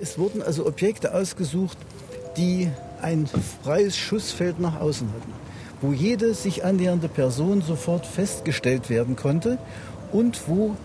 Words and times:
Es 0.00 0.18
wurden 0.18 0.42
also 0.42 0.66
Objekte 0.66 1.14
ausgesucht, 1.14 1.78
die 2.36 2.68
ein 3.00 3.28
freies 3.62 3.96
Schussfeld 3.96 4.58
nach 4.58 4.80
außen 4.80 5.08
hatten, 5.08 5.32
wo 5.80 5.92
jede 5.92 6.34
sich 6.34 6.64
annähernde 6.64 7.08
Person 7.08 7.62
sofort 7.62 8.06
festgestellt 8.06 8.90
werden 8.90 9.16
konnte 9.16 9.58
und 10.12 10.48
wo 10.48 10.76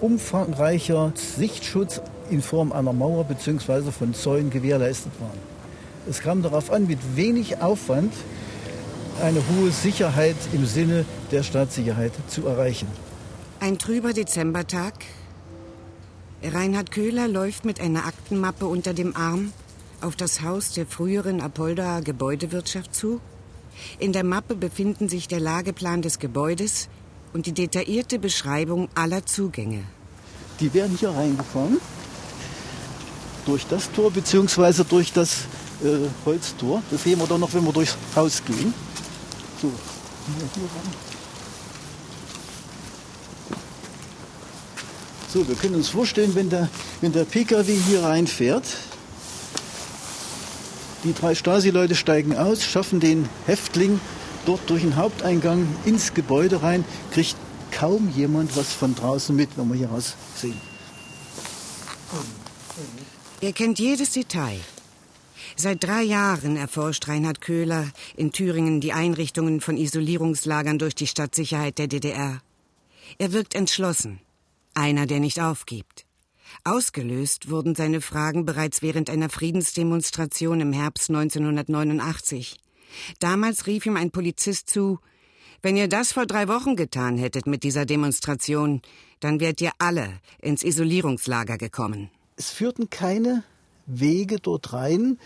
umfangreicher 0.00 1.12
Sichtschutz 1.14 2.00
in 2.30 2.42
Form 2.42 2.72
einer 2.72 2.92
Mauer 2.92 3.24
bzw. 3.24 3.92
von 3.92 4.14
Zäunen 4.14 4.50
gewährleistet 4.50 5.12
war. 5.20 5.30
Es 6.08 6.20
kam 6.20 6.42
darauf 6.42 6.72
an, 6.72 6.86
mit 6.86 6.98
wenig 7.16 7.62
Aufwand 7.62 8.12
eine 9.22 9.38
hohe 9.38 9.70
Sicherheit 9.70 10.36
im 10.52 10.66
Sinne 10.66 11.04
der 11.30 11.42
Staatssicherheit 11.44 12.12
zu 12.28 12.46
erreichen. 12.46 12.88
Ein 13.60 13.78
trüber 13.78 14.12
Dezembertag. 14.12 14.94
Reinhard 16.44 16.90
Köhler 16.90 17.28
läuft 17.28 17.64
mit 17.64 17.80
einer 17.80 18.04
Aktenmappe 18.06 18.66
unter 18.66 18.94
dem 18.94 19.16
Arm 19.16 19.52
auf 20.00 20.16
das 20.16 20.42
Haus 20.42 20.72
der 20.72 20.86
früheren 20.86 21.40
Apoldaer 21.40 22.02
Gebäudewirtschaft 22.02 22.94
zu. 22.94 23.20
In 23.98 24.12
der 24.12 24.24
Mappe 24.24 24.54
befinden 24.54 25.08
sich 25.08 25.28
der 25.28 25.40
Lageplan 25.40 26.02
des 26.02 26.18
Gebäudes 26.18 26.88
und 27.32 27.46
die 27.46 27.52
detaillierte 27.52 28.18
Beschreibung 28.18 28.88
aller 28.94 29.24
Zugänge. 29.24 29.84
Die 30.60 30.74
werden 30.74 30.96
hier 30.98 31.10
reingefahren, 31.10 31.78
durch 33.46 33.66
das 33.66 33.90
Tor 33.92 34.10
bzw. 34.10 34.84
durch 34.88 35.12
das 35.12 35.46
äh, 35.82 36.08
Holztor. 36.24 36.82
Das 36.90 37.02
sehen 37.02 37.18
wir 37.18 37.26
dann 37.26 37.40
noch, 37.40 37.52
wenn 37.54 37.64
wir 37.64 37.72
durchs 37.72 37.96
Haus 38.14 38.42
gehen. 38.44 38.74
So, 39.60 39.68
hier, 39.68 40.48
hier 40.54 40.64
ran. 40.64 41.11
So, 45.32 45.48
wir 45.48 45.54
können 45.54 45.76
uns 45.76 45.88
vorstellen, 45.88 46.34
wenn 46.34 46.50
der, 46.50 46.68
wenn 47.00 47.12
der 47.12 47.24
PKW 47.24 47.74
hier 47.74 48.02
reinfährt, 48.02 48.64
die 51.04 51.14
drei 51.14 51.34
Stasi-Leute 51.34 51.94
steigen 51.94 52.36
aus, 52.36 52.62
schaffen 52.62 53.00
den 53.00 53.26
Häftling 53.46 53.98
dort 54.44 54.68
durch 54.68 54.82
den 54.82 54.96
Haupteingang 54.96 55.66
ins 55.86 56.12
Gebäude 56.12 56.62
rein, 56.62 56.84
kriegt 57.12 57.36
kaum 57.70 58.12
jemand 58.14 58.58
was 58.58 58.74
von 58.74 58.94
draußen 58.94 59.34
mit, 59.34 59.48
wenn 59.56 59.68
wir 59.68 59.76
hier 59.76 59.88
raus 59.88 60.16
sehen. 60.36 60.60
Er 63.40 63.54
kennt 63.54 63.78
jedes 63.78 64.10
Detail. 64.10 64.60
Seit 65.56 65.82
drei 65.82 66.02
Jahren 66.02 66.58
erforscht 66.58 67.08
Reinhard 67.08 67.40
Köhler 67.40 67.86
in 68.18 68.32
Thüringen 68.32 68.82
die 68.82 68.92
Einrichtungen 68.92 69.62
von 69.62 69.78
Isolierungslagern 69.78 70.78
durch 70.78 70.94
die 70.94 71.06
Stadtsicherheit 71.06 71.78
der 71.78 71.86
DDR. 71.86 72.42
Er 73.16 73.32
wirkt 73.32 73.54
entschlossen, 73.54 74.20
einer, 74.74 75.06
der 75.06 75.20
nicht 75.20 75.40
aufgibt. 75.40 76.06
Ausgelöst 76.64 77.50
wurden 77.50 77.74
seine 77.74 78.00
Fragen 78.00 78.44
bereits 78.44 78.82
während 78.82 79.10
einer 79.10 79.28
Friedensdemonstration 79.28 80.60
im 80.60 80.72
Herbst 80.72 81.10
1989. 81.10 82.58
Damals 83.20 83.66
rief 83.66 83.86
ihm 83.86 83.96
ein 83.96 84.10
Polizist 84.10 84.68
zu, 84.68 84.98
wenn 85.62 85.76
ihr 85.76 85.88
das 85.88 86.12
vor 86.12 86.26
drei 86.26 86.48
Wochen 86.48 86.76
getan 86.76 87.16
hättet 87.18 87.46
mit 87.46 87.62
dieser 87.62 87.86
Demonstration, 87.86 88.82
dann 89.20 89.40
wärt 89.40 89.60
ihr 89.60 89.70
alle 89.78 90.20
ins 90.40 90.64
Isolierungslager 90.64 91.56
gekommen. 91.56 92.10
Es 92.36 92.50
führten 92.50 92.90
keine 92.90 93.44
Wege 93.86 94.38
dort 94.40 94.72
rein, 94.72 95.18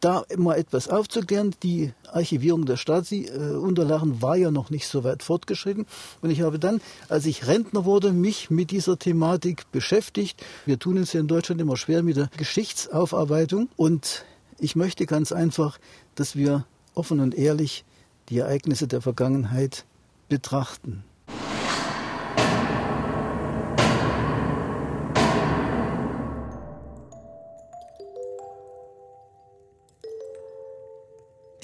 da 0.00 0.24
immer 0.28 0.56
etwas 0.56 0.88
aufzuklären. 0.88 1.54
Die 1.62 1.92
Archivierung 2.12 2.66
der 2.66 2.76
Stasi-Unterlagen 2.76 4.22
war 4.22 4.36
ja 4.36 4.50
noch 4.50 4.70
nicht 4.70 4.86
so 4.88 5.04
weit 5.04 5.22
fortgeschritten. 5.22 5.86
Und 6.20 6.30
ich 6.30 6.42
habe 6.42 6.58
dann, 6.58 6.80
als 7.08 7.26
ich 7.26 7.46
Rentner 7.46 7.84
wurde, 7.84 8.12
mich 8.12 8.50
mit 8.50 8.70
dieser 8.70 8.98
Thematik 8.98 9.70
beschäftigt. 9.72 10.44
Wir 10.66 10.78
tun 10.78 10.98
uns 10.98 11.12
ja 11.12 11.20
in 11.20 11.28
Deutschland 11.28 11.60
immer 11.60 11.76
schwer 11.76 12.02
mit 12.02 12.16
der 12.16 12.30
Geschichtsaufarbeitung. 12.36 13.68
Und 13.76 14.24
ich 14.58 14.76
möchte 14.76 15.06
ganz 15.06 15.32
einfach, 15.32 15.78
dass 16.14 16.36
wir 16.36 16.66
offen 16.94 17.20
und 17.20 17.34
ehrlich 17.34 17.84
die 18.28 18.38
Ereignisse 18.38 18.86
der 18.86 19.00
Vergangenheit 19.00 19.84
betrachten. 20.28 21.04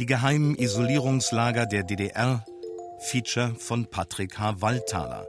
Die 0.00 0.06
geheimen 0.06 0.54
Isolierungslager 0.54 1.66
der 1.66 1.82
DDR, 1.82 2.42
Feature 3.00 3.54
von 3.58 3.84
Patrick 3.84 4.38
H. 4.38 4.62
Waldthaler. 4.62 5.26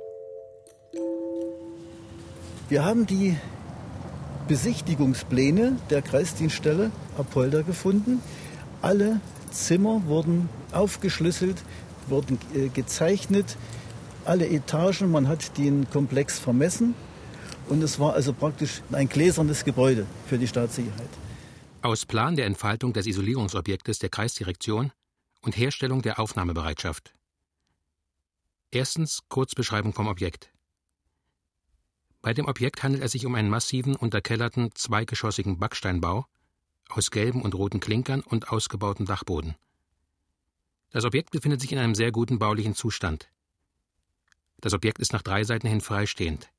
Wir 2.70 2.86
haben 2.86 3.06
die 3.06 3.36
Besichtigungspläne 4.48 5.76
der 5.90 6.02
Kreisdienststelle 6.02 6.90
Apolda 7.18 7.64
gefunden. 7.64 8.22
Alle 8.82 9.20
Zimmer 9.52 10.04
wurden 10.06 10.48
aufgeschlüsselt, 10.72 11.62
wurden 12.08 12.40
äh, 12.56 12.70
gezeichnet, 12.70 13.58
alle 14.24 14.48
Etagen, 14.48 15.12
man 15.12 15.28
hat 15.28 15.58
den 15.58 15.90
Komplex 15.90 16.40
vermessen 16.40 16.96
und 17.68 17.84
es 17.84 18.00
war 18.00 18.14
also 18.14 18.32
praktisch 18.32 18.84
ein 18.94 19.09
gläsernes 19.09 19.66
Gebäude 19.66 20.06
für 20.28 20.38
die 20.38 20.48
Staatssicherheit. 20.48 21.09
Aus 21.84 22.06
Plan 22.06 22.36
der 22.36 22.46
Entfaltung 22.46 22.94
des 22.94 23.08
Isolierungsobjektes 23.08 23.97
der 23.97 24.09
Kreisdirektion 24.09 24.92
und 25.42 25.58
Herstellung 25.58 26.03
der 26.03 26.19
Aufnahmebereitschaft. 26.19 27.16
Erstens 28.69 29.22
Kurzbeschreibung 29.30 29.91
vom 29.91 30.08
Objekt. 30.08 30.52
Bei 32.22 32.36
dem 32.36 32.46
Objekt 32.46 32.84
handelt 32.84 33.03
es 33.03 33.14
sich 33.14 33.25
um 33.25 33.34
einen 33.34 33.50
massiven, 33.50 33.96
unterkellerten, 33.96 34.70
zweigeschossigen 34.75 35.58
Backsteinbau 35.58 36.28
aus 36.88 37.09
gelben 37.09 37.41
und 37.41 37.56
roten 37.56 37.80
Klinkern 37.80 38.22
und 38.22 38.50
ausgebautem 38.50 39.08
Dachboden. 39.08 39.56
Das 40.91 41.03
Objekt 41.03 41.31
befindet 41.31 41.62
sich 41.62 41.72
in 41.72 41.80
einem 41.80 41.96
sehr 41.96 42.12
guten 42.12 42.38
baulichen 42.38 42.75
Zustand. 42.75 43.31
Das 44.59 44.74
Objekt 44.74 45.00
ist 45.00 45.14
nach 45.14 45.24
drei 45.24 45.44
Seiten 45.44 45.68
hin 45.68 45.81
freistehend. 45.81 46.52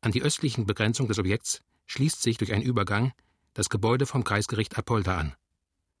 An 0.00 0.10
die 0.10 0.22
östlichen 0.22 0.66
Begrenzung 0.66 1.06
des 1.06 1.20
Objekts 1.20 1.62
schließt 1.86 2.20
sich 2.20 2.38
durch 2.38 2.52
einen 2.52 2.64
Übergang 2.64 3.12
das 3.56 3.70
Gebäude 3.70 4.06
vom 4.06 4.22
Kreisgericht 4.22 4.78
Apolda 4.78 5.16
an. 5.16 5.32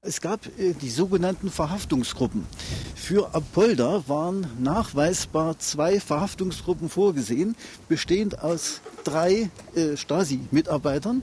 Es 0.02 0.20
gab 0.20 0.46
äh, 0.58 0.74
die 0.74 0.90
sogenannten 0.90 1.50
Verhaftungsgruppen. 1.50 2.46
Für 2.94 3.34
Apolda 3.34 4.04
waren 4.06 4.46
nachweisbar 4.60 5.58
zwei 5.58 5.98
Verhaftungsgruppen 5.98 6.88
vorgesehen, 6.88 7.56
bestehend 7.88 8.40
aus 8.40 8.82
drei 9.04 9.50
äh, 9.74 9.96
Stasi-Mitarbeitern. 9.96 11.22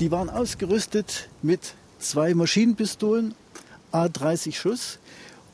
Die 0.00 0.10
waren 0.10 0.28
ausgerüstet 0.28 1.28
mit 1.42 1.74
zwei 1.98 2.34
Maschinenpistolen, 2.34 3.34
A30 3.92 4.54
Schuss 4.54 4.98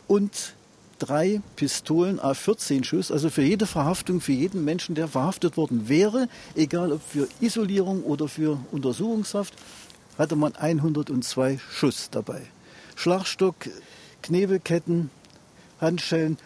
und 0.09 0.54
drei 0.98 1.41
Pistolen 1.56 2.21
A14 2.21 2.84
Schuss, 2.84 3.10
also 3.10 3.31
für 3.31 3.42
jede 3.42 3.66
Verhaftung, 3.66 4.21
für 4.21 4.32
jeden 4.32 4.65
Menschen, 4.65 4.94
der 4.94 5.09
verhaftet 5.09 5.56
worden 5.56 5.88
wäre, 5.88 6.28
egal 6.54 6.92
ob 6.92 7.00
für 7.03 7.27
Isolierung 7.41 8.03
oder 8.03 8.28
für 8.28 8.59
Untersuchungshaft, 8.71 9.54
hatte 10.19 10.37
man 10.37 10.54
102 10.54 11.59
Schuss 11.71 12.10
dabei. 12.10 12.43
Schlagstock, 12.97 13.69
Knebelketten, 14.22 15.10
Handschellen 15.81 16.38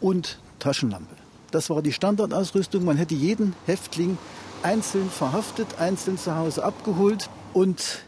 und 0.00 0.38
Taschenlampe. 0.58 1.14
Das 1.50 1.70
war 1.70 1.82
die 1.82 1.92
Standardausrüstung. 1.92 2.84
Man 2.84 2.96
hätte 2.96 3.14
jeden 3.14 3.54
Häftling 3.66 4.18
einzeln 4.62 5.10
verhaftet, 5.10 5.78
einzeln 5.78 6.18
zu 6.18 6.34
Hause 6.34 6.64
abgeholt 6.64 7.28
und 7.52 8.02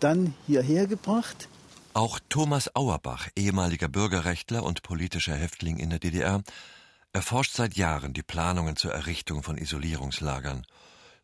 dann 0.00 0.34
hierher 0.46 0.86
gebracht. 0.86 1.48
Auch 1.92 2.18
Thomas 2.28 2.74
Auerbach, 2.74 3.28
ehemaliger 3.36 3.88
Bürgerrechtler 3.88 4.64
und 4.64 4.82
politischer 4.82 5.34
Häftling 5.34 5.76
in 5.76 5.90
der 5.90 5.98
DDR, 5.98 6.42
erforscht 7.12 7.54
seit 7.54 7.76
Jahren 7.76 8.12
die 8.12 8.22
Planungen 8.22 8.76
zur 8.76 8.92
Errichtung 8.92 9.42
von 9.42 9.56
Isolierungslagern. 9.56 10.66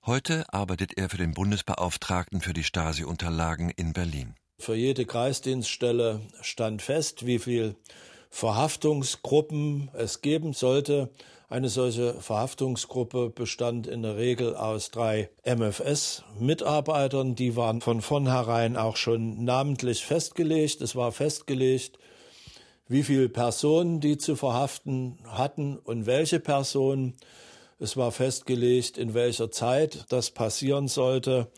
Heute 0.07 0.47
arbeitet 0.51 0.97
er 0.97 1.11
für 1.11 1.19
den 1.19 1.35
Bundesbeauftragten 1.35 2.41
für 2.41 2.55
die 2.55 2.65
Stasi-Unterlagen 2.65 3.69
in 3.69 3.93
Berlin. 3.93 4.35
Für 4.59 4.75
jede 4.75 5.05
Kreisdienststelle 5.05 6.23
stand 6.41 6.81
fest, 6.81 7.27
wie 7.27 7.39
viel 7.39 7.77
Verhaftungsgruppen 8.31 9.91
es 9.93 10.23
geben 10.23 10.55
sollte. 10.55 11.11
Eine 11.51 11.69
solche 11.69 12.15
Verhaftungsgruppe 12.15 13.29
bestand 13.29 13.87
in 13.89 14.01
der 14.01 14.17
Regel 14.17 14.57
aus 14.57 14.91
drei 14.91 15.29
MFS-Mitarbeitern. 15.45 17.35
Die 17.35 17.55
waren 17.55 17.83
von 17.83 18.01
vornherein 18.01 18.79
auch 18.79 18.97
schon 18.97 19.45
namentlich 19.45 20.07
festgelegt. 20.07 20.81
Es 20.81 20.97
war 20.97 21.13
festgelegt, 21.13 21.99
wie 22.89 23.03
viele 23.03 23.29
Personen 23.29 24.01
die 24.01 24.17
zu 24.17 24.35
verhaften 24.35 25.19
hatten 25.27 25.77
und 25.77 26.07
welche 26.07 26.41
Personen. 26.41 27.17
Es 27.83 27.97
war 27.97 28.13
festgelegt, 28.13 28.99
in 28.99 29.15
welcher 29.15 29.51
Zeit 29.51 30.05
das 30.11 30.31
passieren 30.33 30.87
sollte. 30.87 31.51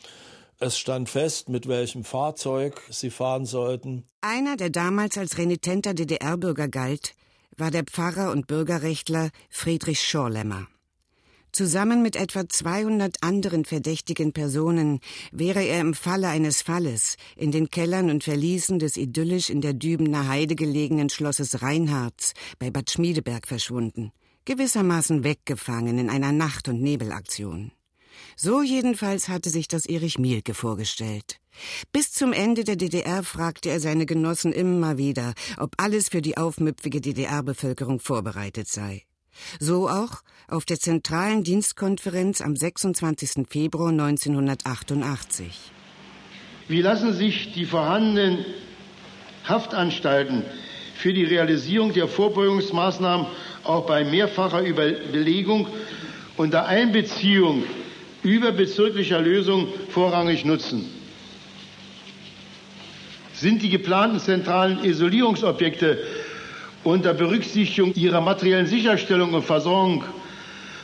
Es 0.60 0.78
stand 0.78 1.08
fest, 1.08 1.48
mit 1.48 1.66
welchem 1.66 2.04
Fahrzeug 2.04 2.80
sie 2.90 3.10
fahren 3.10 3.44
sollten. 3.44 4.04
Einer, 4.20 4.56
der 4.56 4.70
damals 4.70 5.18
als 5.18 5.36
renitenter 5.36 5.94
DDR-Bürger 5.94 6.68
galt, 6.68 7.14
war 7.56 7.72
der 7.72 7.82
Pfarrer 7.82 8.30
und 8.30 8.46
Bürgerrechtler 8.46 9.30
Friedrich 9.50 10.00
Schorlemmer. 10.00 10.68
Zusammen 11.50 12.02
mit 12.02 12.14
etwa 12.14 12.48
200 12.48 13.16
anderen 13.20 13.64
verdächtigen 13.64 14.32
Personen 14.32 15.00
wäre 15.32 15.64
er 15.64 15.80
im 15.80 15.92
Falle 15.92 16.28
eines 16.28 16.62
Falles 16.62 17.16
in 17.36 17.50
den 17.50 17.68
Kellern 17.68 18.10
und 18.10 18.22
Verließen 18.22 18.78
des 18.78 18.96
idyllisch 18.96 19.50
in 19.50 19.60
der 19.60 19.74
Dübener 19.74 20.28
Heide 20.28 20.54
gelegenen 20.54 21.10
Schlosses 21.10 21.62
Reinhards 21.62 22.32
bei 22.60 22.70
Bad 22.70 22.90
Schmiedeberg 22.92 23.48
verschwunden, 23.48 24.12
gewissermaßen 24.44 25.24
weggefangen 25.24 25.98
in 25.98 26.10
einer 26.10 26.32
Nacht- 26.32 26.68
und 26.68 26.80
Nebelaktion. 26.80 27.72
So 28.36 28.62
jedenfalls 28.62 29.28
hatte 29.28 29.50
sich 29.50 29.68
das 29.68 29.86
Erich 29.86 30.18
Mielke 30.18 30.54
vorgestellt. 30.54 31.38
Bis 31.92 32.12
zum 32.12 32.32
Ende 32.32 32.64
der 32.64 32.76
DDR 32.76 33.22
fragte 33.22 33.68
er 33.68 33.80
seine 33.80 34.06
Genossen 34.06 34.52
immer 34.52 34.96
wieder, 34.96 35.34
ob 35.58 35.74
alles 35.76 36.08
für 36.08 36.22
die 36.22 36.36
aufmüpfige 36.36 37.00
DDR-Bevölkerung 37.00 38.00
vorbereitet 38.00 38.68
sei. 38.68 39.04
So 39.60 39.88
auch 39.88 40.22
auf 40.48 40.64
der 40.64 40.78
zentralen 40.78 41.42
Dienstkonferenz 41.42 42.40
am 42.40 42.56
26. 42.56 43.46
Februar 43.48 43.90
1988. 43.90 45.72
Wie 46.68 46.82
lassen 46.82 47.14
sich 47.14 47.52
die 47.52 47.64
vorhandenen 47.64 48.44
Haftanstalten 49.44 50.44
für 50.94 51.12
die 51.12 51.24
Realisierung 51.24 51.92
der 51.92 52.08
Vorbeugungsmaßnahmen 52.08 53.26
auch 53.64 53.86
bei 53.86 54.04
mehrfacher 54.04 54.66
Überlegung 54.66 55.66
unter 56.36 56.66
Einbeziehung 56.66 57.64
überbezirklicher 58.22 59.20
Lösungen 59.20 59.68
vorrangig 59.90 60.44
nutzen? 60.44 60.88
Sind 63.34 63.62
die 63.62 63.70
geplanten 63.70 64.20
zentralen 64.20 64.84
Isolierungsobjekte 64.84 65.98
unter 66.84 67.14
Berücksichtigung 67.14 67.94
ihrer 67.94 68.20
materiellen 68.20 68.66
Sicherstellung 68.66 69.34
und 69.34 69.42
Versorgung 69.42 70.04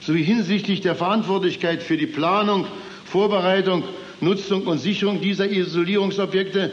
sowie 0.01 0.23
hinsichtlich 0.23 0.81
der 0.81 0.95
Verantwortlichkeit 0.95 1.83
für 1.83 1.97
die 1.97 2.07
Planung, 2.07 2.67
Vorbereitung, 3.05 3.85
Nutzung 4.21 4.63
und 4.67 4.79
Sicherung 4.79 5.21
dieser 5.21 5.51
Isolierungsobjekte 5.51 6.73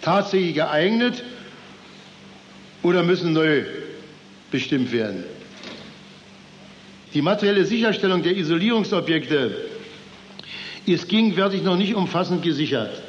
tatsächlich 0.00 0.54
geeignet 0.54 1.22
oder 2.82 3.02
müssen 3.02 3.32
neu 3.32 3.62
bestimmt 4.52 4.92
werden? 4.92 5.24
Die 7.14 7.22
materielle 7.22 7.64
Sicherstellung 7.64 8.22
der 8.22 8.36
Isolierungsobjekte 8.36 9.50
ist 10.86 11.08
gegenwärtig 11.08 11.62
noch 11.62 11.76
nicht 11.76 11.94
umfassend 11.94 12.42
gesichert. 12.42 13.02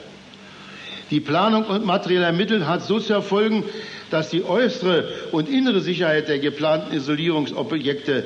Die 1.11 1.19
Planung 1.19 1.65
und 1.65 1.85
materieller 1.85 2.31
Mittel 2.31 2.67
hat 2.67 2.83
so 2.83 2.99
zu 2.99 3.13
erfolgen, 3.13 3.63
dass 4.09 4.29
die 4.29 4.43
äußere 4.43 5.07
und 5.31 5.47
innere 5.47 5.79
Sicherheit 5.79 6.27
der 6.27 6.39
geplanten 6.39 6.95
Isolierungsobjekte 6.95 8.25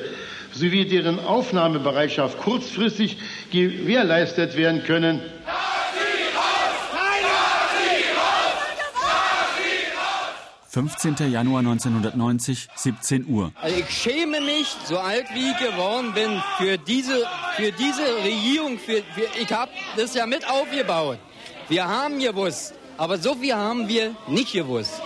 sowie 0.54 0.86
deren 0.86 1.20
Aufnahmebereitschaft 1.20 2.40
kurzfristig 2.40 3.18
gewährleistet 3.52 4.58
werden 4.58 4.84
können. 4.84 5.22
15. 10.70 11.16
Januar 11.32 11.60
1990, 11.60 12.68
17 12.76 13.26
Uhr. 13.28 13.52
Also 13.62 13.78
ich 13.78 13.90
schäme 13.90 14.42
mich, 14.42 14.68
so 14.86 14.98
alt 15.00 15.26
wie 15.34 15.52
ich 15.52 15.58
geworden 15.58 16.14
bin, 16.14 16.42
für 16.58 16.78
diese, 16.78 17.26
für 17.56 17.72
diese 17.72 18.04
Regierung. 18.24 18.78
Für, 18.78 19.02
für, 19.16 19.28
ich 19.40 19.52
habe 19.52 19.72
das 19.96 20.14
ja 20.14 20.26
mit 20.26 20.48
aufgebaut. 20.50 21.20
Wir 21.70 21.88
haben 21.88 22.20
gewusst, 22.20 22.74
aber 22.98 23.18
so 23.18 23.36
viel 23.36 23.54
haben 23.56 23.88
wir 23.88 24.16
nicht 24.28 24.52
gewusst. 24.54 25.02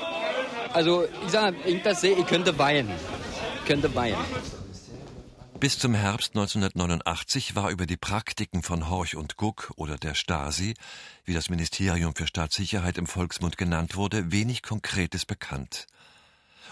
Also 0.74 1.06
ich 1.26 1.32
sage, 1.32 1.58
ich 1.66 2.04
ich 2.04 2.26
könnte 2.28 2.58
weinen. 2.58 2.92
Ich 3.62 3.66
könnte 3.68 3.94
weinen. 3.94 4.18
Bis 5.62 5.78
zum 5.78 5.94
Herbst 5.94 6.32
1989 6.36 7.56
war 7.56 7.70
über 7.70 7.86
die 7.86 7.96
Praktiken 7.96 8.64
von 8.64 8.90
Horch 8.90 9.16
und 9.16 9.38
Guck 9.38 9.72
oder 9.76 9.96
der 9.96 10.16
Stasi, 10.16 10.74
wie 11.24 11.36
das 11.36 11.52
Ministerium 11.52 12.16
für 12.16 12.26
Staatssicherheit 12.26 12.98
im 12.98 13.06
Volksmund 13.06 13.60
genannt 13.60 13.96
wurde, 13.96 14.32
wenig 14.32 14.64
Konkretes 14.64 15.24
bekannt. 15.24 15.86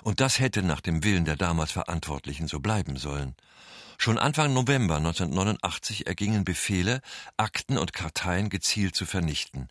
Und 0.02 0.20
das 0.22 0.40
hätte 0.40 0.64
nach 0.64 0.82
dem 0.82 1.04
Willen 1.04 1.24
der 1.24 1.36
damals 1.36 1.72
Verantwortlichen 1.72 2.48
so 2.48 2.62
bleiben 2.62 2.98
sollen. 2.98 3.36
Schon 4.00 4.18
Anfang 4.18 4.54
November 4.56 4.96
1989 4.96 6.08
ergingen 6.08 6.44
Befehle, 6.44 7.02
Akten 7.38 7.78
und 7.78 7.94
Karteien 7.94 8.50
gezielt 8.50 8.96
zu 8.96 9.06
vernichten. 9.06 9.70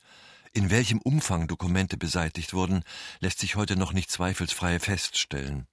In 0.59 0.71
welchem 0.71 1.01
Umfang 1.01 1.47
Dokumente 1.47 1.97
beseitigt 1.97 2.53
wurden, 2.53 2.83
lässt 3.21 3.39
sich 3.39 3.55
heute 3.55 3.77
noch 3.77 3.93
nicht 3.93 4.11
zweifelsfrei 4.11 4.81
feststellen. 4.81 5.69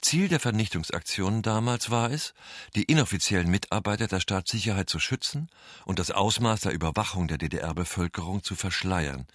Ziel 0.00 0.28
der 0.28 0.40
Vernichtungsaktionen 0.40 1.42
damals 1.42 1.90
war 1.90 2.10
es, 2.10 2.32
die 2.74 2.84
inoffiziellen 2.84 3.50
Mitarbeiter 3.50 4.06
der 4.06 4.18
Staatssicherheit 4.20 4.88
zu 4.88 4.98
schützen 4.98 5.50
und 5.84 5.98
das 5.98 6.10
Ausmaß 6.10 6.60
der 6.60 6.72
Überwachung 6.72 7.28
der 7.28 7.36
DDR-Bevölkerung 7.36 8.42
zu 8.42 8.54
verschleiern. 8.56 9.26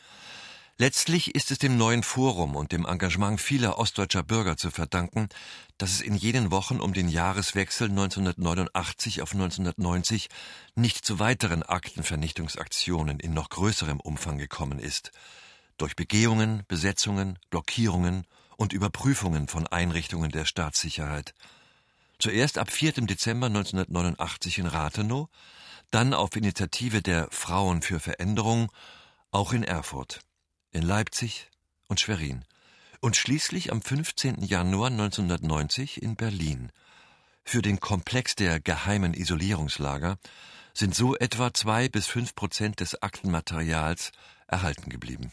Letztlich 0.78 1.34
ist 1.36 1.52
es 1.52 1.58
dem 1.58 1.78
neuen 1.78 2.04
Forum 2.04 2.58
und 2.58 2.74
dem 2.74 2.86
Engagement 2.86 3.40
vieler 3.40 3.80
ostdeutscher 3.80 4.24
Bürger 4.24 4.58
zu 4.58 4.72
verdanken, 4.72 5.30
dass 5.78 5.92
es 5.92 6.02
in 6.02 6.16
jenen 6.16 6.52
Wochen 6.52 6.82
um 6.82 6.92
den 6.92 7.08
Jahreswechsel 7.08 7.88
1989 7.90 9.22
auf 9.22 9.32
1990 9.32 10.28
nicht 10.76 11.06
zu 11.06 11.18
weiteren 11.20 11.64
Aktenvernichtungsaktionen 11.64 13.22
in 13.22 13.34
noch 13.34 13.48
größerem 13.48 14.02
Umfang 14.02 14.38
gekommen 14.38 14.80
ist. 14.80 15.14
Durch 15.78 15.96
Begehungen, 15.96 16.64
Besetzungen, 16.68 17.40
Blockierungen 17.50 18.28
und 18.58 18.74
Überprüfungen 18.74 19.48
von 19.48 19.68
Einrichtungen 19.68 20.30
der 20.30 20.44
Staatssicherheit. 20.44 21.34
Zuerst 22.20 22.58
ab 22.58 22.70
4. 22.70 23.06
Dezember 23.06 23.48
1989 23.48 24.60
in 24.60 24.68
Rathenow, 24.68 25.30
dann 25.92 26.14
auf 26.14 26.36
Initiative 26.36 27.02
der 27.02 27.30
Frauen 27.32 27.82
für 27.82 28.02
Veränderung 28.02 28.74
auch 29.32 29.54
in 29.54 29.64
Erfurt, 29.64 30.20
in 30.76 30.82
Leipzig 30.82 31.50
und 31.88 32.02
Schwerin 32.02 32.44
und 33.00 33.16
schließlich 33.16 33.72
am 33.72 33.82
15. 33.82 34.44
Januar 34.44 34.90
1990 34.90 36.02
in 36.02 36.18
Berlin. 36.18 36.70
Für 37.46 37.62
den 37.62 37.80
Komplex 37.80 38.36
der 38.36 38.60
geheimen 38.60 39.14
Isolierungslager 39.14 40.18
sind 40.74 40.94
so 40.94 41.16
etwa 41.16 41.54
zwei 41.54 41.88
bis 41.88 42.08
fünf 42.08 42.36
Prozent 42.36 42.82
des 42.82 43.02
Aktenmaterials 43.02 44.12
erhalten 44.48 44.90
geblieben. 44.90 45.32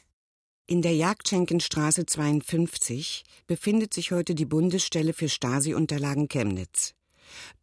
In 0.69 0.81
der 0.81 0.95
Jagdschenkenstraße 0.95 2.07
52 2.07 3.25
befindet 3.49 3.93
sich 3.95 4.13
heute 4.13 4.37
die 4.37 4.47
Bundesstelle 4.47 5.13
für 5.13 5.29
Stasi-Unterlagen 5.29 6.29
Chemnitz. 6.29 6.95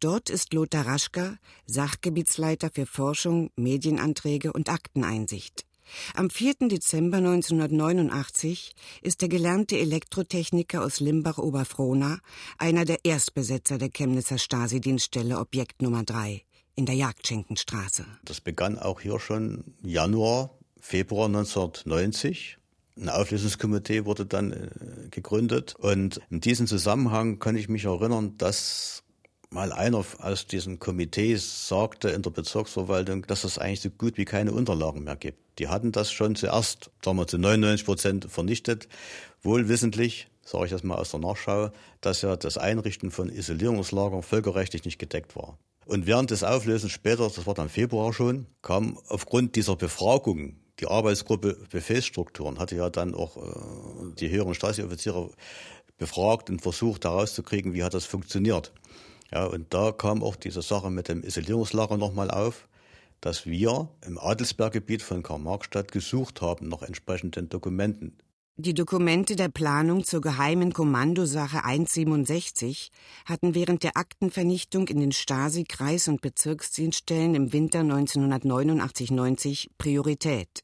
Dort 0.00 0.28
ist 0.28 0.52
Lothar 0.52 0.86
Raschka 0.86 1.38
Sachgebietsleiter 1.64 2.70
für 2.70 2.84
Forschung, 2.84 3.50
Medienanträge 3.56 4.52
und 4.52 4.68
Akteneinsicht. 4.68 5.64
Am 6.14 6.30
4. 6.30 6.68
Dezember 6.68 7.18
1989 7.18 8.74
ist 9.02 9.20
der 9.20 9.28
gelernte 9.28 9.78
Elektrotechniker 9.78 10.82
aus 10.84 11.00
Limbach-Oberfrohna 11.00 12.18
einer 12.58 12.84
der 12.84 12.98
Erstbesetzer 13.04 13.78
der 13.78 13.90
Chemnitzer 13.90 14.38
Stasi-Dienststelle 14.38 15.38
Objekt 15.38 15.82
Nummer 15.82 16.04
3 16.04 16.42
in 16.76 16.86
der 16.86 16.94
Jagdschenkenstraße. 16.94 18.06
Das 18.24 18.40
begann 18.40 18.78
auch 18.78 19.00
hier 19.00 19.18
schon 19.20 19.74
Januar, 19.82 20.50
Februar 20.80 21.26
1990. 21.26 22.58
Ein 22.96 23.08
Auflösungskomitee 23.08 24.04
wurde 24.04 24.26
dann 24.26 24.52
äh, 24.52 25.08
gegründet 25.10 25.74
und 25.76 26.20
in 26.30 26.40
diesem 26.40 26.66
Zusammenhang 26.66 27.38
kann 27.38 27.56
ich 27.56 27.68
mich 27.68 27.84
erinnern, 27.84 28.36
dass 28.36 29.02
mal 29.50 29.72
einer 29.72 30.04
aus 30.18 30.46
diesem 30.46 30.78
Komitee 30.78 31.36
sagte 31.36 32.10
in 32.10 32.22
der 32.22 32.30
Bezirksverwaltung, 32.30 33.26
dass 33.26 33.44
es 33.44 33.58
eigentlich 33.58 33.80
so 33.80 33.90
gut 33.90 34.16
wie 34.16 34.24
keine 34.24 34.52
Unterlagen 34.52 35.02
mehr 35.02 35.16
gibt. 35.16 35.58
Die 35.58 35.68
hatten 35.68 35.90
das 35.90 36.12
schon 36.12 36.36
zuerst, 36.36 36.90
sagen 37.04 37.18
wir 37.18 37.26
zu 37.26 37.36
99 37.36 37.84
Prozent 37.84 38.26
vernichtet, 38.30 38.88
wohl 39.42 39.68
wissentlich, 39.68 40.28
sage 40.44 40.66
ich 40.66 40.70
das 40.70 40.84
mal 40.84 40.96
aus 40.96 41.10
der 41.10 41.20
Nachschau, 41.20 41.70
dass 42.00 42.22
ja 42.22 42.36
das 42.36 42.58
Einrichten 42.58 43.10
von 43.10 43.28
Isolierungslagern 43.28 44.22
völkerrechtlich 44.22 44.84
nicht 44.84 44.98
gedeckt 44.98 45.34
war. 45.34 45.58
Und 45.84 46.06
während 46.06 46.30
des 46.30 46.44
Auflösens 46.44 46.92
später, 46.92 47.24
das 47.24 47.46
war 47.46 47.54
dann 47.54 47.68
Februar 47.68 48.12
schon, 48.12 48.46
kam 48.62 48.98
aufgrund 49.08 49.56
dieser 49.56 49.74
Befragung 49.74 50.54
die 50.78 50.86
Arbeitsgruppe 50.86 51.58
Befehlsstrukturen, 51.70 52.60
hatte 52.60 52.76
ja 52.76 52.88
dann 52.88 53.14
auch 53.14 53.36
äh, 53.36 54.14
die 54.18 54.30
höheren 54.30 54.54
Stasi-Offiziere 54.54 55.30
befragt 55.98 56.48
und 56.48 56.62
versucht 56.62 57.04
herauszukriegen, 57.04 57.74
wie 57.74 57.82
hat 57.82 57.94
das 57.94 58.06
funktioniert. 58.06 58.72
Ja, 59.32 59.46
und 59.46 59.72
da 59.72 59.92
kam 59.92 60.22
auch 60.22 60.36
diese 60.36 60.62
Sache 60.62 60.90
mit 60.90 61.08
dem 61.08 61.22
Isolierungslager 61.22 61.96
nochmal 61.96 62.30
auf, 62.30 62.68
dass 63.20 63.46
wir 63.46 63.88
im 64.06 64.18
Adelsberggebiet 64.18 65.02
von 65.02 65.22
Karl-Marx-Stadt 65.22 65.92
gesucht 65.92 66.40
haben 66.40 66.68
nach 66.68 66.82
entsprechenden 66.82 67.48
Dokumenten. 67.48 68.16
Die 68.56 68.74
Dokumente 68.74 69.36
der 69.36 69.48
Planung 69.48 70.04
zur 70.04 70.20
geheimen 70.20 70.74
Kommandosache 70.74 71.64
167 71.64 72.90
hatten 73.24 73.54
während 73.54 73.84
der 73.84 73.96
Aktenvernichtung 73.96 74.88
in 74.88 75.00
den 75.00 75.12
Stasi-, 75.12 75.64
Kreis- 75.64 76.08
und 76.08 76.20
Bezirksdienststellen 76.20 77.34
im 77.34 77.52
Winter 77.54 77.80
1989-90 77.80 79.68
Priorität. 79.78 80.62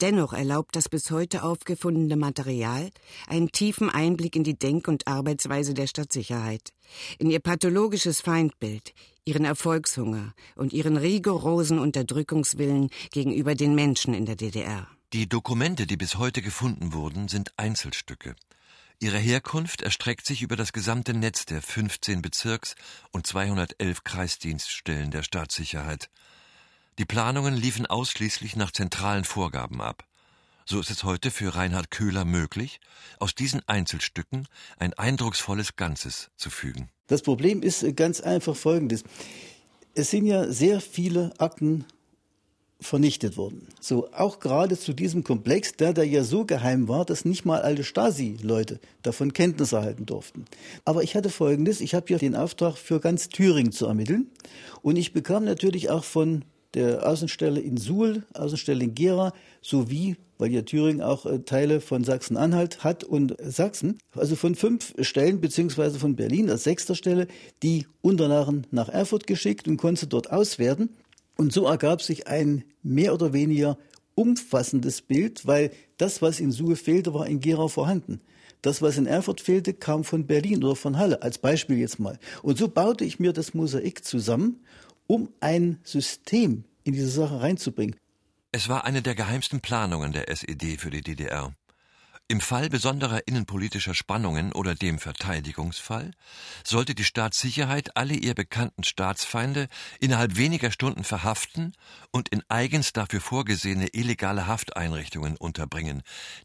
Dennoch 0.00 0.32
erlaubt 0.32 0.76
das 0.76 0.88
bis 0.88 1.10
heute 1.10 1.42
aufgefundene 1.42 2.16
Material 2.16 2.90
einen 3.26 3.52
tiefen 3.52 3.90
Einblick 3.90 4.36
in 4.36 4.44
die 4.44 4.58
Denk- 4.58 4.88
und 4.88 5.06
Arbeitsweise 5.06 5.74
der 5.74 5.86
Stadtsicherheit, 5.86 6.72
in 7.18 7.30
ihr 7.30 7.40
pathologisches 7.40 8.20
Feindbild, 8.20 8.94
ihren 9.24 9.44
Erfolgshunger 9.44 10.34
und 10.56 10.72
ihren 10.72 10.96
rigorosen 10.96 11.78
Unterdrückungswillen 11.78 12.90
gegenüber 13.10 13.54
den 13.54 13.74
Menschen 13.74 14.14
in 14.14 14.26
der 14.26 14.36
DDR. 14.36 14.88
Die 15.12 15.28
Dokumente, 15.28 15.86
die 15.86 15.96
bis 15.96 16.16
heute 16.16 16.40
gefunden 16.40 16.92
wurden, 16.92 17.28
sind 17.28 17.52
Einzelstücke. 17.58 18.34
Ihre 18.98 19.18
Herkunft 19.18 19.82
erstreckt 19.82 20.24
sich 20.24 20.42
über 20.42 20.54
das 20.54 20.72
gesamte 20.72 21.12
Netz 21.12 21.44
der 21.44 21.60
15 21.60 22.22
Bezirks- 22.22 22.76
und 23.10 23.26
211 23.26 24.04
Kreisdienststellen 24.04 25.10
der 25.10 25.24
Staatssicherheit. 25.24 26.08
Die 26.98 27.06
Planungen 27.06 27.56
liefen 27.56 27.86
ausschließlich 27.86 28.56
nach 28.56 28.70
zentralen 28.70 29.24
Vorgaben 29.24 29.80
ab. 29.80 30.04
So 30.66 30.78
ist 30.78 30.90
es 30.90 31.04
heute 31.04 31.30
für 31.30 31.54
Reinhard 31.54 31.90
Köhler 31.90 32.24
möglich, 32.24 32.80
aus 33.18 33.34
diesen 33.34 33.66
Einzelstücken 33.66 34.46
ein 34.78 34.92
eindrucksvolles 34.94 35.76
Ganzes 35.76 36.30
zu 36.36 36.50
fügen. 36.50 36.90
Das 37.06 37.22
Problem 37.22 37.62
ist 37.62 37.96
ganz 37.96 38.20
einfach 38.20 38.56
folgendes. 38.56 39.04
Es 39.94 40.10
sind 40.10 40.26
ja 40.26 40.50
sehr 40.50 40.80
viele 40.80 41.32
Akten 41.38 41.84
vernichtet 42.80 43.36
worden. 43.36 43.68
So 43.80 44.12
auch 44.12 44.40
gerade 44.40 44.78
zu 44.78 44.92
diesem 44.92 45.24
Komplex, 45.24 45.74
der 45.74 45.92
ja 46.04 46.24
so 46.24 46.44
geheim 46.44 46.88
war, 46.88 47.04
dass 47.04 47.24
nicht 47.24 47.44
mal 47.44 47.62
alle 47.62 47.84
Stasi-Leute 47.84 48.80
davon 49.02 49.32
Kenntnis 49.32 49.72
erhalten 49.72 50.06
durften. 50.06 50.44
Aber 50.84 51.02
ich 51.02 51.14
hatte 51.14 51.30
Folgendes, 51.30 51.80
ich 51.80 51.94
habe 51.94 52.10
ja 52.10 52.18
den 52.18 52.36
Auftrag 52.36 52.76
für 52.76 53.00
ganz 53.00 53.28
Thüringen 53.28 53.72
zu 53.72 53.86
ermitteln 53.86 54.30
und 54.82 54.96
ich 54.96 55.12
bekam 55.12 55.44
natürlich 55.44 55.90
auch 55.90 56.04
von 56.04 56.44
der 56.74 57.06
Außenstelle 57.06 57.60
in 57.60 57.76
Suhl, 57.76 58.24
Außenstelle 58.34 58.84
in 58.84 58.94
Gera 58.94 59.32
sowie, 59.60 60.16
weil 60.38 60.50
ja 60.50 60.62
Thüringen 60.62 61.02
auch 61.02 61.26
äh, 61.26 61.40
Teile 61.40 61.80
von 61.80 62.04
Sachsen-Anhalt 62.04 62.82
hat 62.82 63.04
und 63.04 63.36
Sachsen, 63.42 63.98
also 64.14 64.36
von 64.36 64.54
fünf 64.54 64.94
Stellen 65.00 65.40
beziehungsweise 65.40 65.98
von 65.98 66.16
Berlin 66.16 66.50
als 66.50 66.64
sechster 66.64 66.94
Stelle, 66.94 67.28
die 67.62 67.86
Unterlagen 68.00 68.66
nach 68.70 68.88
Erfurt 68.88 69.26
geschickt 69.26 69.68
und 69.68 69.76
konnte 69.76 70.06
dort 70.06 70.30
auswerten. 70.30 70.90
Und 71.36 71.52
so 71.52 71.66
ergab 71.66 72.02
sich 72.02 72.26
ein 72.26 72.64
mehr 72.82 73.14
oder 73.14 73.32
weniger 73.32 73.78
umfassendes 74.14 75.02
Bild, 75.02 75.46
weil 75.46 75.70
das, 75.96 76.22
was 76.22 76.40
in 76.40 76.52
Suhl 76.52 76.76
fehlte, 76.76 77.14
war 77.14 77.26
in 77.26 77.40
Gera 77.40 77.68
vorhanden. 77.68 78.20
Das, 78.60 78.80
was 78.80 78.96
in 78.96 79.06
Erfurt 79.06 79.40
fehlte, 79.40 79.74
kam 79.74 80.04
von 80.04 80.26
Berlin 80.26 80.62
oder 80.62 80.76
von 80.76 80.98
Halle, 80.98 81.22
als 81.22 81.38
Beispiel 81.38 81.78
jetzt 81.78 81.98
mal. 81.98 82.18
Und 82.42 82.58
so 82.58 82.68
baute 82.68 83.04
ich 83.04 83.18
mir 83.18 83.32
das 83.32 83.54
Mosaik 83.54 84.04
zusammen 84.04 84.60
um 85.12 85.28
ein 85.40 85.78
System 85.84 86.64
in 86.84 86.94
diese 86.94 87.10
Sache 87.10 87.42
reinzubringen. 87.42 87.96
Es 88.50 88.70
war 88.70 88.86
eine 88.86 89.02
der 89.02 89.14
geheimsten 89.14 89.60
Planungen 89.60 90.12
der 90.12 90.30
SED 90.30 90.78
für 90.78 90.88
die 90.88 91.02
DDR. 91.02 91.54
Im 92.28 92.40
Fall 92.40 92.70
besonderer 92.70 93.20
innenpolitischer 93.26 93.92
Spannungen 93.92 94.54
oder 94.54 94.74
dem 94.74 94.98
Verteidigungsfall 94.98 96.12
sollte 96.64 96.94
die 96.94 97.04
Staatssicherheit 97.04 97.94
alle 97.94 98.14
ihr 98.14 98.34
bekannten 98.34 98.84
Staatsfeinde 98.84 99.68
innerhalb 100.00 100.38
weniger 100.38 100.70
Stunden 100.70 101.04
verhaften 101.04 101.74
und 102.10 102.30
in 102.30 102.42
eigens 102.48 102.94
dafür 102.94 103.20
vorgesehene 103.20 103.88
illegale 103.88 104.46
Hafteinrichtungen 104.46 105.36
unterbringen, 105.36 106.02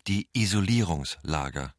die 0.08 0.28
Isolierungslager. 0.34 1.74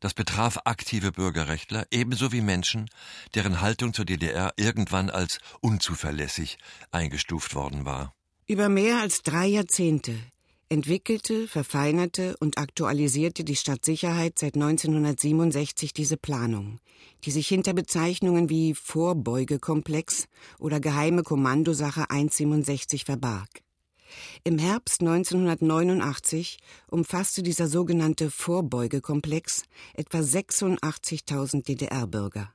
Das 0.00 0.14
betraf 0.14 0.58
aktive 0.64 1.12
Bürgerrechtler 1.12 1.86
ebenso 1.90 2.32
wie 2.32 2.40
Menschen, 2.40 2.88
deren 3.34 3.60
Haltung 3.60 3.92
zur 3.92 4.04
DDR 4.04 4.52
irgendwann 4.56 5.10
als 5.10 5.40
unzuverlässig 5.60 6.58
eingestuft 6.90 7.54
worden 7.54 7.84
war. 7.84 8.14
Über 8.46 8.68
mehr 8.68 9.00
als 9.00 9.22
drei 9.22 9.46
Jahrzehnte 9.46 10.14
entwickelte, 10.68 11.48
verfeinerte 11.48 12.36
und 12.38 12.58
aktualisierte 12.58 13.42
die 13.42 13.56
Stadtsicherheit 13.56 14.38
seit 14.38 14.54
1967 14.54 15.92
diese 15.92 16.16
Planung, 16.16 16.78
die 17.24 17.30
sich 17.30 17.48
hinter 17.48 17.72
Bezeichnungen 17.72 18.50
wie 18.50 18.74
Vorbeugekomplex 18.74 20.28
oder 20.58 20.80
Geheime 20.80 21.22
Kommandosache 21.22 22.10
167 22.10 23.04
verbarg. 23.04 23.48
Im 24.44 24.58
Herbst 24.58 25.00
1989 25.00 26.58
umfasste 26.88 27.42
dieser 27.42 27.68
sogenannte 27.68 28.30
Vorbeugekomplex 28.30 29.64
etwa 29.94 30.18
86.000 30.18 31.64
DDR-Bürger. 31.64 32.52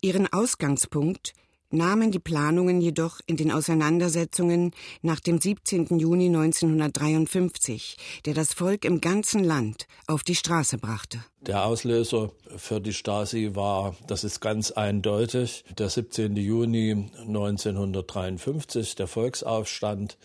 Ihren 0.00 0.32
Ausgangspunkt 0.32 1.34
nahmen 1.74 2.10
die 2.10 2.18
Planungen 2.18 2.80
jedoch 2.80 3.20
in 3.26 3.36
den 3.36 3.50
Auseinandersetzungen 3.50 4.72
nach 5.02 5.20
dem 5.20 5.40
17. 5.40 5.98
Juni 5.98 6.26
1953, 6.26 7.96
der 8.24 8.34
das 8.34 8.54
Volk 8.54 8.84
im 8.84 9.00
ganzen 9.00 9.44
Land 9.44 9.86
auf 10.06 10.22
die 10.22 10.34
Straße 10.34 10.78
brachte. 10.78 11.18
Der 11.40 11.66
Auslöser 11.66 12.30
für 12.56 12.80
die 12.80 12.92
Stasi 12.92 13.50
war, 13.54 13.96
das 14.06 14.24
ist 14.24 14.40
ganz 14.40 14.70
eindeutig, 14.70 15.64
der 15.76 15.90
17. 15.90 16.36
Juni 16.36 17.10
1953, 17.18 18.94
der 18.94 19.06
Volksaufstand, 19.06 20.16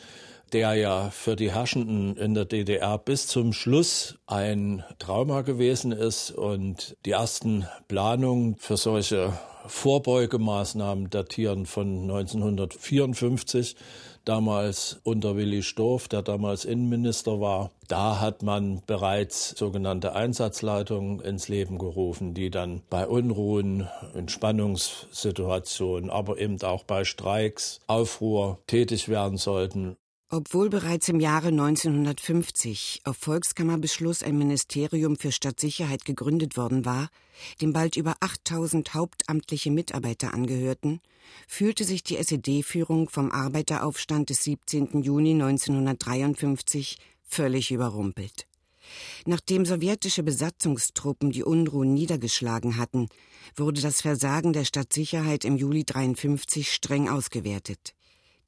der 0.50 0.74
ja 0.76 1.10
für 1.10 1.36
die 1.36 1.52
Herrschenden 1.52 2.18
in 2.18 2.34
der 2.34 2.46
DDR 2.46 2.98
bis 2.98 3.28
zum 3.28 3.54
Schluss 3.54 4.18
ein 4.28 4.84
Trauma 4.98 5.42
gewesen 5.42 5.92
ist 5.92 6.32
und 6.32 6.96
die 7.06 7.12
ersten 7.12 7.68
Planungen 7.88 8.56
für 8.56 8.78
solche 8.78 9.34
Vorbeugemaßnahmen 9.66 11.10
datieren 11.10 11.66
von 11.66 12.04
1954, 12.04 13.76
damals 14.26 15.00
unter 15.04 15.36
Willi 15.36 15.64
Stoff, 15.64 16.08
der 16.08 16.22
damals 16.22 16.66
Innenminister 16.66 17.40
war. 17.40 17.72
Da 17.88 18.20
hat 18.20 18.44
man 18.44 18.82
bereits 18.86 19.50
sogenannte 19.58 20.14
Einsatzleitungen 20.14 21.20
ins 21.20 21.48
Leben 21.48 21.78
gerufen, 21.78 22.34
die 22.34 22.50
dann 22.50 22.82
bei 22.90 23.08
Unruhen, 23.08 23.88
in 24.14 24.30
Spannungssituationen, 24.30 26.10
aber 26.10 26.38
eben 26.40 26.62
auch 26.62 26.84
bei 26.84 27.04
Streiks, 27.04 27.80
Aufruhr 27.88 28.60
tätig 28.68 29.10
werden 29.10 29.38
sollten. 29.38 29.98
Obwohl 30.32 30.70
bereits 30.70 31.10
im 31.10 31.20
Jahre 31.20 31.48
1950 31.48 33.02
auf 33.04 33.18
Volkskammerbeschluss 33.18 34.22
ein 34.22 34.38
Ministerium 34.38 35.18
für 35.18 35.32
Stadtsicherheit 35.32 36.06
gegründet 36.06 36.56
worden 36.56 36.86
war, 36.86 37.10
dem 37.62 37.74
bald 37.74 37.98
über 37.98 38.16
8000 38.20 38.94
hauptamtliche 38.94 39.72
Mitarbeiter 39.72 40.32
angehörten, 40.36 41.00
fühlte 41.48 41.84
sich 41.84 42.04
die 42.04 42.18
SED-Führung 42.18 43.10
vom 43.10 43.32
Arbeiteraufstand 43.32 44.30
des 44.30 44.44
17. 44.44 45.02
Juni 45.02 45.32
1953 45.32 47.00
völlig 47.24 47.72
überrumpelt. 47.72 48.46
Nachdem 49.26 49.66
sowjetische 49.66 50.22
Besatzungstruppen 50.22 51.32
die 51.32 51.44
Unruhen 51.44 51.96
niedergeschlagen 51.96 52.78
hatten, 52.78 53.10
wurde 53.56 53.82
das 53.82 54.02
Versagen 54.02 54.54
der 54.54 54.66
Stadtsicherheit 54.66 55.44
im 55.44 55.58
Juli 55.58 55.80
1953 55.80 56.72
streng 56.72 57.10
ausgewertet. 57.10 57.96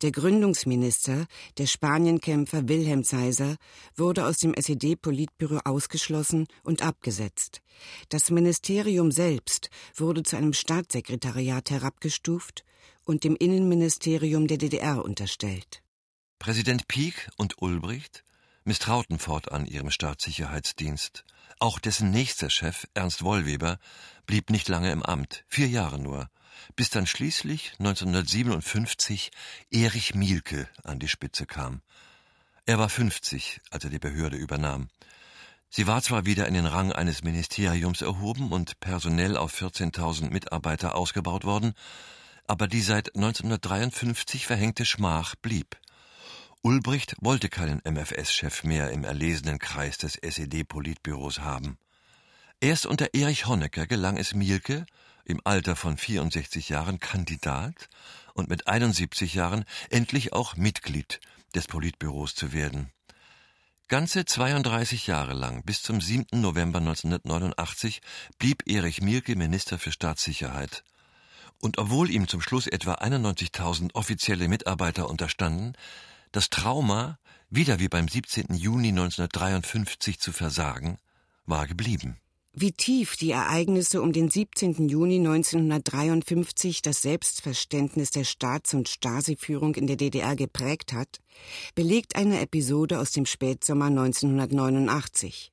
Der 0.02 0.12
Gründungsminister, 0.12 1.28
der 1.60 1.68
Spanienkämpfer 1.68 2.68
Wilhelm 2.68 3.04
Zeiser, 3.04 3.58
wurde 3.96 4.26
aus 4.26 4.38
dem 4.38 4.56
SED-Politbüro 4.56 5.60
ausgeschlossen 5.64 6.48
und 6.64 6.82
abgesetzt. 6.82 7.62
Das 8.10 8.32
Ministerium 8.32 9.12
selbst 9.12 9.70
wurde 9.96 10.24
zu 10.24 10.38
einem 10.38 10.54
Staatssekretariat 10.54 11.70
herabgestuft 11.70 12.64
und 13.04 13.24
dem 13.24 13.36
Innenministerium 13.36 14.48
der 14.48 14.58
DDR 14.58 15.06
unterstellt. 15.06 15.84
Präsident 16.40 16.88
Pieck 16.88 17.30
und 17.38 17.62
Ulbricht 17.62 18.24
misstrauten 18.64 19.20
fortan 19.20 19.68
ihrem 19.68 19.92
Staatssicherheitsdienst. 19.92 21.26
Auch 21.60 21.78
dessen 21.78 22.10
nächster 22.10 22.50
Chef, 22.50 22.88
Ernst 22.96 23.24
Wollweber, 23.24 23.78
blieb 24.26 24.50
nicht 24.50 24.68
lange 24.68 24.92
im 24.92 25.04
Amt, 25.04 25.46
vier 25.48 25.68
Jahre 25.68 26.00
nur 26.00 26.28
bis 26.76 26.90
dann 26.90 27.08
schließlich 27.08 27.74
1957 27.80 29.32
Erich 29.72 30.16
Mielke 30.16 30.68
an 30.84 31.00
die 31.00 31.08
Spitze 31.08 31.46
kam. 31.46 31.82
Er 32.66 32.80
war 32.80 32.90
50, 32.90 33.62
als 33.72 33.84
er 33.84 33.90
die 33.90 34.00
Behörde 34.00 34.38
übernahm. 34.38 34.90
Sie 35.70 35.88
war 35.88 36.02
zwar 36.02 36.26
wieder 36.26 36.48
in 36.48 36.54
den 36.54 36.66
Rang 36.66 36.92
eines 36.92 37.24
Ministeriums 37.24 38.02
erhoben 38.02 38.52
und 38.52 38.80
personell 38.80 39.38
auf 39.38 39.54
14.000 39.54 40.30
Mitarbeiter 40.30 40.96
ausgebaut 40.96 41.46
worden, 41.46 41.74
aber 42.46 42.68
die 42.68 42.82
seit 42.82 43.16
1953 43.16 44.46
verhängte 44.46 44.86
Schmach 44.86 45.36
blieb. 45.36 45.78
Ulbricht 46.62 47.16
wollte 47.22 47.50
keinen 47.50 47.82
MFS-Chef 47.86 48.64
mehr 48.64 48.92
im 48.92 49.04
erlesenen 49.04 49.58
Kreis 49.58 49.98
des 49.98 50.16
SED-Politbüros 50.16 51.40
haben. 51.40 51.78
Erst 52.60 52.86
unter 52.86 53.16
Erich 53.16 53.48
Honecker 53.48 53.88
gelang 53.88 54.18
es 54.18 54.36
Mielke, 54.36 54.86
im 55.26 55.42
Alter 55.44 55.76
von 55.76 55.98
64 55.98 56.70
Jahren 56.70 57.00
Kandidat 57.00 57.90
und 58.34 58.50
mit 58.50 58.68
71 58.68 59.34
Jahren 59.34 59.66
endlich 59.90 60.34
auch 60.34 60.56
Mitglied 60.56 61.20
des 61.56 61.68
Politbüros 61.68 62.36
zu 62.36 62.54
werden. 62.54 62.92
Ganze 63.88 64.24
32 64.24 65.08
Jahre 65.08 65.34
lang, 65.34 65.64
bis 65.64 65.84
zum 65.84 66.00
7. 66.00 66.40
November 66.40 66.80
1989, 66.80 68.02
blieb 68.40 68.64
Erich 68.66 69.02
Mielke 69.02 69.36
Minister 69.36 69.78
für 69.78 69.92
Staatssicherheit. 69.92 70.86
Und 71.60 71.78
obwohl 71.78 72.10
ihm 72.10 72.30
zum 72.30 72.42
Schluss 72.42 72.68
etwa 72.68 72.94
91.000 72.96 73.94
offizielle 73.94 74.48
Mitarbeiter 74.48 75.10
unterstanden, 75.10 75.74
Das 76.32 76.50
Trauma, 76.50 77.20
wieder 77.50 77.80
wie 77.80 77.90
beim 77.90 78.08
17. 78.08 78.56
Juni 78.56 78.88
1953 78.90 80.22
zu 80.22 80.32
versagen, 80.32 80.98
war 81.46 81.68
geblieben. 81.68 82.18
Wie 82.54 82.74
tief 82.74 83.16
die 83.16 83.32
Ereignisse 83.32 84.02
um 84.02 84.12
den 84.12 84.30
17. 84.30 84.90
Juni 84.90 85.20
1953 85.20 86.82
das 86.82 87.02
Selbstverständnis 87.02 88.12
der 88.12 88.26
Staats- 88.26 88.74
und 88.74 88.90
Stasi-Führung 88.90 89.76
in 89.76 89.88
der 89.88 89.96
DDR 89.96 90.36
geprägt 90.36 90.92
hat, 90.92 91.20
belegt 91.76 92.18
eine 92.18 92.42
Episode 92.42 93.00
aus 93.00 93.12
dem 93.12 93.26
Spätsommer 93.26 93.86
1989. 93.86 95.50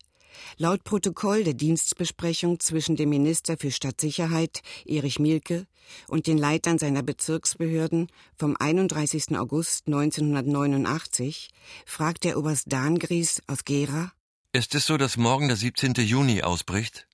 Laut 0.57 0.83
Protokoll 0.83 1.45
der 1.45 1.55
Dienstbesprechung 1.55 2.59
zwischen 2.59 2.97
dem 2.97 3.11
Minister 3.11 3.57
für 3.57 3.71
Stadtsicherheit 3.71 4.63
Erich 4.85 5.21
Mielke 5.21 5.67
und 6.09 6.27
den 6.27 6.37
Leitern 6.37 6.79
seiner 6.79 7.05
Bezirksbehörden 7.05 8.09
vom 8.37 8.57
31. 8.59 9.39
August 9.39 9.87
1989 9.87 11.51
fragt 11.87 12.25
der 12.25 12.37
Oberst 12.39 12.73
Dahngries 12.73 13.41
aus 13.47 13.65
Gera 13.65 14.13
Ist 14.53 14.75
es 14.75 14.87
so, 14.87 14.97
dass 14.97 15.19
morgen 15.19 15.49
der 15.49 15.59
17. 15.59 15.93
Juni 15.95 16.43
ausbricht? 16.43 17.07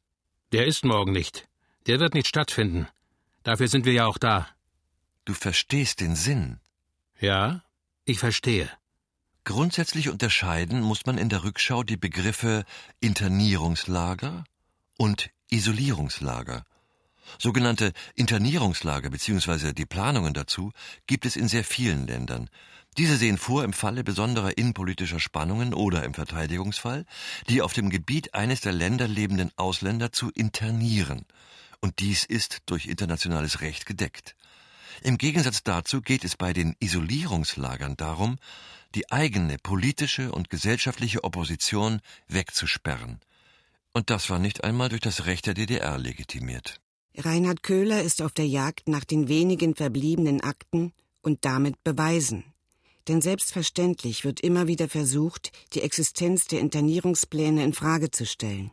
Der 0.52 0.66
ist 0.66 0.84
morgen 0.84 1.10
nicht. 1.10 1.48
Der 1.86 1.98
wird 1.98 2.14
nicht 2.14 2.28
stattfinden. 2.28 2.86
Dafür 3.42 3.66
sind 3.66 3.86
wir 3.86 3.92
ja 3.92 4.06
auch 4.06 4.18
da. 4.18 4.48
Du 5.24 5.34
verstehst 5.34 6.00
den 6.00 6.14
Sinn. 6.14 6.60
Ja, 7.18 7.64
ich 8.04 8.20
verstehe. 8.20 8.70
Grundsätzlich 9.42 10.10
unterscheiden 10.10 10.80
muss 10.80 11.06
man 11.06 11.18
in 11.18 11.28
der 11.28 11.42
Rückschau 11.42 11.82
die 11.82 11.96
Begriffe 11.96 12.64
Internierungslager 13.00 14.44
und 14.96 15.30
Isolierungslager. 15.50 16.64
Sogenannte 17.38 17.92
Internierungslager 18.14 19.10
bzw. 19.10 19.72
die 19.72 19.86
Planungen 19.86 20.34
dazu 20.34 20.72
gibt 21.06 21.26
es 21.26 21.36
in 21.36 21.48
sehr 21.48 21.64
vielen 21.64 22.06
Ländern. 22.06 22.48
Diese 22.96 23.16
sehen 23.16 23.38
vor, 23.38 23.64
im 23.64 23.72
Falle 23.72 24.04
besonderer 24.04 24.56
innenpolitischer 24.56 25.18
Spannungen 25.18 25.74
oder 25.74 26.04
im 26.04 26.14
Verteidigungsfall, 26.14 27.06
die 27.48 27.60
auf 27.60 27.72
dem 27.72 27.90
Gebiet 27.90 28.34
eines 28.34 28.60
der 28.60 28.72
Länder 28.72 29.08
lebenden 29.08 29.50
Ausländer 29.56 30.12
zu 30.12 30.30
internieren. 30.30 31.26
Und 31.80 31.98
dies 31.98 32.24
ist 32.24 32.62
durch 32.66 32.86
internationales 32.86 33.60
Recht 33.60 33.84
gedeckt. 33.84 34.36
Im 35.02 35.18
Gegensatz 35.18 35.64
dazu 35.64 36.00
geht 36.00 36.24
es 36.24 36.36
bei 36.36 36.52
den 36.52 36.76
Isolierungslagern 36.78 37.96
darum, 37.96 38.38
die 38.94 39.10
eigene 39.10 39.58
politische 39.58 40.30
und 40.30 40.50
gesellschaftliche 40.50 41.24
Opposition 41.24 42.00
wegzusperren. 42.28 43.18
Und 43.92 44.10
das 44.10 44.30
war 44.30 44.38
nicht 44.38 44.62
einmal 44.62 44.88
durch 44.88 45.00
das 45.00 45.26
Recht 45.26 45.46
der 45.46 45.54
DDR 45.54 45.98
legitimiert. 45.98 46.80
Reinhard 47.16 47.62
Köhler 47.62 48.02
ist 48.02 48.22
auf 48.22 48.32
der 48.32 48.46
Jagd 48.46 48.88
nach 48.88 49.04
den 49.04 49.28
wenigen 49.28 49.74
verbliebenen 49.74 50.40
Akten 50.40 50.92
und 51.22 51.44
damit 51.44 51.82
Beweisen. 51.84 52.44
Denn 53.06 53.20
selbstverständlich 53.20 54.24
wird 54.24 54.40
immer 54.40 54.66
wieder 54.66 54.88
versucht, 54.88 55.52
die 55.74 55.82
Existenz 55.82 56.46
der 56.46 56.60
Internierungspläne 56.60 57.62
in 57.62 57.72
Frage 57.72 58.10
zu 58.10 58.26
stellen. 58.26 58.70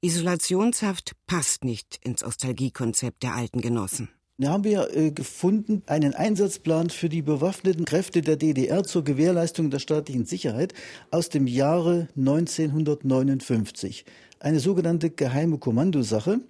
Isolationshaft 0.00 1.12
passt 1.26 1.64
nicht 1.64 1.98
ins 2.02 2.22
Ostalgiekonzept 2.22 3.22
der 3.22 3.34
alten 3.34 3.60
Genossen. 3.60 4.08
Da 4.38 4.50
haben 4.50 4.64
wir 4.64 4.96
äh, 4.96 5.10
gefunden 5.12 5.82
einen 5.86 6.14
Einsatzplan 6.14 6.90
für 6.90 7.08
die 7.08 7.22
bewaffneten 7.22 7.84
Kräfte 7.84 8.22
der 8.22 8.36
DDR 8.36 8.82
zur 8.82 9.04
Gewährleistung 9.04 9.70
der 9.70 9.78
staatlichen 9.78 10.24
Sicherheit 10.24 10.74
aus 11.10 11.28
dem 11.28 11.46
Jahre 11.46 12.08
1959. 12.16 14.04
Eine 14.40 14.58
sogenannte 14.58 15.10
geheime 15.10 15.58
Kommandosache, 15.58 16.40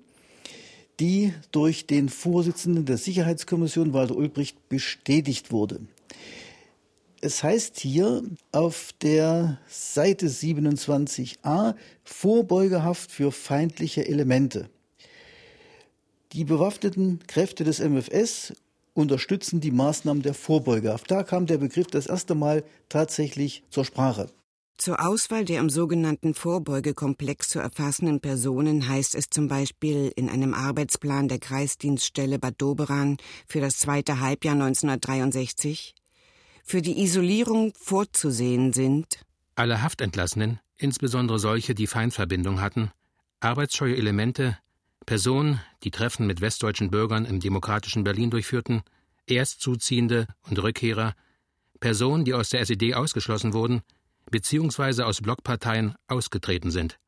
die 1.00 1.32
durch 1.50 1.86
den 1.86 2.08
Vorsitzenden 2.08 2.84
der 2.84 2.96
Sicherheitskommission 2.96 3.92
Walter 3.92 4.16
Ulbricht 4.16 4.68
bestätigt 4.68 5.50
wurde. 5.52 5.80
Es 7.20 7.42
heißt 7.42 7.78
hier 7.78 8.24
auf 8.50 8.92
der 9.00 9.58
Seite 9.68 10.26
27a 10.26 11.76
Vorbeugehaft 12.02 13.12
für 13.12 13.30
feindliche 13.30 14.06
Elemente. 14.08 14.68
Die 16.32 16.44
bewaffneten 16.44 17.20
Kräfte 17.26 17.62
des 17.62 17.78
MFS 17.78 18.54
unterstützen 18.94 19.60
die 19.60 19.70
Maßnahmen 19.70 20.22
der 20.22 20.34
Vorbeugehaft. 20.34 21.10
Da 21.10 21.22
kam 21.22 21.46
der 21.46 21.58
Begriff 21.58 21.86
das 21.86 22.06
erste 22.06 22.34
Mal 22.34 22.64
tatsächlich 22.88 23.62
zur 23.70 23.84
Sprache. 23.84 24.28
Zur 24.82 24.98
Auswahl 24.98 25.44
der 25.44 25.60
im 25.60 25.70
sogenannten 25.70 26.34
Vorbeugekomplex 26.34 27.50
zu 27.50 27.60
erfassenden 27.60 28.18
Personen 28.18 28.88
heißt 28.88 29.14
es 29.14 29.30
zum 29.30 29.46
Beispiel 29.46 30.12
in 30.16 30.28
einem 30.28 30.54
Arbeitsplan 30.54 31.28
der 31.28 31.38
Kreisdienststelle 31.38 32.40
Bad 32.40 32.60
Doberan 32.60 33.16
für 33.46 33.60
das 33.60 33.78
zweite 33.78 34.18
Halbjahr 34.18 34.54
1963 34.54 35.94
für 36.64 36.82
die 36.82 37.00
Isolierung 37.00 37.72
vorzusehen 37.78 38.72
sind. 38.72 39.20
Alle 39.54 39.82
Haftentlassenen, 39.82 40.58
insbesondere 40.78 41.38
solche, 41.38 41.76
die 41.76 41.86
Feindverbindung 41.86 42.60
hatten, 42.60 42.90
arbeitsscheue 43.38 43.96
Elemente, 43.96 44.58
Personen, 45.06 45.60
die 45.84 45.92
Treffen 45.92 46.26
mit 46.26 46.40
westdeutschen 46.40 46.90
Bürgern 46.90 47.24
im 47.24 47.38
demokratischen 47.38 48.02
Berlin 48.02 48.30
durchführten, 48.30 48.82
Erstzuziehende 49.28 50.26
und 50.50 50.60
Rückkehrer, 50.60 51.14
Personen, 51.78 52.24
die 52.24 52.34
aus 52.34 52.48
der 52.48 52.62
SED 52.62 52.94
ausgeschlossen 52.94 53.52
wurden, 53.52 53.82
beziehungsweise 54.30 55.06
aus 55.06 55.20
Blockparteien 55.20 55.94
ausgetreten 56.08 56.70
sind. 56.70 56.98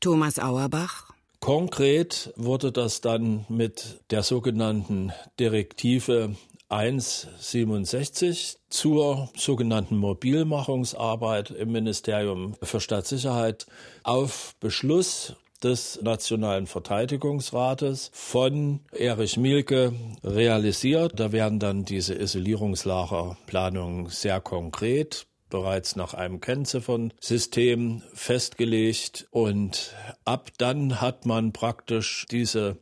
Thomas 0.00 0.38
Auerbach. 0.38 1.10
Konkret 1.40 2.32
wurde 2.36 2.70
das 2.70 3.00
dann 3.00 3.46
mit 3.48 4.00
der 4.10 4.22
sogenannten 4.22 5.12
Direktive 5.38 6.36
167 6.68 8.58
zur 8.68 9.28
sogenannten 9.36 9.96
Mobilmachungsarbeit 9.96 11.50
im 11.50 11.72
Ministerium 11.72 12.54
für 12.62 12.80
Staatssicherheit 12.80 13.66
auf 14.04 14.54
Beschluss 14.60 15.34
des 15.62 16.00
Nationalen 16.02 16.66
Verteidigungsrates 16.66 18.10
von 18.14 18.80
Erich 18.92 19.36
Mielke 19.36 19.92
realisiert. 20.22 21.18
Da 21.18 21.32
werden 21.32 21.58
dann 21.58 21.84
diese 21.84 22.14
Isolierungslagerplanungen 22.14 24.06
sehr 24.06 24.40
konkret 24.40 25.26
bereits 25.50 25.96
nach 25.96 26.14
einem 26.14 26.40
Kennziffernsystem 26.40 28.02
festgelegt 28.14 29.26
und 29.30 29.94
ab 30.24 30.50
dann 30.58 31.00
hat 31.00 31.26
man 31.26 31.52
praktisch 31.52 32.26
diese 32.30 32.76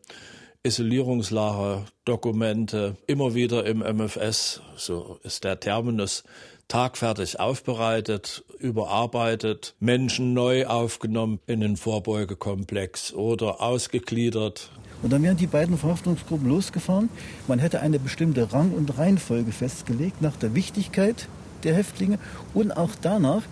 Isolierungslagerdokumente 0.62 2.98
immer 3.06 3.34
wieder 3.34 3.64
im 3.64 3.78
MFS, 3.78 4.60
so 4.76 5.18
ist 5.22 5.44
der 5.44 5.60
Terminus, 5.60 6.24
tagfertig 6.68 7.40
aufbereitet, 7.40 8.44
überarbeitet, 8.58 9.74
Menschen 9.80 10.34
neu 10.34 10.66
aufgenommen 10.66 11.40
in 11.46 11.60
den 11.60 11.76
Vorbeugekomplex 11.76 13.14
oder 13.14 13.62
ausgegliedert. 13.62 14.70
Und 15.02 15.12
dann 15.12 15.22
wären 15.22 15.36
die 15.36 15.46
beiden 15.46 15.78
Verhaftungsgruppen 15.78 16.48
losgefahren. 16.48 17.08
Man 17.46 17.60
hätte 17.60 17.80
eine 17.80 17.98
bestimmte 17.98 18.52
Rang- 18.52 18.72
und 18.72 18.98
Reihenfolge 18.98 19.52
festgelegt 19.52 20.20
nach 20.20 20.36
der 20.36 20.54
Wichtigkeit 20.54 21.28
der 21.64 21.74
Häftlinge 21.74 22.18
und 22.54 22.72
auch 22.76 22.90
danach, 23.00 23.42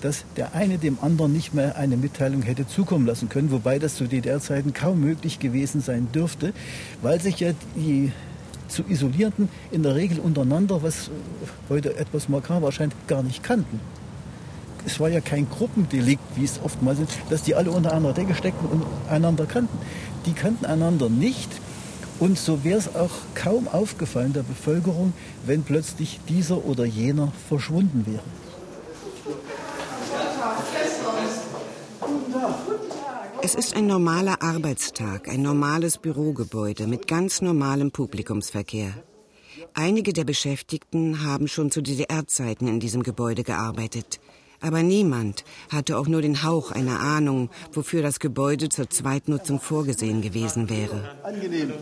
dass 0.00 0.24
der 0.36 0.54
eine 0.54 0.78
dem 0.78 0.98
anderen 1.00 1.32
nicht 1.32 1.54
mehr 1.54 1.76
eine 1.76 1.96
Mitteilung 1.96 2.42
hätte 2.42 2.66
zukommen 2.66 3.06
lassen 3.06 3.28
können, 3.28 3.50
wobei 3.50 3.78
das 3.78 3.96
zu 3.96 4.04
DDR-Zeiten 4.04 4.72
kaum 4.72 5.00
möglich 5.00 5.38
gewesen 5.38 5.80
sein 5.80 6.08
dürfte, 6.12 6.52
weil 7.02 7.20
sich 7.20 7.40
ja 7.40 7.50
die 7.74 8.12
zu 8.68 8.84
Isolierten 8.86 9.48
in 9.70 9.82
der 9.82 9.94
Regel 9.94 10.20
untereinander, 10.20 10.82
was 10.82 11.10
heute 11.68 11.96
etwas 11.96 12.28
makaber 12.28 12.66
erscheint, 12.66 12.94
gar 13.06 13.22
nicht 13.22 13.42
kannten. 13.42 13.80
Es 14.86 15.00
war 15.00 15.08
ja 15.08 15.20
kein 15.20 15.48
Gruppendelikt, 15.48 16.22
wie 16.36 16.44
es 16.44 16.60
oftmals 16.62 17.00
ist, 17.00 17.10
dass 17.30 17.42
die 17.42 17.54
alle 17.54 17.70
unter 17.70 17.92
einer 17.92 18.12
Decke 18.12 18.34
steckten 18.34 18.68
und 18.68 18.84
einander 19.10 19.46
kannten. 19.46 19.76
Die 20.26 20.32
kannten 20.32 20.66
einander 20.66 21.08
nicht. 21.08 21.50
Und 22.20 22.36
so 22.38 22.64
wäre 22.64 22.78
es 22.78 22.94
auch 22.94 23.12
kaum 23.34 23.68
aufgefallen 23.68 24.32
der 24.32 24.42
Bevölkerung, 24.42 25.12
wenn 25.46 25.62
plötzlich 25.62 26.18
dieser 26.28 26.64
oder 26.64 26.84
jener 26.84 27.32
verschwunden 27.48 28.04
wäre. 28.06 28.22
Es 33.40 33.54
ist 33.54 33.76
ein 33.76 33.86
normaler 33.86 34.42
Arbeitstag, 34.42 35.28
ein 35.28 35.42
normales 35.42 35.96
Bürogebäude 35.96 36.86
mit 36.86 37.06
ganz 37.06 37.40
normalem 37.40 37.92
Publikumsverkehr. 37.92 38.92
Einige 39.74 40.12
der 40.12 40.24
Beschäftigten 40.24 41.24
haben 41.24 41.46
schon 41.46 41.70
zu 41.70 41.80
DDR-Zeiten 41.80 42.66
in 42.66 42.80
diesem 42.80 43.02
Gebäude 43.02 43.44
gearbeitet. 43.44 44.20
Aber 44.60 44.82
niemand 44.82 45.44
hatte 45.70 45.96
auch 45.96 46.08
nur 46.08 46.20
den 46.20 46.42
Hauch 46.42 46.72
einer 46.72 47.00
Ahnung, 47.00 47.48
wofür 47.72 48.02
das 48.02 48.18
Gebäude 48.18 48.68
zur 48.68 48.90
Zweitnutzung 48.90 49.60
vorgesehen 49.60 50.20
gewesen 50.20 50.68
wäre. 50.68 51.16
Angenehm. 51.22 51.72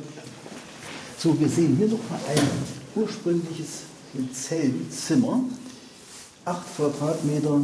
So, 1.18 1.38
wir 1.40 1.48
sehen 1.48 1.76
hier 1.76 1.88
noch 1.88 2.10
mal 2.10 2.20
ein 2.28 2.48
ursprüngliches 2.94 3.82
Zellenzimmer. 4.32 5.44
Acht 6.44 6.76
Quadratmeter 6.76 7.62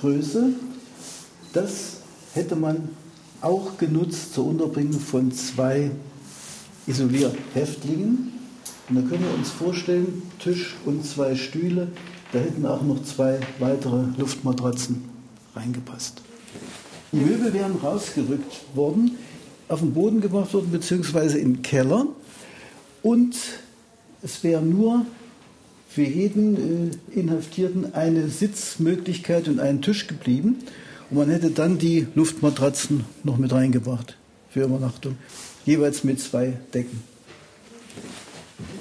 Größe. 0.00 0.50
Das 1.52 2.00
hätte 2.34 2.56
man 2.56 2.90
auch 3.40 3.76
genutzt 3.78 4.34
zur 4.34 4.46
Unterbringung 4.46 5.00
von 5.00 5.32
zwei 5.32 5.90
Isolierhäftlingen. 6.86 8.32
Und 8.88 8.96
da 8.96 9.02
können 9.02 9.24
wir 9.24 9.34
uns 9.34 9.50
vorstellen, 9.50 10.22
Tisch 10.38 10.76
und 10.84 11.04
zwei 11.06 11.34
Stühle, 11.34 11.88
Da 12.32 12.38
hätten 12.38 12.64
auch 12.64 12.82
noch 12.82 13.04
zwei 13.04 13.40
weitere 13.58 14.04
Luftmatratzen 14.16 15.04
reingepasst. 15.54 16.22
Die 17.12 17.18
Möbel 17.18 17.52
wären 17.52 17.76
rausgerückt 17.76 18.74
worden, 18.74 19.18
auf 19.68 19.80
den 19.80 19.92
Boden 19.92 20.22
gebracht 20.22 20.54
worden, 20.54 20.70
beziehungsweise 20.70 21.38
den 21.38 21.60
Keller. 21.60 22.06
Und 23.02 23.36
es 24.22 24.42
wäre 24.42 24.62
nur 24.62 25.04
für 25.88 26.02
jeden 26.02 26.90
äh, 27.12 27.18
Inhaftierten 27.18 27.92
eine 27.94 28.28
Sitzmöglichkeit 28.28 29.48
und 29.48 29.60
ein 29.60 29.82
Tisch 29.82 30.06
geblieben. 30.06 30.60
Und 31.10 31.18
man 31.18 31.28
hätte 31.28 31.50
dann 31.50 31.76
die 31.76 32.06
Luftmatratzen 32.14 33.04
noch 33.24 33.36
mit 33.36 33.52
reingebracht 33.52 34.16
für 34.48 34.62
Übernachtung, 34.62 35.18
jeweils 35.66 36.02
mit 36.02 36.18
zwei 36.18 36.54
Decken. 36.72 37.02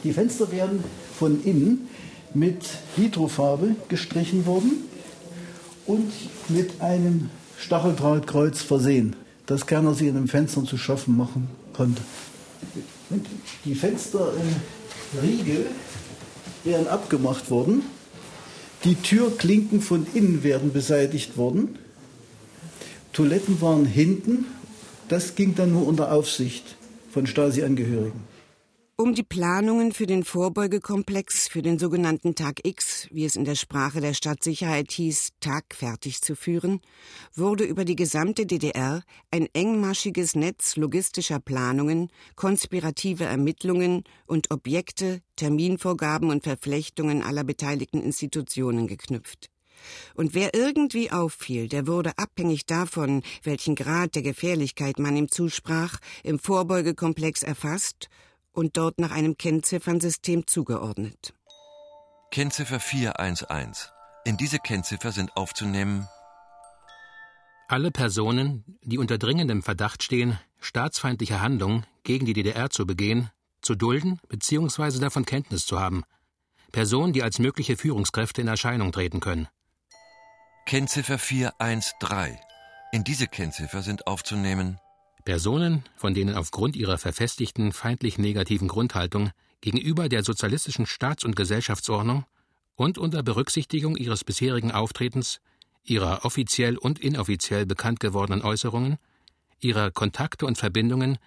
Die 0.06 0.14
Fenster 0.14 0.50
wären 0.54 0.82
von 1.20 1.44
innen 1.44 1.90
mit 2.34 2.64
Hydrofarbe 2.96 3.76
gestrichen 3.90 4.46
worden 4.46 4.84
und 5.86 6.12
mit 6.50 6.82
einem 6.82 7.30
Stacheldrahtkreuz 7.58 8.62
versehen, 8.62 9.16
dass 9.46 9.66
keiner 9.66 9.94
sich 9.94 10.08
in 10.08 10.16
den 10.16 10.28
Fenstern 10.28 10.66
zu 10.66 10.78
schaffen 10.78 11.18
machen 11.18 11.50
konnte. 11.74 12.02
Die 13.66 13.76
Fensterriegel 13.76 15.66
wären 16.64 16.88
abgemacht 16.88 17.50
worden. 17.52 17.84
Die 18.84 18.96
Türklinken 18.96 19.82
von 19.82 20.08
innen 20.14 20.44
werden 20.44 20.72
beseitigt 20.72 21.38
worden. 21.38 21.78
Toiletten 23.14 23.62
waren 23.62 23.86
hinten. 23.86 24.46
Das 25.08 25.36
ging 25.36 25.56
dann 25.56 25.74
nur 25.74 25.86
unter 25.86 26.12
Aufsicht 26.12 26.76
von 27.12 27.28
Stasi-Angehörigen. 27.28 28.31
Um 29.02 29.16
die 29.16 29.24
Planungen 29.24 29.94
für 29.94 30.06
den 30.06 30.24
Vorbeugekomplex 30.24 31.48
für 31.48 31.64
den 31.64 31.80
sogenannten 31.80 32.36
Tag 32.36 32.60
X, 32.64 33.08
wie 33.10 33.26
es 33.26 33.36
in 33.36 33.46
der 33.46 33.56
Sprache 33.56 34.00
der 34.00 34.14
Stadtsicherheit 34.14 34.92
hieß, 34.92 35.30
Tag 35.40 35.74
fertig 35.74 36.22
zu 36.22 36.36
führen, 36.36 36.82
wurde 37.34 37.64
über 37.64 37.84
die 37.84 37.96
gesamte 37.96 38.46
DDR 38.46 39.02
ein 39.32 39.48
engmaschiges 39.54 40.36
Netz 40.36 40.76
logistischer 40.76 41.40
Planungen, 41.40 42.10
konspirative 42.36 43.24
Ermittlungen 43.24 44.04
und 44.28 44.52
Objekte, 44.52 45.24
Terminvorgaben 45.36 46.30
und 46.30 46.44
Verflechtungen 46.44 47.24
aller 47.24 47.44
beteiligten 47.44 48.04
Institutionen 48.04 48.86
geknüpft. 48.86 49.50
Und 50.14 50.36
wer 50.36 50.54
irgendwie 50.54 51.10
auffiel, 51.10 51.70
der 51.70 51.88
wurde 51.88 52.20
abhängig 52.20 52.68
davon, 52.68 53.24
welchen 53.42 53.74
Grad 53.74 54.14
der 54.14 54.22
Gefährlichkeit 54.22 55.00
man 55.00 55.18
ihm 55.18 55.28
zusprach, 55.28 55.98
im 56.22 56.38
Vorbeugekomplex 56.38 57.42
erfasst 57.42 58.08
und 58.52 58.78
dort 58.78 59.00
nach 59.00 59.12
einem 59.12 59.38
Kennziffernsystem 59.38 60.48
zugeordnet. 60.48 61.34
Kennziffer 62.32 62.80
411. 62.80 63.92
In 64.26 64.38
diese 64.38 64.60
Kennziffer 64.60 65.12
sind 65.12 65.36
aufzunehmen 65.36 66.08
alle 67.72 67.90
Personen, 67.90 68.66
die 68.84 68.98
unter 68.98 69.18
dringendem 69.18 69.64
Verdacht 69.64 70.04
stehen, 70.04 70.38
staatsfeindliche 70.60 71.40
Handlungen 71.40 71.86
gegen 72.04 72.26
die 72.26 72.34
DDR 72.34 72.70
zu 72.70 72.86
begehen, 72.86 73.30
zu 73.62 73.76
dulden 73.76 74.20
bzw. 74.28 75.00
davon 75.00 75.26
Kenntnis 75.26 75.66
zu 75.66 75.80
haben. 75.80 76.04
Personen, 76.74 77.14
die 77.14 77.24
als 77.24 77.40
mögliche 77.40 77.78
Führungskräfte 77.78 78.42
in 78.42 78.50
Erscheinung 78.50 78.92
treten 78.92 79.22
können. 79.22 79.48
Kennziffer 80.66 81.18
413. 81.18 82.38
In 82.92 83.06
diese 83.06 83.28
Kennziffer 83.28 83.82
sind 83.82 84.06
aufzunehmen 84.06 84.78
Personen, 85.22 85.84
von 85.96 86.14
denen 86.14 86.36
aufgrund 86.36 86.76
ihrer 86.76 86.98
verfestigten 86.98 87.72
feindlich 87.72 88.18
negativen 88.18 88.68
Grundhaltung 88.68 89.32
gegenüber 89.62 90.10
der 90.10 90.24
sozialistischen 90.24 90.86
Staats- 90.86 91.24
und 91.24 91.36
Gesellschaftsordnung 91.36 92.26
und 92.76 92.98
unter 92.98 93.24
Berücksichtigung 93.24 93.96
ihres 93.96 94.24
bisherigen 94.24 94.72
Auftretens, 94.72 95.40
ihrer 95.84 96.26
offiziell 96.26 96.78
und 96.78 97.00
inoffiziell 97.00 97.66
bekannt 97.66 98.00
gewordenen 98.00 98.42
Äußerungen, 98.42 98.98
ihrer 99.60 99.92
Kontakte 99.92 100.46
und 100.46 100.58
Verbindungen 100.58 101.18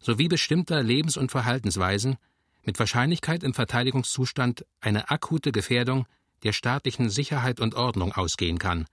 sowie 0.00 0.28
bestimmter 0.28 0.82
Lebens- 0.82 1.16
und 1.16 1.30
Verhaltensweisen 1.30 2.16
mit 2.62 2.78
Wahrscheinlichkeit 2.78 3.42
im 3.42 3.54
Verteidigungszustand 3.54 4.64
eine 4.80 5.10
akute 5.10 5.52
Gefährdung 5.52 6.06
der 6.42 6.52
staatlichen 6.52 7.10
Sicherheit 7.10 7.60
und 7.60 7.74
Ordnung 7.74 8.12
ausgehen 8.12 8.58
kann, 8.58 8.86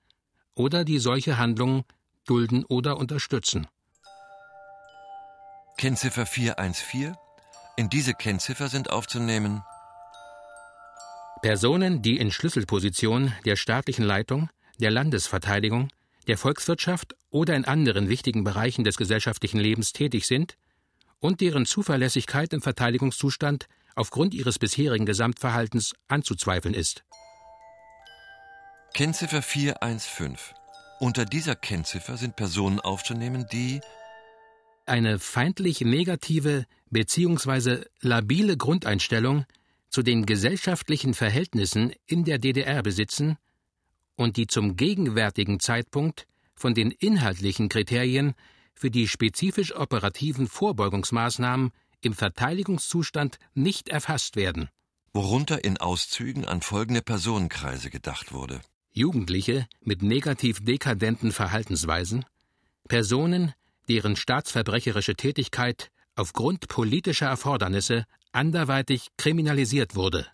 oder 0.55 0.85
die 0.85 0.99
solche 0.99 1.37
Handlungen 1.37 1.83
dulden 2.25 2.65
oder 2.65 2.97
unterstützen. 2.97 3.67
Kennziffer 5.81 6.27
414. 6.27 7.15
In 7.75 7.89
diese 7.89 8.13
Kennziffer 8.13 8.69
sind 8.69 8.91
aufzunehmen 8.91 9.63
Personen, 11.41 12.03
die 12.03 12.17
in 12.17 12.29
Schlüsselpositionen 12.29 13.33
der 13.45 13.55
staatlichen 13.55 14.05
Leitung, 14.05 14.51
der 14.79 14.91
Landesverteidigung, 14.91 15.87
der 16.27 16.37
Volkswirtschaft 16.37 17.15
oder 17.31 17.55
in 17.55 17.65
anderen 17.65 18.09
wichtigen 18.09 18.43
Bereichen 18.43 18.83
des 18.83 18.95
gesellschaftlichen 18.95 19.59
Lebens 19.59 19.91
tätig 19.91 20.27
sind 20.27 20.55
und 21.17 21.41
deren 21.41 21.65
Zuverlässigkeit 21.65 22.53
im 22.53 22.61
Verteidigungszustand 22.61 23.65
aufgrund 23.95 24.35
ihres 24.35 24.59
bisherigen 24.59 25.07
Gesamtverhaltens 25.07 25.95
anzuzweifeln 26.07 26.75
ist. 26.75 27.05
Kennziffer 28.93 29.41
415. 29.41 30.37
Unter 30.99 31.25
dieser 31.25 31.55
Kennziffer 31.55 32.17
sind 32.17 32.35
Personen 32.35 32.79
aufzunehmen, 32.79 33.47
die 33.51 33.81
eine 34.85 35.19
feindlich 35.19 35.81
negative 35.81 36.65
bzw. 36.89 37.85
labile 38.01 38.57
Grundeinstellung 38.57 39.45
zu 39.89 40.03
den 40.03 40.25
gesellschaftlichen 40.25 41.13
Verhältnissen 41.13 41.93
in 42.05 42.23
der 42.23 42.39
DDR 42.39 42.81
besitzen 42.81 43.37
und 44.15 44.37
die 44.37 44.47
zum 44.47 44.77
gegenwärtigen 44.77 45.59
Zeitpunkt 45.59 46.27
von 46.55 46.73
den 46.73 46.91
inhaltlichen 46.91 47.69
Kriterien 47.69 48.33
für 48.73 48.91
die 48.91 49.07
spezifisch 49.07 49.75
operativen 49.75 50.47
Vorbeugungsmaßnahmen 50.47 51.71
im 52.01 52.13
Verteidigungszustand 52.13 53.37
nicht 53.53 53.89
erfasst 53.89 54.35
werden. 54.35 54.69
Worunter 55.13 55.63
in 55.63 55.77
Auszügen 55.77 56.45
an 56.45 56.61
folgende 56.61 57.01
Personenkreise 57.01 57.89
gedacht 57.89 58.31
wurde. 58.31 58.61
Jugendliche 58.93 59.67
mit 59.81 60.01
negativ 60.01 60.63
dekadenten 60.63 61.31
Verhaltensweisen, 61.31 62.25
Personen, 62.87 63.53
deren 63.89 64.15
staatsverbrecherische 64.15 65.15
Tätigkeit 65.15 65.89
aufgrund 66.15 66.67
politischer 66.67 67.27
Erfordernisse 67.27 68.05
anderweitig 68.31 69.07
kriminalisiert 69.17 69.95
wurde. 69.95 70.27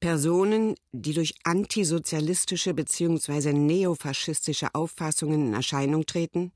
Personen, 0.00 0.74
die 0.92 1.14
durch 1.14 1.34
antisozialistische 1.44 2.74
bzw. 2.74 3.52
neofaschistische 3.52 4.74
Auffassungen 4.74 5.48
in 5.48 5.54
Erscheinung 5.54 6.06
treten, 6.06 6.52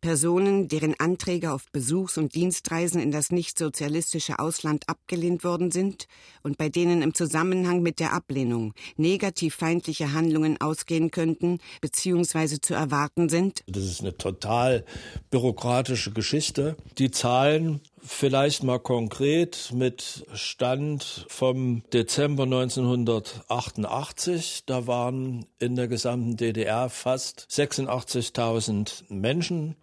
Personen, 0.00 0.68
deren 0.68 0.94
Anträge 0.98 1.52
auf 1.52 1.70
Besuchs- 1.72 2.18
und 2.18 2.34
Dienstreisen 2.34 3.00
in 3.00 3.10
das 3.10 3.30
nichtsozialistische 3.30 4.38
Ausland 4.38 4.88
abgelehnt 4.88 5.44
worden 5.44 5.70
sind 5.70 6.06
und 6.42 6.58
bei 6.58 6.68
denen 6.68 7.02
im 7.02 7.14
Zusammenhang 7.14 7.82
mit 7.82 8.00
der 8.00 8.12
Ablehnung 8.12 8.74
negativ 8.96 9.54
feindliche 9.54 10.12
Handlungen 10.12 10.60
ausgehen 10.60 11.10
könnten 11.10 11.58
bzw. 11.80 12.60
zu 12.60 12.74
erwarten 12.74 13.28
sind? 13.28 13.62
Das 13.66 13.84
ist 13.84 14.00
eine 14.00 14.16
total 14.16 14.84
bürokratische 15.30 16.12
Geschichte. 16.12 16.76
Die 16.98 17.10
Zahlen 17.10 17.80
Vielleicht 18.06 18.62
mal 18.62 18.80
konkret 18.80 19.70
mit 19.72 20.26
Stand 20.34 21.24
vom 21.28 21.82
Dezember 21.94 22.42
1988. 22.42 24.64
Da 24.66 24.86
waren 24.86 25.46
in 25.58 25.74
der 25.74 25.88
gesamten 25.88 26.36
DDR 26.36 26.90
fast 26.90 27.46
86.000 27.50 29.04
Menschen 29.08 29.76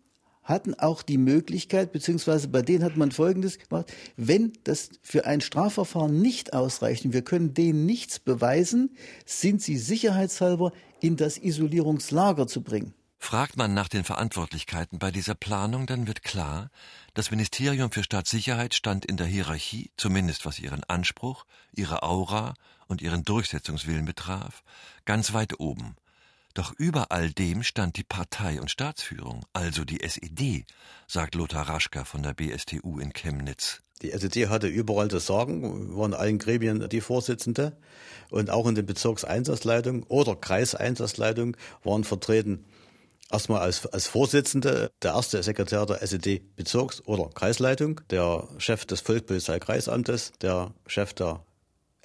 hatten 0.48 0.74
auch 0.74 1.04
die 1.04 1.18
Möglichkeit, 1.18 1.92
beziehungsweise 1.92 2.48
bei 2.48 2.62
denen 2.62 2.84
hat 2.84 2.96
man 2.96 3.12
Folgendes 3.12 3.60
gemacht, 3.60 3.92
wenn 4.16 4.54
das 4.64 4.90
für 5.04 5.26
ein 5.26 5.42
Strafverfahren 5.42 6.22
nicht 6.22 6.54
ausreicht 6.54 7.04
und 7.04 7.14
wir 7.14 7.22
können 7.22 7.54
denen 7.54 7.86
nichts 7.86 8.20
beweisen, 8.20 8.96
sind 9.26 9.62
sie 9.62 9.78
sicherheitshalber 9.78 10.72
in 11.02 11.18
das 11.18 11.38
Isolierungslager 11.38 12.48
zu 12.48 12.64
bringen. 12.64 12.94
Fragt 13.20 13.58
man 13.58 13.74
nach 13.74 13.90
den 13.90 14.06
Verantwortlichkeiten 14.06 15.00
bei 15.00 15.12
dieser 15.12 15.36
Planung, 15.36 15.86
dann 15.86 16.08
wird 16.08 16.24
klar, 16.24 16.70
das 17.14 17.30
Ministerium 17.32 17.92
für 17.92 18.04
Staatssicherheit 18.04 18.74
stand 18.74 19.06
in 19.06 19.18
der 19.18 19.28
Hierarchie, 19.28 19.92
zumindest 19.98 20.46
was 20.46 20.60
ihren 20.60 20.84
Anspruch, 20.86 21.46
ihre 21.74 22.04
Aura 22.04 22.54
und 22.88 23.02
ihren 23.02 23.24
Durchsetzungswillen 23.24 24.06
betraf, 24.06 24.64
ganz 25.04 25.34
weit 25.34 25.60
oben. 25.60 25.96
Doch 26.58 26.74
über 26.80 27.12
all 27.12 27.30
dem 27.30 27.62
stand 27.62 27.98
die 27.98 28.04
Partei 28.04 28.60
und 28.60 28.72
Staatsführung, 28.72 29.46
also 29.54 29.86
die 29.86 30.02
SED, 30.02 30.66
sagt 31.08 31.36
Lothar 31.36 31.70
Raschka 31.70 32.04
von 32.04 32.24
der 32.24 32.34
BSTU 32.34 32.98
in 32.98 33.14
Chemnitz. 33.14 33.84
Die 34.02 34.10
SED 34.10 34.48
hatte 34.48 34.66
überall 34.66 35.08
das 35.08 35.28
Sagen, 35.28 35.96
waren 35.96 36.16
allen 36.16 36.40
Gremien 36.40 36.90
die 36.90 37.02
Vorsitzende 37.02 37.78
und 38.32 38.50
auch 38.50 38.66
in 38.66 38.74
den 38.74 38.88
Bezirkseinsatzleitungen 38.88 40.02
oder 40.08 40.36
Kreiseinsatzleitungen 40.36 41.56
waren 41.84 42.04
vertreten 42.04 42.66
erstmal 43.32 43.62
als, 43.62 43.86
als 43.86 44.08
Vorsitzende 44.08 44.90
der 45.04 45.12
erste 45.12 45.44
Sekretär 45.44 45.86
der 45.86 46.02
SED-Bezirks- 46.02 47.04
oder 47.06 47.30
Kreisleitung, 47.36 48.02
der 48.10 48.48
Chef 48.58 48.84
des 48.86 49.02
Volkspolizeikreisamtes, 49.02 50.32
der 50.42 50.74
Chef 50.88 51.14
der 51.14 51.46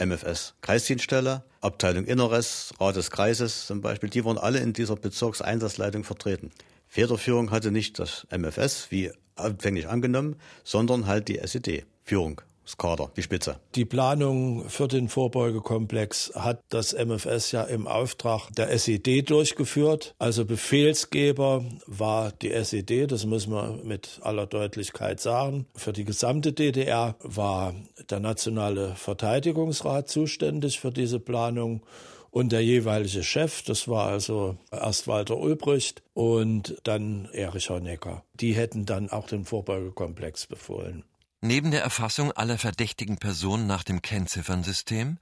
MFS 0.05 0.55
Kreisdienststelle, 0.62 1.45
Abteilung 1.61 2.05
Inneres, 2.05 2.73
Rat 2.81 2.97
des 2.97 3.11
Kreises 3.11 3.67
zum 3.67 3.81
Beispiel, 3.81 4.11
die 4.11 4.25
waren 4.25 4.38
alle 4.38 4.59
in 4.59 4.73
dieser 4.73 4.97
Bezirkseinsatzleitung 4.97 6.05
vertreten. 6.05 6.51
Federführung 6.88 7.51
hatte 7.51 7.71
nicht 7.71 7.99
das 7.99 8.27
MFS, 8.31 8.91
wie 8.91 9.12
anfänglich 9.37 9.88
angenommen, 9.88 10.37
sondern 10.65 11.07
halt 11.07 11.29
die 11.29 11.38
SED-Führung. 11.38 12.43
Das 12.79 13.11
die 13.17 13.23
Spitze. 13.23 13.57
Die 13.75 13.85
Planung 13.85 14.69
für 14.69 14.89
den 14.89 15.09
Vorbeugekomplex 15.09 16.33
hat 16.35 16.61
das 16.69 16.93
MFS 16.93 17.53
ja 17.53 17.63
im 17.65 17.87
Auftrag 17.87 18.51
der 18.51 18.71
SED 18.71 19.23
durchgeführt. 19.23 20.15
Also 20.19 20.45
Befehlsgeber 20.45 21.65
war 21.87 22.33
die 22.33 22.53
SED, 22.53 23.07
das 23.07 23.27
muss 23.27 23.47
man 23.47 23.87
mit 23.87 24.21
aller 24.23 24.47
Deutlichkeit 24.47 25.21
sagen. 25.21 25.67
Für 25.75 25.93
die 25.93 26.05
gesamte 26.05 26.53
DDR 26.53 27.17
war 27.21 27.75
der 28.11 28.21
Nationale 28.21 28.95
Verteidigungsrat 28.97 30.09
zuständig 30.09 30.81
für 30.81 30.91
diese 30.91 31.21
Planung 31.21 31.83
und 32.31 32.51
der 32.51 32.65
jeweilige 32.65 33.23
Chef, 33.23 33.63
das 33.63 33.89
war 33.89 34.07
also 34.07 34.57
erst 34.71 35.07
Walter 35.07 35.37
Ulbricht 35.37 36.03
und 36.15 36.79
dann 36.85 37.29
Erich 37.33 37.69
Honecker. 37.69 38.25
Die 38.33 38.55
hätten 38.55 38.87
dann 38.87 39.11
auch 39.11 39.27
den 39.27 39.45
Vorbeugekomplex 39.45 40.47
befohlen. 40.47 41.05
Neben 41.45 41.73
der 41.73 41.83
Erfassung 41.83 42.31
aller 42.31 42.57
verdächtigen 42.57 43.17
Personen 43.17 43.67
nach 43.67 43.83
dem 43.83 44.01
Kennziffernsystem 44.01 45.19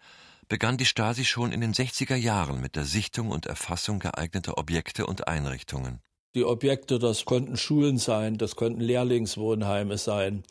begann 0.48 0.76
die 0.76 0.84
Stasi 0.84 1.24
schon 1.24 1.50
in 1.50 1.62
den 1.62 1.72
60er 1.72 2.14
Jahren 2.14 2.60
mit 2.60 2.76
der 2.76 2.84
Sichtung 2.84 3.30
und 3.30 3.46
Erfassung 3.46 4.00
geeigneter 4.00 4.58
Objekte 4.58 5.06
und 5.06 5.28
Einrichtungen. 5.28 6.00
Die 6.34 6.44
Objekte, 6.44 6.98
das 6.98 7.24
konnten 7.24 7.56
Schulen 7.56 7.96
sein, 7.96 8.36
das 8.36 8.54
konnten 8.54 8.82
Lehrlingswohnheime 8.82 9.96
sein. 9.96 10.42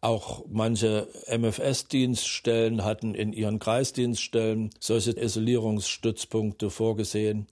Auch 0.00 0.44
manche 0.48 1.08
MFS-Dienststellen 1.26 2.84
hatten 2.84 3.16
in 3.16 3.32
ihren 3.32 3.58
Kreisdienststellen 3.58 4.70
solche 4.78 5.10
Isolierungsstützpunkte 5.10 6.70
vorgesehen. 6.70 7.48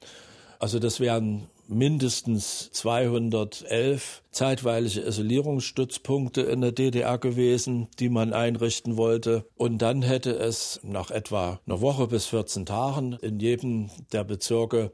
Also 0.61 0.79
das 0.79 1.01
wären 1.01 1.49
mindestens 1.69 2.71
211 2.73 4.23
zeitweilige 4.31 5.01
Isolierungsstützpunkte 5.01 6.43
in 6.43 6.61
der 6.61 6.73
DDR 6.73 7.19
gewesen, 7.19 7.89
die 7.99 8.09
man 8.09 8.33
einrichten 8.33 8.97
wollte. 8.97 9.47
Und 9.57 9.79
dann 9.79 10.03
hätte 10.03 10.33
es 10.33 10.81
nach 10.83 11.11
etwa 11.11 11.61
einer 11.67 11.81
Woche 11.81 12.07
bis 12.07 12.27
14 12.27 12.67
Tagen 12.67 13.15
in 13.21 13.41
jedem 13.41 13.91
der 14.13 14.25
Bezirke 14.25 14.93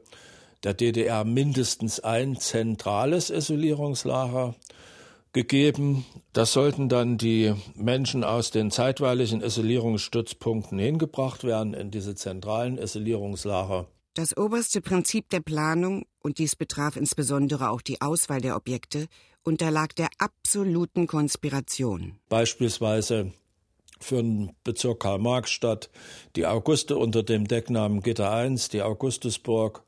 der 0.63 0.73
DDR 0.73 1.23
mindestens 1.23 1.99
ein 1.99 2.37
zentrales 2.37 3.29
Isolierungslager 3.29 4.55
gegeben. 5.33 6.05
Das 6.33 6.53
sollten 6.53 6.89
dann 6.89 7.17
die 7.17 7.53
Menschen 7.75 8.23
aus 8.23 8.51
den 8.51 8.69
zeitweiligen 8.69 9.41
Isolierungsstützpunkten 9.41 10.77
hingebracht 10.77 11.43
werden 11.43 11.73
in 11.73 11.91
diese 11.91 12.15
zentralen 12.15 12.77
Isolierungslager. 12.77 13.87
Das 14.13 14.35
oberste 14.35 14.81
Prinzip 14.81 15.29
der 15.29 15.39
Planung, 15.39 16.05
und 16.21 16.37
dies 16.37 16.57
betraf 16.57 16.97
insbesondere 16.97 17.69
auch 17.69 17.81
die 17.81 18.01
Auswahl 18.01 18.41
der 18.41 18.57
Objekte, 18.57 19.07
unterlag 19.43 19.95
der 19.95 20.09
absoluten 20.17 21.07
Konspiration. 21.07 22.19
Beispielsweise 22.27 23.31
für 24.01 24.17
den 24.17 24.51
Bezirk 24.65 24.99
Karl-Marx-Stadt 24.99 25.89
die 26.35 26.45
Auguste 26.45 26.97
unter 26.97 27.23
dem 27.23 27.47
Decknamen 27.47 28.01
Gitter 28.01 28.45
I, 28.45 28.53
die 28.73 28.81
Augustusburg. 28.81 29.83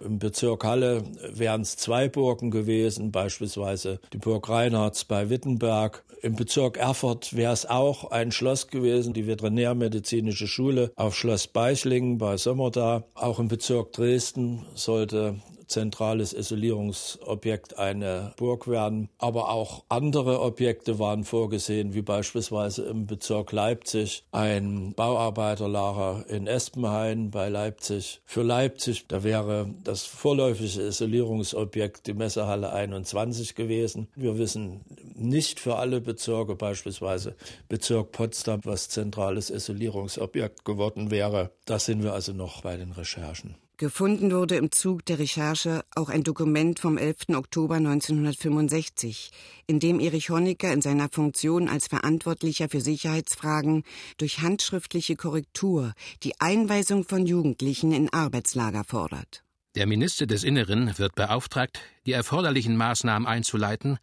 Im 0.00 0.18
Bezirk 0.18 0.62
Halle 0.64 1.04
wären 1.32 1.62
es 1.62 1.78
zwei 1.78 2.10
Burgen 2.10 2.50
gewesen, 2.50 3.10
beispielsweise 3.10 4.00
die 4.12 4.18
Burg 4.18 4.50
Reinhards 4.50 5.06
bei 5.06 5.30
Wittenberg 5.30 6.04
im 6.22 6.36
Bezirk 6.36 6.76
Erfurt 6.76 7.34
wäre 7.36 7.52
es 7.52 7.66
auch 7.66 8.10
ein 8.10 8.32
Schloss 8.32 8.68
gewesen, 8.68 9.12
die 9.12 9.26
Veterinärmedizinische 9.26 10.46
Schule 10.46 10.90
auf 10.96 11.16
Schloss 11.16 11.46
Beichlingen 11.46 12.18
bei 12.18 12.36
Sommerda. 12.36 13.04
Auch 13.14 13.38
im 13.38 13.48
Bezirk 13.48 13.92
Dresden 13.92 14.64
sollte 14.74 15.36
zentrales 15.66 16.32
Isolierungsobjekt 16.32 17.78
eine 17.78 18.32
Burg 18.36 18.68
werden. 18.68 19.08
Aber 19.18 19.50
auch 19.50 19.84
andere 19.88 20.40
Objekte 20.40 20.98
waren 20.98 21.24
vorgesehen, 21.24 21.94
wie 21.94 22.02
beispielsweise 22.02 22.84
im 22.84 23.06
Bezirk 23.06 23.52
Leipzig 23.52 24.24
ein 24.32 24.94
Bauarbeiterlager 24.94 26.24
in 26.28 26.46
Espenhain 26.46 27.30
bei 27.30 27.48
Leipzig. 27.48 28.20
Für 28.24 28.42
Leipzig, 28.42 29.06
da 29.08 29.24
wäre 29.24 29.68
das 29.82 30.04
vorläufige 30.04 30.82
Isolierungsobjekt 30.82 32.06
die 32.06 32.14
Messehalle 32.14 32.72
21 32.72 33.54
gewesen. 33.54 34.08
Wir 34.14 34.38
wissen 34.38 34.84
nicht 35.14 35.60
für 35.60 35.76
alle 35.76 36.00
Bezirke, 36.00 36.54
beispielsweise 36.54 37.34
Bezirk 37.68 38.12
Potsdam, 38.12 38.60
was 38.64 38.88
zentrales 38.88 39.50
Isolierungsobjekt 39.50 40.64
geworden 40.64 41.10
wäre. 41.10 41.50
Da 41.64 41.78
sind 41.78 42.02
wir 42.02 42.12
also 42.12 42.32
noch 42.32 42.62
bei 42.62 42.76
den 42.76 42.92
Recherchen. 42.92 43.56
Gefunden 43.78 44.32
wurde 44.32 44.56
im 44.56 44.72
Zug 44.72 45.04
der 45.04 45.18
Recherche 45.18 45.84
auch 45.94 46.08
ein 46.08 46.22
Dokument 46.22 46.78
vom 46.78 46.96
11. 46.96 47.34
Oktober 47.34 47.74
1965, 47.74 49.30
in 49.66 49.80
dem 49.80 50.00
Erich 50.00 50.30
Honecker 50.30 50.72
in 50.72 50.80
seiner 50.80 51.10
Funktion 51.10 51.68
als 51.68 51.86
Verantwortlicher 51.86 52.70
für 52.70 52.80
Sicherheitsfragen 52.80 53.84
durch 54.16 54.40
handschriftliche 54.40 55.14
Korrektur 55.14 55.92
die 56.22 56.40
Einweisung 56.40 57.04
von 57.04 57.26
Jugendlichen 57.26 57.92
in 57.92 58.10
Arbeitslager 58.10 58.82
fordert. 58.82 59.42
Der 59.74 59.86
Minister 59.86 60.26
des 60.26 60.42
Inneren 60.42 60.96
wird 60.96 61.14
beauftragt, 61.14 61.80
die 62.06 62.12
erforderlichen 62.12 62.78
Maßnahmen 62.78 63.28
einzuleiten, 63.28 63.98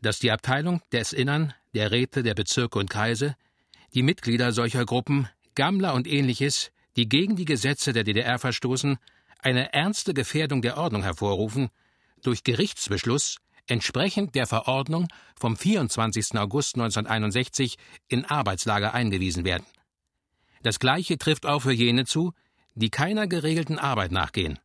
dass 0.00 0.20
die 0.20 0.30
Abteilung 0.30 0.80
des 0.90 1.12
Innern, 1.12 1.52
der 1.74 1.90
Räte 1.90 2.22
der 2.22 2.32
Bezirke 2.32 2.78
und 2.78 2.88
Kreise, 2.88 3.36
die 3.92 4.02
Mitglieder 4.02 4.52
solcher 4.52 4.86
Gruppen, 4.86 5.28
Gammler 5.54 5.92
und 5.92 6.06
ähnliches 6.06 6.72
die 6.96 7.08
gegen 7.08 7.36
die 7.36 7.44
Gesetze 7.44 7.92
der 7.92 8.04
DDR 8.04 8.38
verstoßen, 8.38 8.98
eine 9.38 9.72
ernste 9.72 10.14
Gefährdung 10.14 10.62
der 10.62 10.76
Ordnung 10.76 11.02
hervorrufen, 11.02 11.70
durch 12.22 12.44
Gerichtsbeschluss 12.44 13.38
entsprechend 13.66 14.34
der 14.34 14.46
Verordnung 14.46 15.08
vom 15.38 15.56
24. 15.56 16.36
August 16.36 16.76
1961 16.76 17.76
in 18.08 18.24
Arbeitslager 18.24 18.94
eingewiesen 18.94 19.44
werden. 19.44 19.66
Das 20.62 20.78
Gleiche 20.78 21.18
trifft 21.18 21.46
auch 21.46 21.60
für 21.60 21.72
jene 21.72 22.04
zu, 22.04 22.32
die 22.74 22.90
keiner 22.90 23.26
geregelten 23.26 23.78
Arbeit 23.78 24.12
nachgehen. 24.12 24.58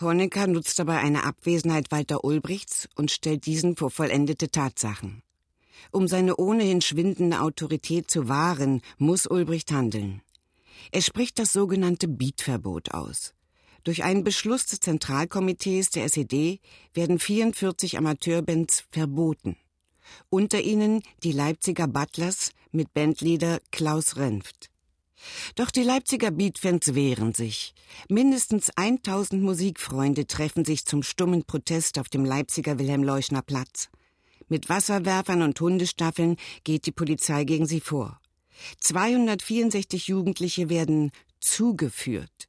Honecker 0.00 0.46
nutzt 0.46 0.78
dabei 0.78 0.98
eine 0.98 1.24
Abwesenheit 1.24 1.90
Walter 1.90 2.24
Ulbrichts 2.24 2.88
und 2.96 3.10
stellt 3.10 3.46
diesen 3.46 3.76
vor 3.76 3.90
vollendete 3.90 4.50
Tatsachen. 4.50 5.22
Um 5.90 6.08
seine 6.08 6.36
ohnehin 6.36 6.80
schwindende 6.80 7.40
Autorität 7.40 8.10
zu 8.10 8.28
wahren, 8.28 8.82
muss 8.98 9.26
Ulbricht 9.26 9.72
handeln. 9.72 10.20
Er 10.92 11.02
spricht 11.02 11.38
das 11.38 11.52
sogenannte 11.52 12.08
Beatverbot 12.08 12.92
aus. 12.92 13.34
Durch 13.84 14.02
einen 14.02 14.24
Beschluss 14.24 14.66
des 14.66 14.80
Zentralkomitees 14.80 15.90
der 15.90 16.04
SED 16.04 16.60
werden 16.92 17.18
44 17.18 17.98
Amateurbands 17.98 18.84
verboten. 18.90 19.56
Unter 20.28 20.60
ihnen 20.60 21.02
die 21.22 21.32
Leipziger 21.32 21.86
Butlers 21.86 22.50
mit 22.72 22.92
Bandleader 22.94 23.60
Klaus 23.70 24.16
Renft. 24.16 24.70
Doch 25.54 25.70
die 25.70 25.82
Leipziger 25.82 26.30
Beatfans 26.30 26.94
wehren 26.94 27.32
sich. 27.32 27.74
Mindestens 28.08 28.70
1000 28.76 29.42
Musikfreunde 29.42 30.26
treffen 30.26 30.64
sich 30.64 30.84
zum 30.84 31.02
stummen 31.02 31.44
Protest 31.44 31.98
auf 31.98 32.08
dem 32.08 32.24
Leipziger 32.24 32.78
Wilhelm-Leuschner 32.78 33.42
Platz. 33.42 33.88
Mit 34.48 34.68
Wasserwerfern 34.68 35.42
und 35.42 35.60
Hundestaffeln 35.60 36.36
geht 36.64 36.86
die 36.86 36.92
Polizei 36.92 37.44
gegen 37.44 37.66
sie 37.66 37.80
vor. 37.80 38.20
264 38.80 40.08
Jugendliche 40.08 40.68
werden 40.68 41.12
zugeführt. 41.40 42.48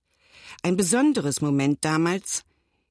Ein 0.63 0.77
besonderes 0.77 1.41
Moment 1.41 1.83
damals. 1.83 2.43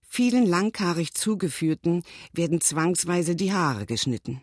Vielen 0.08 0.46
langhaarig 0.46 1.14
Zugeführten 1.14 2.02
werden 2.32 2.60
zwangsweise 2.60 3.36
die 3.36 3.52
Haare 3.52 3.86
geschnitten. 3.86 4.42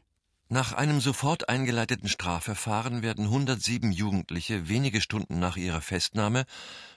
Nach 0.50 0.74
einem 0.74 1.02
sofort 1.02 1.50
eingeleiteten 1.50 2.08
Strafverfahren 2.08 3.02
werden 3.02 3.26
107 3.26 3.92
Jugendliche 3.92 4.70
wenige 4.70 5.02
Stunden 5.02 5.40
nach 5.40 5.58
ihrer 5.58 5.82
Festnahme 5.82 6.46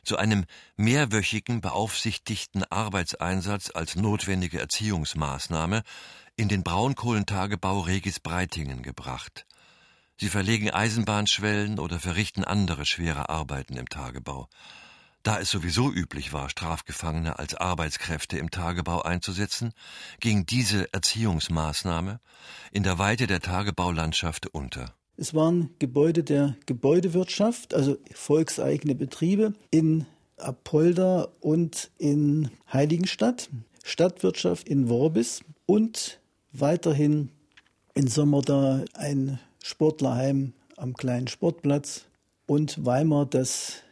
zu 0.05 0.19
einem 0.19 0.45
mehrwöchigen 0.77 1.63
beaufsichtigten 1.63 2.65
Arbeitseinsatz 2.65 3.71
als 3.73 3.97
notwendige 3.97 4.61
Erziehungsmaßnahme 4.61 5.85
in 6.37 6.49
den 6.49 6.65
Braunkohlentagebau 6.65 7.81
Regis 7.81 8.21
Breitingen 8.21 8.83
gebracht. 8.83 9.47
Sie 10.19 10.29
verlegen 10.29 10.71
Eisenbahnschwellen 10.71 11.79
oder 11.79 11.99
verrichten 12.01 12.43
andere 12.45 12.87
schwere 12.87 13.29
Arbeiten 13.29 13.77
im 13.77 13.89
Tagebau. 13.89 14.49
Da 15.23 15.41
es 15.41 15.51
sowieso 15.51 15.93
üblich 15.93 16.33
war, 16.33 16.49
Strafgefangene 16.49 17.39
als 17.39 17.55
Arbeitskräfte 17.55 18.39
im 18.39 18.51
Tagebau 18.51 19.03
einzusetzen, 19.03 19.73
ging 20.21 20.47
diese 20.47 20.93
Erziehungsmaßnahme 20.93 22.21
in 22.73 22.83
der 22.83 22.99
Weite 22.99 23.27
der 23.27 23.41
Tagebaulandschaft 23.41 24.47
unter. 24.47 24.95
Es 25.17 25.35
waren 25.35 25.71
Gebäude 25.79 26.23
der 26.23 26.57
Gebäudewirtschaft, 26.67 27.75
also 27.75 27.99
volkseigene 28.13 28.95
Betriebe 28.95 29.55
in 29.71 30.07
Apolda 30.37 31.29
und 31.41 31.91
in 31.99 32.51
Heiligenstadt, 32.73 33.51
Stadtwirtschaft 33.83 34.69
in 34.69 34.89
Worbis 34.89 35.41
und 35.67 36.21
weiterhin 36.53 37.31
in 37.95 38.09
Sommerda 38.09 38.85
ein 38.95 39.41
Sportlerheim 39.67 40.53
am 40.77 40.95
kleinen 40.95 41.27
Sportplatz 41.27 42.05
und 42.47 42.87
Weimar 42.87 43.27
das 43.27 43.83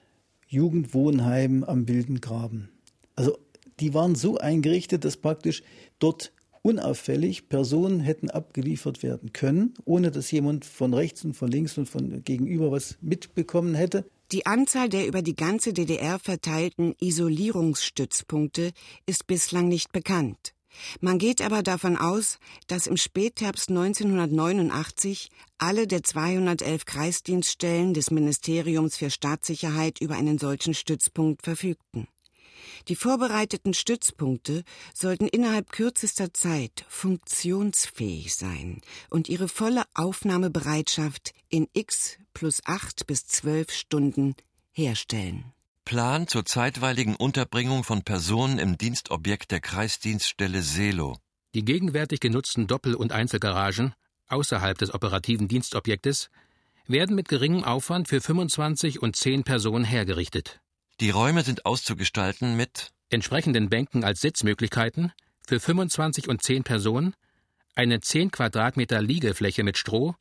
Jugendwohnheim 0.47 1.65
am 1.65 1.89
Wilden 1.89 2.21
Graben. 2.21 2.69
Also 3.17 3.37
die 3.81 3.93
waren 3.93 4.15
so 4.15 4.39
eingerichtet, 4.39 5.05
dass 5.05 5.17
praktisch 5.17 5.65
dort 5.99 6.33
unauffällig 6.63 7.49
Personen 7.49 7.99
hätten 7.99 8.31
abgeliefert 8.31 9.03
werden 9.03 9.33
können, 9.33 9.75
ohne 9.85 10.13
dass 10.13 10.31
jemand 10.31 10.65
von 10.65 10.95
rechts 10.95 11.25
und 11.25 11.35
von 11.35 11.51
links 11.51 11.77
und 11.77 11.89
von 11.89 12.23
gegenüber 12.23 12.71
was 12.71 12.97
mitbekommen 13.01 13.75
hätte. 13.75 14.09
Die 14.31 14.47
Anzahl 14.47 14.89
der 14.89 15.09
über 15.09 15.23
die 15.23 15.35
ganze 15.35 15.73
DDR 15.73 16.21
verteilten 16.21 16.95
Isolierungsstützpunkte 17.01 18.71
ist 19.07 19.27
bislang 19.27 19.67
nicht 19.67 19.91
bekannt. 19.93 20.54
Man 21.01 21.19
geht 21.19 21.41
aber 21.41 21.63
davon 21.63 21.97
aus, 21.97 22.39
dass 22.67 22.87
im 22.87 22.97
Spätherbst 22.97 23.69
1989 23.69 25.31
alle 25.59 25.87
der 25.87 26.03
211 26.03 26.85
Kreisdienststellen 26.85 27.95
des 27.95 28.11
Ministeriums 28.11 28.97
für 28.97 29.11
Staatssicherheit 29.11 30.01
über 30.01 30.15
einen 30.15 30.39
solchen 30.39 30.75
Stützpunkt 30.75 31.43
verfügten. 31.43 32.09
Die 32.89 32.97
vorbereiteten 32.97 33.75
Stützpunkte 33.75 34.65
sollten 34.95 35.29
innerhalb 35.29 35.71
kürzester 35.71 36.33
Zeit 36.33 36.85
funktionsfähig 36.89 38.35
sein 38.35 38.81
und 39.11 39.29
ihre 39.29 39.49
volle 39.49 39.85
Aufnahmebereitschaft 39.95 41.33
in 41.49 41.69
x 41.73 42.19
plus 42.33 42.61
acht 42.65 43.07
bis 43.07 43.27
zwölf 43.27 43.71
Stunden 43.71 44.35
herstellen. 44.73 45.53
Plan 45.85 46.27
zur 46.27 46.47
zeitweiligen 46.47 47.15
Unterbringung 47.15 47.85
von 47.85 48.03
Personen 48.03 48.59
im 48.59 48.79
Dienstobjekt 48.79 49.51
der 49.51 49.61
Kreisdienststelle 49.61 50.63
Selo. 50.63 51.19
Die 51.55 51.65
gegenwärtig 51.65 52.21
genutzten 52.21 52.67
Doppel- 52.67 52.95
und 52.95 53.13
Einzelgaragen 53.13 53.95
außerhalb 54.29 54.79
des 54.79 54.95
operativen 54.95 55.47
Dienstobjektes 55.47 56.31
werden 56.87 57.15
mit 57.15 57.29
geringem 57.29 57.65
Aufwand 57.65 58.09
für 58.09 58.23
25 58.23 59.03
und 59.03 59.15
10 59.15 59.45
Personen 59.45 59.85
hergerichtet. 59.85 60.61
Die 61.01 61.11
Räume 61.11 61.43
sind 61.43 61.67
auszugestalten 61.67 62.57
mit 62.57 62.93
entsprechenden 63.11 63.69
Bänken 63.69 64.05
als 64.05 64.23
Sitzmöglichkeiten 64.23 65.13
für 65.47 65.61
25 65.61 66.29
und 66.29 66.43
10 66.43 66.65
Personen, 66.65 67.15
eine 67.75 68.01
10 68.01 68.31
Quadratmeter 68.31 69.03
Liegefläche 69.03 69.63
mit 69.63 69.77
Stroh, 69.77 70.15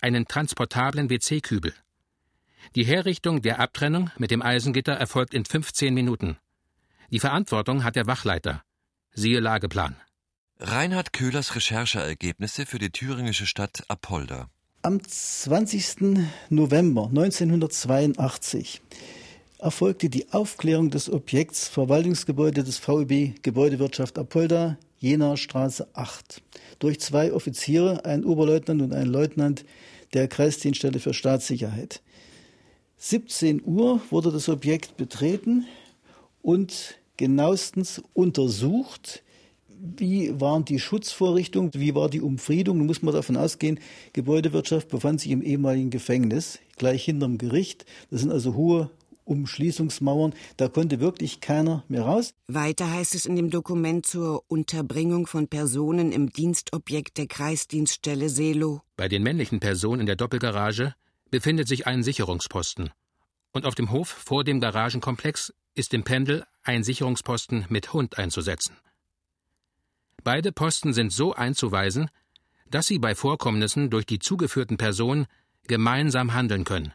einen 0.00 0.28
transportablen 0.28 1.10
WC-Kübel. 1.10 1.74
Die 2.74 2.84
Herrichtung 2.84 3.42
der 3.42 3.60
Abtrennung 3.60 4.10
mit 4.18 4.30
dem 4.30 4.42
Eisengitter 4.42 4.92
erfolgt 4.92 5.34
in 5.34 5.44
15 5.44 5.94
Minuten. 5.94 6.38
Die 7.10 7.20
Verantwortung 7.20 7.84
hat 7.84 7.96
der 7.96 8.06
Wachleiter. 8.06 8.62
Siehe 9.12 9.40
Lageplan. 9.40 9.96
Reinhard 10.60 11.12
Köhlers 11.12 11.54
Rechercheergebnisse 11.54 12.66
für 12.66 12.78
die 12.78 12.90
thüringische 12.90 13.46
Stadt 13.46 13.84
Apolda. 13.88 14.48
Am 14.82 15.02
20. 15.02 16.18
November 16.50 17.06
1982 17.06 18.80
erfolgte 19.58 20.08
die 20.08 20.32
Aufklärung 20.32 20.90
des 20.90 21.10
Objekts 21.10 21.68
Verwaltungsgebäude 21.68 22.62
des 22.62 22.78
VEB 22.78 23.42
Gebäudewirtschaft 23.42 24.18
Apolda, 24.18 24.76
Jena 24.98 25.36
Straße 25.36 25.88
8, 25.94 26.42
durch 26.78 27.00
zwei 27.00 27.32
Offiziere, 27.32 28.04
ein 28.04 28.24
Oberleutnant 28.24 28.82
und 28.82 28.92
ein 28.92 29.06
Leutnant 29.06 29.64
der 30.14 30.28
Kreisdienststelle 30.28 31.00
für 31.00 31.14
Staatssicherheit. 31.14 32.02
17 32.98 33.62
Uhr 33.64 34.00
wurde 34.10 34.32
das 34.32 34.48
Objekt 34.48 34.96
betreten 34.96 35.66
und 36.42 36.98
genauestens 37.16 38.02
untersucht, 38.12 39.22
wie 39.68 40.40
waren 40.40 40.64
die 40.64 40.80
Schutzvorrichtungen, 40.80 41.70
wie 41.74 41.94
war 41.94 42.10
die 42.10 42.20
Umfriedung. 42.20 42.78
Nun 42.78 42.88
muss 42.88 43.02
man 43.02 43.14
davon 43.14 43.36
ausgehen, 43.36 43.78
Gebäudewirtschaft 44.12 44.88
befand 44.88 45.20
sich 45.20 45.30
im 45.30 45.42
ehemaligen 45.42 45.90
Gefängnis, 45.90 46.58
gleich 46.76 47.04
hinterm 47.04 47.38
Gericht. 47.38 47.86
Das 48.10 48.20
sind 48.20 48.32
also 48.32 48.54
hohe 48.54 48.90
Umschließungsmauern. 49.24 50.34
Da 50.56 50.68
konnte 50.68 50.98
wirklich 50.98 51.40
keiner 51.40 51.84
mehr 51.88 52.02
raus. 52.02 52.34
Weiter 52.48 52.90
heißt 52.90 53.14
es 53.14 53.26
in 53.26 53.36
dem 53.36 53.50
Dokument 53.50 54.06
zur 54.06 54.42
Unterbringung 54.48 55.28
von 55.28 55.46
Personen 55.46 56.10
im 56.10 56.32
Dienstobjekt 56.32 57.18
der 57.18 57.28
Kreisdienststelle 57.28 58.28
Selo. 58.28 58.80
Bei 58.96 59.08
den 59.08 59.22
männlichen 59.22 59.60
Personen 59.60 60.00
in 60.00 60.06
der 60.06 60.16
Doppelgarage 60.16 60.94
befindet 61.30 61.68
sich 61.68 61.86
ein 61.86 62.02
Sicherungsposten. 62.02 62.90
Und 63.52 63.66
auf 63.66 63.74
dem 63.74 63.90
Hof 63.90 64.08
vor 64.08 64.44
dem 64.44 64.60
Garagenkomplex 64.60 65.52
ist 65.74 65.94
im 65.94 66.04
Pendel 66.04 66.44
ein 66.62 66.84
Sicherungsposten 66.84 67.66
mit 67.68 67.92
Hund 67.92 68.18
einzusetzen. 68.18 68.76
Beide 70.24 70.52
Posten 70.52 70.92
sind 70.92 71.12
so 71.12 71.34
einzuweisen, 71.34 72.10
dass 72.70 72.86
sie 72.86 72.98
bei 72.98 73.14
Vorkommnissen 73.14 73.88
durch 73.88 74.04
die 74.04 74.18
zugeführten 74.18 74.76
Personen 74.76 75.26
gemeinsam 75.66 76.34
handeln 76.34 76.64
können. 76.64 76.92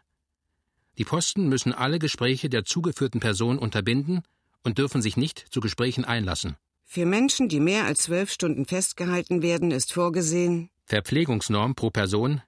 Die 0.98 1.06
Posten 1.06 1.50
müssen 1.50 1.74
alle 1.74 1.98
Gespräche 1.98 2.50
der 2.50 2.66
zugeführten 2.66 3.20
Person 3.20 3.58
unterbinden 3.58 4.22
und 4.64 4.78
dürfen 4.78 5.02
sich 5.02 5.18
nicht 5.18 5.40
zu 5.52 5.60
Gesprächen 5.60 6.06
einlassen. 6.06 6.56
Für 6.84 7.06
Menschen, 7.06 7.50
die 7.50 7.60
mehr 7.60 7.86
als 7.86 8.04
zwölf 8.04 8.32
Stunden 8.32 8.66
festgehalten 8.66 9.42
werden, 9.42 9.72
ist 9.72 9.94
vorgesehen 9.94 10.70
Verpflegungsnorm 10.86 11.76
pro 11.76 11.90
Person 11.90 12.42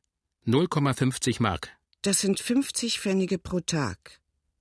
0,50 0.45 1.41
Mark. 1.41 1.74
Das 2.05 2.19
sind 2.19 2.39
50 2.39 2.99
Pfennige 2.99 3.39
pro 3.39 3.61
Tag. 3.61 4.19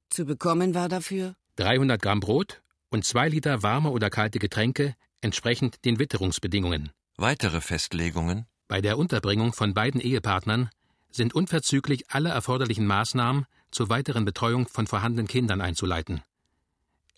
Zu 0.08 0.24
bekommen 0.24 0.74
war 0.74 0.88
dafür 0.88 1.36
300 1.56 2.00
Gramm 2.00 2.20
Brot 2.20 2.62
und 2.88 3.04
zwei 3.04 3.28
Liter 3.28 3.62
warme 3.62 3.90
oder 3.90 4.08
kalte 4.08 4.38
Getränke 4.38 4.94
entsprechend 5.20 5.84
den 5.84 5.98
Witterungsbedingungen. 5.98 6.90
Weitere 7.18 7.60
Festlegungen 7.60 8.46
Bei 8.66 8.80
der 8.80 8.96
Unterbringung 8.96 9.52
von 9.52 9.74
beiden 9.74 10.00
Ehepartnern 10.00 10.70
sind 11.10 11.34
unverzüglich 11.34 12.10
alle 12.10 12.30
erforderlichen 12.30 12.86
Maßnahmen 12.86 13.44
zur 13.70 13.90
weiteren 13.90 14.24
Betreuung 14.24 14.66
von 14.66 14.86
vorhandenen 14.86 15.28
Kindern 15.28 15.60
einzuleiten. 15.60 16.22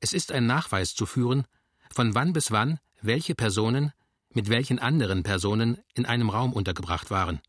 Es 0.00 0.12
ist 0.12 0.32
ein 0.32 0.44
Nachweis 0.48 0.96
zu 0.96 1.06
führen, 1.06 1.46
von 1.88 2.16
wann 2.16 2.32
bis 2.32 2.50
wann 2.50 2.80
welche 3.00 3.36
Personen 3.36 3.92
mit 4.30 4.48
welchen 4.48 4.80
anderen 4.80 5.22
Personen 5.22 5.78
in 5.94 6.04
einem 6.04 6.30
Raum 6.30 6.52
untergebracht 6.52 7.12
waren. 7.12 7.40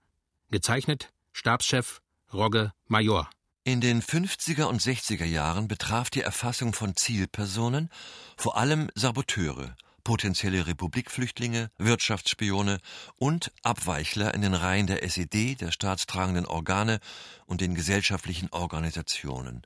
Gezeichnet 0.52 1.12
Stabschef 1.34 2.02
Rogge 2.34 2.74
Major. 2.88 3.30
In 3.64 3.82
den 3.82 4.02
50er 4.02 4.64
und 4.64 4.82
60er 4.82 5.26
Jahren 5.26 5.68
betraf 5.68 6.10
die 6.10 6.22
Erfassung 6.22 6.74
von 6.74 6.96
Zielpersonen 6.96 7.90
vor 8.38 8.58
allem 8.58 8.90
Saboteure, 8.96 9.76
potenzielle 10.04 10.68
Republikflüchtlinge, 10.68 11.70
Wirtschaftsspione 11.78 12.80
und 13.18 13.52
Abweichler 13.64 14.34
in 14.34 14.42
den 14.42 14.54
Reihen 14.54 14.88
der 14.88 15.04
SED, 15.04 15.56
der 15.56 15.72
staatstragenden 15.72 16.46
Organe 16.46 17.00
und 17.46 17.62
den 17.62 17.76
gesellschaftlichen 17.76 18.50
Organisationen. 18.52 19.64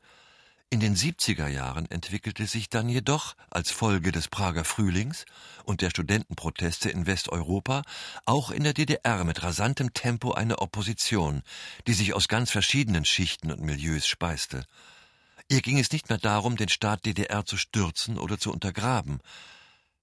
In 0.73 0.79
den 0.79 0.95
70er 0.95 1.49
Jahren 1.49 1.91
entwickelte 1.91 2.47
sich 2.47 2.69
dann 2.69 2.87
jedoch 2.87 3.35
als 3.49 3.71
Folge 3.71 4.13
des 4.13 4.29
Prager 4.29 4.63
Frühlings 4.63 5.25
und 5.65 5.81
der 5.81 5.89
Studentenproteste 5.89 6.89
in 6.89 7.07
Westeuropa 7.07 7.81
auch 8.23 8.51
in 8.51 8.63
der 8.63 8.73
DDR 8.73 9.25
mit 9.25 9.43
rasantem 9.43 9.93
Tempo 9.93 10.31
eine 10.31 10.59
Opposition, 10.59 11.41
die 11.87 11.93
sich 11.93 12.13
aus 12.13 12.29
ganz 12.29 12.51
verschiedenen 12.51 13.03
Schichten 13.03 13.51
und 13.51 13.59
Milieus 13.59 14.07
speiste. 14.07 14.63
Ihr 15.49 15.61
ging 15.61 15.77
es 15.77 15.91
nicht 15.91 16.07
mehr 16.07 16.19
darum, 16.19 16.55
den 16.55 16.69
Staat 16.69 17.05
DDR 17.05 17.45
zu 17.45 17.57
stürzen 17.57 18.17
oder 18.17 18.39
zu 18.39 18.49
untergraben. 18.49 19.19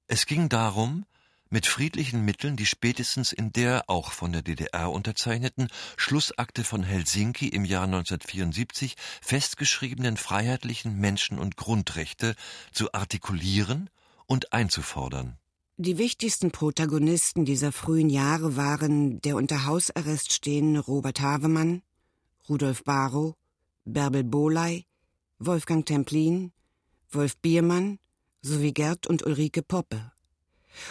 Es 0.06 0.26
ging 0.26 0.50
darum, 0.50 1.06
mit 1.50 1.66
friedlichen 1.66 2.24
Mitteln 2.24 2.56
die 2.56 2.66
spätestens 2.66 3.32
in 3.32 3.52
der 3.52 3.84
auch 3.88 4.12
von 4.12 4.32
der 4.32 4.42
DDR 4.42 4.90
unterzeichneten 4.90 5.68
Schlussakte 5.96 6.64
von 6.64 6.82
Helsinki 6.82 7.48
im 7.48 7.64
Jahr 7.64 7.84
1974 7.84 8.96
festgeschriebenen 9.20 10.16
freiheitlichen 10.16 10.96
Menschen- 10.96 11.38
und 11.38 11.56
Grundrechte 11.56 12.34
zu 12.72 12.92
artikulieren 12.92 13.90
und 14.26 14.52
einzufordern. 14.52 15.38
Die 15.76 15.96
wichtigsten 15.96 16.50
Protagonisten 16.50 17.44
dieser 17.44 17.70
frühen 17.70 18.10
Jahre 18.10 18.56
waren 18.56 19.20
der 19.22 19.36
unter 19.36 19.64
Hausarrest 19.64 20.32
stehende 20.32 20.80
Robert 20.80 21.20
Havemann, 21.20 21.82
Rudolf 22.48 22.82
Barrow, 22.82 23.34
Bärbel 23.84 24.24
Boley, 24.24 24.86
Wolfgang 25.38 25.86
Templin, 25.86 26.52
Wolf 27.10 27.36
Biermann 27.38 27.98
sowie 28.42 28.72
Gerd 28.72 29.06
und 29.06 29.24
Ulrike 29.24 29.62
Poppe. 29.62 30.12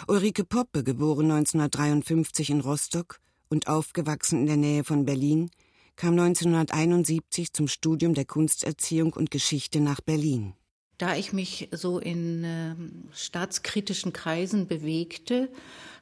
Ulrike 0.06 0.44
Poppe, 0.44 0.84
geboren 0.84 1.30
1953 1.30 2.50
in 2.50 2.60
Rostock 2.60 3.20
und 3.48 3.68
aufgewachsen 3.68 4.40
in 4.40 4.46
der 4.46 4.56
Nähe 4.56 4.84
von 4.84 5.04
Berlin, 5.04 5.50
kam 5.96 6.12
1971 6.12 7.52
zum 7.52 7.68
Studium 7.68 8.14
der 8.14 8.24
Kunsterziehung 8.24 9.12
und 9.12 9.30
Geschichte 9.30 9.80
nach 9.80 10.00
Berlin. 10.00 10.54
Da 10.98 11.16
ich 11.16 11.32
mich 11.32 11.68
so 11.72 11.98
in 11.98 12.44
äh, 12.44 12.74
staatskritischen 13.12 14.12
Kreisen 14.12 14.66
bewegte, 14.66 15.48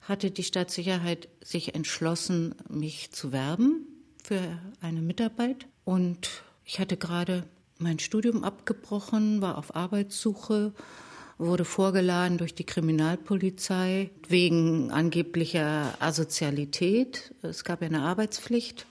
hatte 0.02 0.30
die 0.30 0.42
Staatssicherheit 0.42 1.28
sich 1.42 1.74
entschlossen, 1.74 2.54
mich 2.68 3.10
zu 3.12 3.30
werben 3.30 3.86
für 4.22 4.40
eine 4.80 5.02
Mitarbeit. 5.02 5.66
Und 5.84 6.42
ich 6.64 6.78
hatte 6.78 6.96
gerade 6.96 7.46
mein 7.78 7.98
Studium 7.98 8.42
abgebrochen, 8.42 9.42
war 9.42 9.58
auf 9.58 9.76
Arbeitssuche, 9.76 10.72
wurde 11.38 11.64
vorgeladen 11.64 12.38
durch 12.38 12.54
die 12.54 12.64
Kriminalpolizei 12.64 14.10
wegen 14.28 14.90
angeblicher 14.90 15.94
Asozialität. 16.00 17.34
Es 17.42 17.64
gab 17.64 17.82
ja 17.82 17.88
eine 17.88 18.02
Arbeitspflicht 18.02 18.86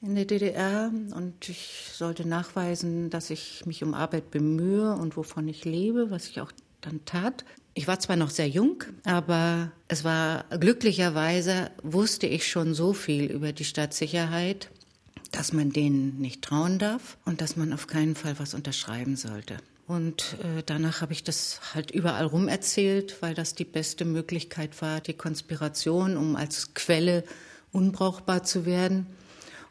in 0.00 0.14
der 0.14 0.24
DDR 0.24 0.90
und 1.14 1.48
ich 1.48 1.88
sollte 1.92 2.26
nachweisen, 2.26 3.10
dass 3.10 3.30
ich 3.30 3.64
mich 3.66 3.82
um 3.82 3.94
Arbeit 3.94 4.30
bemühe 4.30 4.94
und 4.94 5.16
wovon 5.16 5.48
ich 5.48 5.64
lebe, 5.64 6.10
was 6.10 6.28
ich 6.28 6.40
auch 6.40 6.52
dann 6.80 7.04
tat. 7.04 7.44
Ich 7.74 7.86
war 7.88 7.98
zwar 7.98 8.16
noch 8.16 8.30
sehr 8.30 8.48
jung, 8.48 8.84
aber 9.04 9.70
es 9.88 10.02
war 10.02 10.44
glücklicherweise 10.58 11.70
wusste 11.82 12.26
ich 12.26 12.50
schon 12.50 12.72
so 12.72 12.94
viel 12.94 13.24
über 13.24 13.52
die 13.52 13.64
Staatssicherheit, 13.64 14.70
dass 15.30 15.52
man 15.52 15.70
denen 15.70 16.18
nicht 16.18 16.42
trauen 16.42 16.78
darf 16.78 17.18
und 17.26 17.40
dass 17.42 17.56
man 17.56 17.72
auf 17.72 17.86
keinen 17.86 18.14
Fall 18.14 18.38
was 18.38 18.54
unterschreiben 18.54 19.16
sollte. 19.16 19.58
Und 19.86 20.36
äh, 20.42 20.62
danach 20.64 21.00
habe 21.00 21.12
ich 21.12 21.22
das 21.22 21.60
halt 21.74 21.92
überall 21.92 22.26
rum 22.26 22.48
erzählt, 22.48 23.22
weil 23.22 23.34
das 23.34 23.54
die 23.54 23.64
beste 23.64 24.04
Möglichkeit 24.04 24.82
war, 24.82 25.00
die 25.00 25.14
Konspiration, 25.14 26.16
um 26.16 26.34
als 26.34 26.74
Quelle 26.74 27.22
unbrauchbar 27.72 28.42
zu 28.42 28.66
werden 28.66 29.06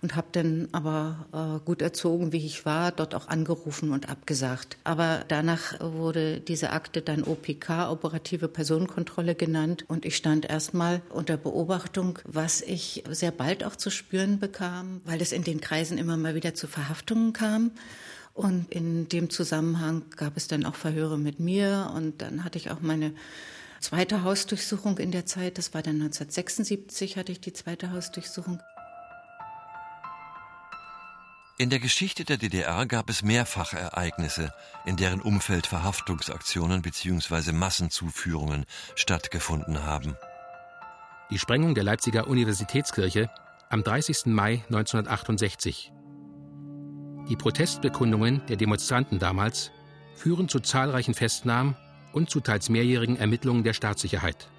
und 0.06 0.16
habe 0.16 0.28
dann 0.34 0.68
aber 0.72 1.26
äh, 1.34 1.66
gut 1.66 1.82
erzogen, 1.82 2.32
wie 2.32 2.46
ich 2.46 2.64
war, 2.64 2.92
dort 2.92 3.16
auch 3.16 3.28
angerufen 3.28 3.92
und 3.92 4.08
abgesagt. 4.08 4.78
Aber 4.84 5.26
danach 5.28 5.80
wurde 5.82 6.40
diese 6.40 6.70
Akte 6.72 7.02
dann 7.02 7.24
OPK, 7.24 7.90
operative 7.90 8.48
Personenkontrolle 8.48 9.34
genannt 9.34 9.84
und 9.88 10.06
ich 10.06 10.16
stand 10.16 10.46
erstmal 10.48 11.02
unter 11.10 11.38
Beobachtung, 11.38 12.20
was 12.24 12.62
ich 12.62 13.04
sehr 13.10 13.32
bald 13.32 13.64
auch 13.64 13.76
zu 13.76 13.90
spüren 13.90 14.40
bekam, 14.40 15.02
weil 15.06 15.22
es 15.24 15.32
in 15.32 15.44
den 15.44 15.60
Kreisen 15.60 15.98
immer 15.98 16.18
mal 16.18 16.36
wieder 16.36 16.54
zu 16.54 16.68
Verhaftungen 16.68 17.34
kam. 17.34 17.72
Und 18.36 18.70
in 18.70 19.08
dem 19.08 19.30
Zusammenhang 19.30 20.04
gab 20.18 20.36
es 20.36 20.50
dann 20.50 20.66
auch 20.66 20.76
Verhöre 20.76 21.18
mit 21.18 21.40
mir 21.40 21.92
und 21.96 22.22
dann 22.22 22.44
hatte 22.44 22.58
ich 22.58 22.70
auch 22.70 22.82
meine 22.82 23.14
zweite 23.80 24.24
Hausdurchsuchung 24.24 24.98
in 24.98 25.12
der 25.12 25.26
Zeit. 25.26 25.58
Das 25.58 25.74
war 25.74 25.82
dann 25.82 26.02
1976 26.02 27.16
hatte 27.16 27.32
ich 27.32 27.40
die 27.40 27.54
zweite 27.54 27.92
Hausdurchsuchung. 27.92 28.60
In 31.58 31.70
der 31.70 31.80
Geschichte 31.80 32.26
der 32.26 32.36
DDR 32.36 32.86
gab 32.86 33.10
es 33.10 33.24
mehrfach 33.24 33.72
Ereignisse, 33.72 34.52
in 34.86 34.98
deren 34.98 35.22
Umfeld 35.22 35.66
Verhaftungsaktionen 35.66 36.82
bzw. 36.82 37.54
Massenzuführungen 37.54 38.66
stattgefunden 38.96 39.84
haben. 39.84 40.18
Die 41.32 41.40
Sprengung 41.40 41.74
der 41.74 41.86
Leipziger 41.86 42.28
Universitätskirche 42.28 43.30
am 43.70 43.82
30. 43.82 44.26
Mai 44.26 44.66
1968. 44.68 45.94
Die 47.30 47.36
Protestbekundungen 47.36 48.42
der 48.48 48.56
Demonstranten 48.56 49.18
damals 49.18 49.72
führen 50.16 50.48
zu 50.48 50.60
zahlreichen 50.60 51.16
Festnahmen 51.16 51.76
und 52.14 52.30
zu 52.30 52.40
teils 52.40 52.70
mehrjährigen 52.70 53.18
Ermittlungen 53.18 53.64
der 53.64 53.74
Staatssicherheit. 53.74 54.50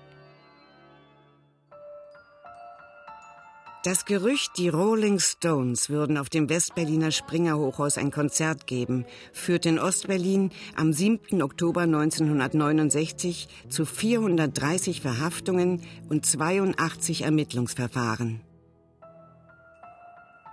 Das 3.84 4.04
Gerücht, 4.04 4.58
die 4.58 4.68
Rolling 4.68 5.20
Stones 5.20 5.90
würden 5.90 6.18
auf 6.18 6.28
dem 6.28 6.48
Westberliner 6.48 7.12
Springer 7.12 7.56
Hochhaus 7.56 7.98
ein 7.98 8.10
Konzert 8.10 8.66
geben, 8.66 9.06
führte 9.32 9.68
in 9.68 9.78
Ostberlin 9.78 10.50
am 10.74 10.92
7. 10.92 11.40
Oktober 11.40 11.82
1969 11.82 13.46
zu 13.68 13.86
430 13.86 15.02
Verhaftungen 15.02 15.82
und 16.08 16.26
82 16.26 17.22
Ermittlungsverfahren. 17.22 18.40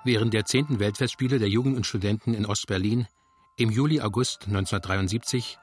Während 0.04 0.34
der 0.34 0.46
10. 0.46 0.80
Weltfestspiele 0.80 1.40
der 1.40 1.50
Jugend 1.50 1.78
und 1.78 1.86
Studenten 1.86 2.34
in 2.34 2.46
Ostberlin 2.46 3.08
im 3.58 3.70
Juli-August 3.70 4.48
1973 4.48 5.58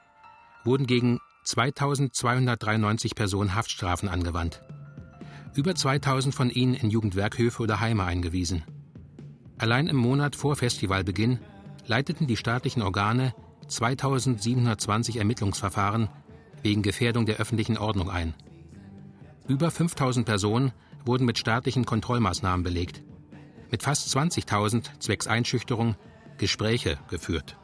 wurden 0.63 0.87
gegen 0.87 1.19
2293 1.43 3.15
Personen 3.15 3.55
Haftstrafen 3.55 4.09
angewandt 4.09 4.61
über 5.55 5.75
2000 5.75 6.33
von 6.33 6.49
ihnen 6.49 6.73
in 6.73 6.89
Jugendwerkhöfe 6.89 7.63
oder 7.63 7.79
Heime 7.79 8.03
eingewiesen. 8.03 8.63
Allein 9.57 9.87
im 9.87 9.97
Monat 9.97 10.35
vor 10.35 10.55
Festivalbeginn 10.55 11.39
leiteten 11.85 12.27
die 12.27 12.37
staatlichen 12.37 12.81
Organe 12.81 13.33
2720 13.67 15.17
Ermittlungsverfahren 15.17 16.09
wegen 16.61 16.81
Gefährdung 16.81 17.25
der 17.25 17.37
öffentlichen 17.37 17.77
Ordnung 17.77 18.09
ein. 18.09 18.33
Über 19.47 19.71
5000 19.71 20.25
Personen 20.25 20.71
wurden 21.05 21.25
mit 21.25 21.37
staatlichen 21.37 21.85
Kontrollmaßnahmen 21.85 22.63
belegt. 22.63 23.03
Mit 23.71 23.83
fast 23.83 24.15
20.000 24.15 24.99
zwecks 24.99 25.27
Einschüchterung 25.27 25.95
Gespräche 26.37 26.99
geführt. 27.09 27.57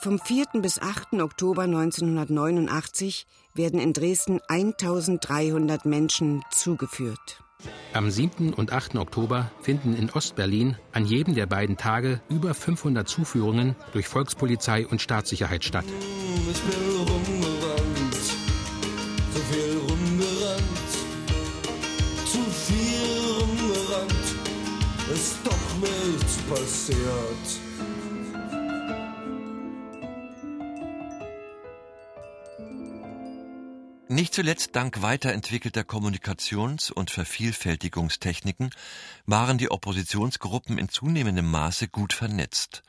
Vom 0.00 0.18
4. 0.18 0.46
bis 0.54 0.80
8. 0.80 1.14
Oktober 1.20 1.62
1989 1.62 3.26
werden 3.54 3.78
in 3.78 3.92
Dresden 3.92 4.40
1300 4.48 5.84
Menschen 5.84 6.42
zugeführt. 6.50 7.42
Am 7.92 8.10
7. 8.10 8.52
und 8.52 8.72
8. 8.72 8.96
Oktober 8.96 9.50
finden 9.60 9.94
in 9.94 10.10
Ostberlin 10.10 10.76
an 10.92 11.04
jedem 11.04 11.34
der 11.34 11.46
beiden 11.46 11.76
Tage 11.76 12.20
über 12.28 12.54
500 12.54 13.08
Zuführungen 13.08 13.76
durch 13.92 14.08
Volkspolizei 14.08 14.86
und 14.86 15.00
Staatssicherheit 15.00 15.64
statt. 15.64 15.84
Ich 16.50 16.60
bin 16.62 16.96
rumgerannt, 16.96 17.41
passiert. 26.54 27.60
Nicht 34.08 34.34
zuletzt 34.34 34.76
dank 34.76 35.00
weiterentwickelter 35.00 35.84
Kommunikations- 35.84 36.92
und 36.92 37.10
Vervielfältigungstechniken 37.10 38.70
waren 39.24 39.56
die 39.56 39.70
Oppositionsgruppen 39.70 40.76
in 40.76 40.90
zunehmendem 40.90 41.50
Maße 41.50 41.88
gut 41.88 42.12
vernetzt, 42.12 42.82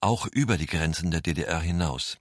auch 0.00 0.26
über 0.26 0.56
die 0.56 0.66
Grenzen 0.66 1.12
der 1.12 1.20
DDR 1.20 1.60
hinaus. 1.60 2.18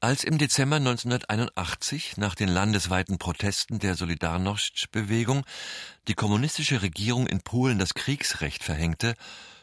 Als 0.00 0.24
im 0.24 0.38
Dezember 0.38 0.76
1981 0.76 2.16
nach 2.16 2.34
den 2.34 2.48
landesweiten 2.48 3.18
Protesten 3.18 3.78
der 3.78 3.96
Solidarność-Bewegung 3.96 5.44
die 6.08 6.14
kommunistische 6.14 6.82
Regierung 6.82 7.26
in 7.26 7.40
Polen 7.40 7.78
das 7.78 7.94
Kriegsrecht 7.94 8.62
verhängte, 8.64 9.14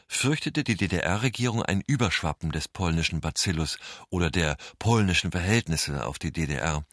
fürchtete 0.08 0.64
die 0.64 0.76
DDR-Regierung 0.76 1.62
ein 1.62 1.82
Überschwappen 1.86 2.52
des 2.52 2.68
polnischen 2.68 3.20
Bacillus 3.20 3.78
oder 4.10 4.30
der 4.30 4.56
polnischen 4.78 5.30
Verhältnisse 5.32 6.06
auf 6.06 6.18
die 6.18 6.32
DDR. 6.32 6.84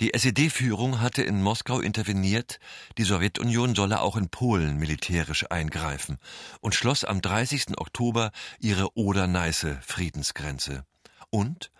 Die 0.00 0.12
SED-Führung 0.12 1.00
hatte 1.00 1.22
in 1.22 1.40
Moskau 1.40 1.78
interveniert, 1.78 2.58
die 2.98 3.04
Sowjetunion 3.04 3.76
solle 3.76 4.00
auch 4.00 4.16
in 4.16 4.28
Polen 4.28 4.76
militärisch 4.76 5.48
eingreifen 5.50 6.18
und 6.60 6.74
schloss 6.74 7.04
am 7.04 7.20
30. 7.20 7.78
Oktober 7.78 8.32
ihre 8.58 8.96
Oder-Neiße-Friedensgrenze. 8.96 10.84
Und 11.30 11.70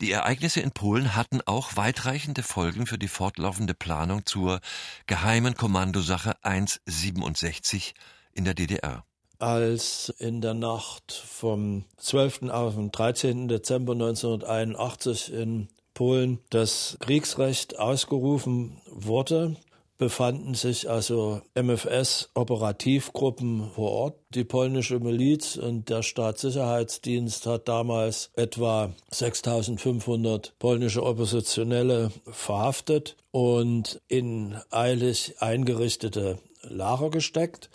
die 0.00 0.12
Ereignisse 0.12 0.60
in 0.60 0.72
Polen 0.72 1.14
hatten 1.14 1.42
auch 1.42 1.76
weitreichende 1.76 2.42
Folgen 2.42 2.86
für 2.86 2.98
die 2.98 3.08
fortlaufende 3.08 3.74
Planung 3.74 4.24
zur 4.24 4.60
geheimen 5.06 5.54
Kommandosache 5.54 6.42
167 6.42 7.94
in 8.32 8.44
der 8.44 8.54
DDR. 8.54 9.04
Als 9.42 10.14
in 10.20 10.40
der 10.40 10.54
Nacht 10.54 11.12
vom 11.12 11.84
12. 11.96 12.50
auf 12.50 12.76
den 12.76 12.92
13. 12.92 13.48
Dezember 13.48 13.94
1981 13.94 15.32
in 15.32 15.66
Polen 15.94 16.38
das 16.50 16.96
Kriegsrecht 17.00 17.76
ausgerufen 17.76 18.80
wurde, 18.86 19.56
befanden 19.98 20.54
sich 20.54 20.88
also 20.88 21.42
MFS-Operativgruppen 21.56 23.68
vor 23.74 23.90
Ort. 23.90 24.14
Die 24.30 24.44
polnische 24.44 25.00
Miliz 25.00 25.56
und 25.56 25.88
der 25.88 26.04
Staatssicherheitsdienst 26.04 27.44
hat 27.46 27.66
damals 27.66 28.30
etwa 28.36 28.94
6500 29.10 30.54
polnische 30.60 31.02
Oppositionelle 31.02 32.12
verhaftet 32.30 33.16
und 33.32 34.00
in 34.06 34.56
eilig 34.70 35.34
eingerichtete 35.40 36.38
Lager 36.62 37.10
gesteckt. 37.10 37.70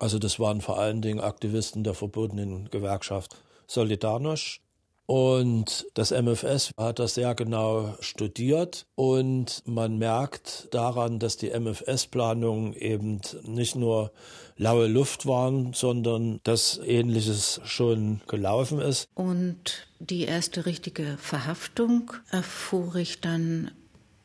Also 0.00 0.18
das 0.18 0.40
waren 0.40 0.62
vor 0.62 0.78
allen 0.78 1.02
Dingen 1.02 1.20
Aktivisten 1.20 1.84
der 1.84 1.94
verbotenen 1.94 2.70
Gewerkschaft 2.70 3.36
Solidarność. 3.68 4.60
Und 5.06 5.88
das 5.94 6.12
MFS 6.12 6.70
hat 6.76 7.00
das 7.00 7.14
sehr 7.14 7.34
genau 7.34 7.96
studiert 7.98 8.86
und 8.94 9.60
man 9.66 9.98
merkt 9.98 10.68
daran, 10.70 11.18
dass 11.18 11.36
die 11.36 11.50
MFS-Planungen 11.50 12.74
eben 12.74 13.20
nicht 13.42 13.74
nur 13.74 14.12
laue 14.56 14.86
Luft 14.86 15.26
waren, 15.26 15.72
sondern 15.72 16.38
dass 16.44 16.78
ähnliches 16.78 17.60
schon 17.64 18.20
gelaufen 18.28 18.78
ist. 18.78 19.08
Und 19.14 19.88
die 19.98 20.26
erste 20.26 20.64
richtige 20.64 21.16
Verhaftung 21.18 22.12
erfuhr 22.30 22.94
ich 22.94 23.20
dann 23.20 23.72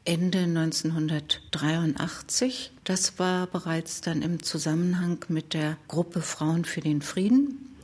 Ende 0.07 0.43
1983. 0.43 2.71
Das 2.83 3.17
war 3.17 3.47
bereits 3.47 4.01
dann 4.01 4.21
im 4.21 4.43
Zusammenhang 4.43 5.25
mit 5.29 5.55
der 5.55 5.77
Gruppe 5.87 6.21
Frauen 6.21 6.63
für 6.63 6.81
den 6.81 7.01
Frieden, 7.01 7.75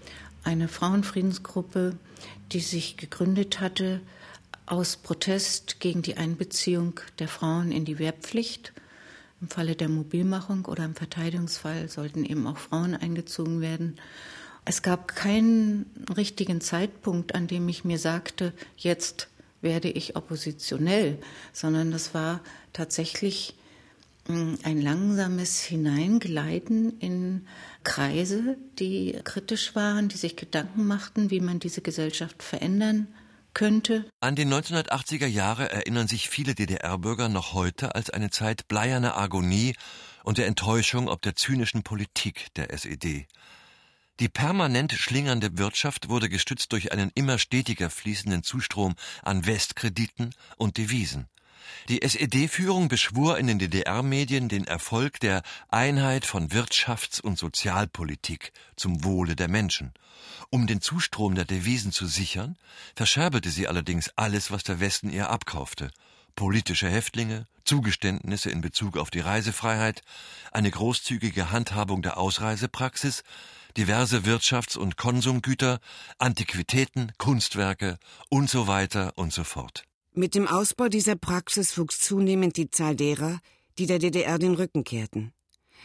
eine 0.43 0.67
Frauenfriedensgruppe, 0.67 1.97
die 2.51 2.59
sich 2.59 2.97
gegründet 2.97 3.59
hatte 3.59 4.01
aus 4.67 4.97
Protest 4.97 5.79
gegen 5.79 6.03
die 6.03 6.17
Einbeziehung 6.17 6.99
der 7.17 7.27
Frauen 7.27 7.71
in 7.71 7.85
die 7.85 7.97
Wehrpflicht. 7.97 8.71
Im 9.41 9.49
Falle 9.49 9.75
der 9.75 9.89
Mobilmachung 9.89 10.65
oder 10.65 10.85
im 10.85 10.93
Verteidigungsfall 10.93 11.89
sollten 11.89 12.23
eben 12.23 12.45
auch 12.45 12.59
Frauen 12.59 12.93
eingezogen 12.93 13.61
werden. 13.61 13.97
Es 14.63 14.83
gab 14.83 15.15
keinen 15.15 15.87
richtigen 16.15 16.61
Zeitpunkt, 16.61 17.33
an 17.33 17.47
dem 17.47 17.67
ich 17.67 17.83
mir 17.83 17.97
sagte, 17.97 18.53
jetzt 18.77 19.27
werde 19.61 19.89
ich 19.89 20.15
oppositionell, 20.15 21.17
sondern 21.53 21.91
das 21.91 22.13
war 22.13 22.41
tatsächlich 22.73 23.55
hm, 24.27 24.57
ein 24.63 24.81
langsames 24.81 25.61
Hineingleiten 25.61 26.99
in 26.99 27.47
Kreise, 27.83 28.57
die 28.79 29.19
kritisch 29.23 29.75
waren, 29.75 30.09
die 30.09 30.17
sich 30.17 30.35
Gedanken 30.35 30.85
machten, 30.85 31.31
wie 31.31 31.39
man 31.39 31.59
diese 31.59 31.81
Gesellschaft 31.81 32.43
verändern 32.43 33.07
könnte. 33.53 34.05
An 34.19 34.35
die 34.35 34.45
1980er 34.45 35.25
Jahre 35.25 35.71
erinnern 35.71 36.07
sich 36.07 36.29
viele 36.29 36.55
DDR-Bürger 36.55 37.29
noch 37.29 37.53
heute 37.53 37.95
als 37.95 38.09
eine 38.09 38.29
Zeit 38.29 38.67
bleierner 38.67 39.17
Agonie 39.17 39.75
und 40.23 40.37
der 40.37 40.47
Enttäuschung 40.47 41.09
ob 41.09 41.21
der 41.21 41.35
zynischen 41.35 41.83
Politik 41.83 42.47
der 42.55 42.71
SED. 42.73 43.27
Die 44.21 44.29
permanent 44.29 44.93
schlingernde 44.93 45.57
Wirtschaft 45.57 46.07
wurde 46.07 46.29
gestützt 46.29 46.71
durch 46.73 46.91
einen 46.91 47.09
immer 47.15 47.39
stetiger 47.39 47.89
fließenden 47.89 48.43
Zustrom 48.43 48.93
an 49.23 49.47
Westkrediten 49.47 50.35
und 50.57 50.77
Devisen. 50.77 51.27
Die 51.89 52.03
SED-Führung 52.03 52.87
beschwor 52.87 53.39
in 53.39 53.47
den 53.47 53.57
DDR-Medien 53.57 54.47
den 54.47 54.67
Erfolg 54.67 55.19
der 55.21 55.41
Einheit 55.69 56.27
von 56.27 56.49
Wirtschafts- 56.49 57.19
und 57.19 57.39
Sozialpolitik 57.39 58.53
zum 58.75 59.03
Wohle 59.03 59.35
der 59.35 59.47
Menschen. 59.47 59.91
Um 60.51 60.67
den 60.67 60.81
Zustrom 60.81 61.33
der 61.33 61.45
Devisen 61.45 61.91
zu 61.91 62.05
sichern, 62.05 62.59
verscherberte 62.95 63.49
sie 63.49 63.67
allerdings 63.67 64.11
alles, 64.17 64.51
was 64.51 64.61
der 64.61 64.79
Westen 64.79 65.09
ihr 65.09 65.31
abkaufte. 65.31 65.89
Politische 66.35 66.87
Häftlinge, 66.87 67.47
Zugeständnisse 67.65 68.51
in 68.51 68.61
Bezug 68.61 68.97
auf 68.97 69.09
die 69.09 69.19
Reisefreiheit, 69.19 70.03
eine 70.51 70.69
großzügige 70.69 71.49
Handhabung 71.49 72.03
der 72.03 72.17
Ausreisepraxis, 72.17 73.23
diverse 73.77 74.19
Wirtschafts- 74.25 74.77
und 74.77 74.97
Konsumgüter, 74.97 75.79
Antiquitäten, 76.17 77.11
Kunstwerke 77.17 77.97
und 78.29 78.49
so 78.49 78.67
weiter 78.67 79.13
und 79.15 79.33
so 79.33 79.43
fort. 79.43 79.83
Mit 80.13 80.35
dem 80.35 80.47
Ausbau 80.47 80.87
dieser 80.89 81.15
Praxis 81.15 81.77
wuchs 81.77 81.99
zunehmend 82.01 82.57
die 82.57 82.69
Zahl 82.69 82.95
derer, 82.95 83.39
die 83.77 83.85
der 83.85 83.99
DDR 83.99 84.37
den 84.37 84.55
Rücken 84.55 84.83
kehrten. 84.83 85.33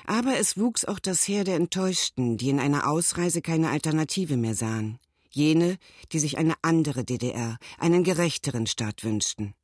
Aber 0.04 0.38
es 0.38 0.58
wuchs 0.58 0.84
auch 0.84 0.98
das 0.98 1.26
Heer 1.26 1.44
der 1.44 1.56
Enttäuschten, 1.56 2.36
die 2.36 2.50
in 2.50 2.60
einer 2.60 2.88
Ausreise 2.88 3.40
keine 3.40 3.70
Alternative 3.70 4.36
mehr 4.36 4.54
sahen. 4.54 4.98
Jene, 5.30 5.76
die 6.12 6.18
sich 6.18 6.38
eine 6.38 6.54
andere 6.62 7.04
DDR, 7.04 7.58
einen 7.78 8.04
gerechteren 8.04 8.66
Staat 8.66 9.04
wünschten. 9.04 9.54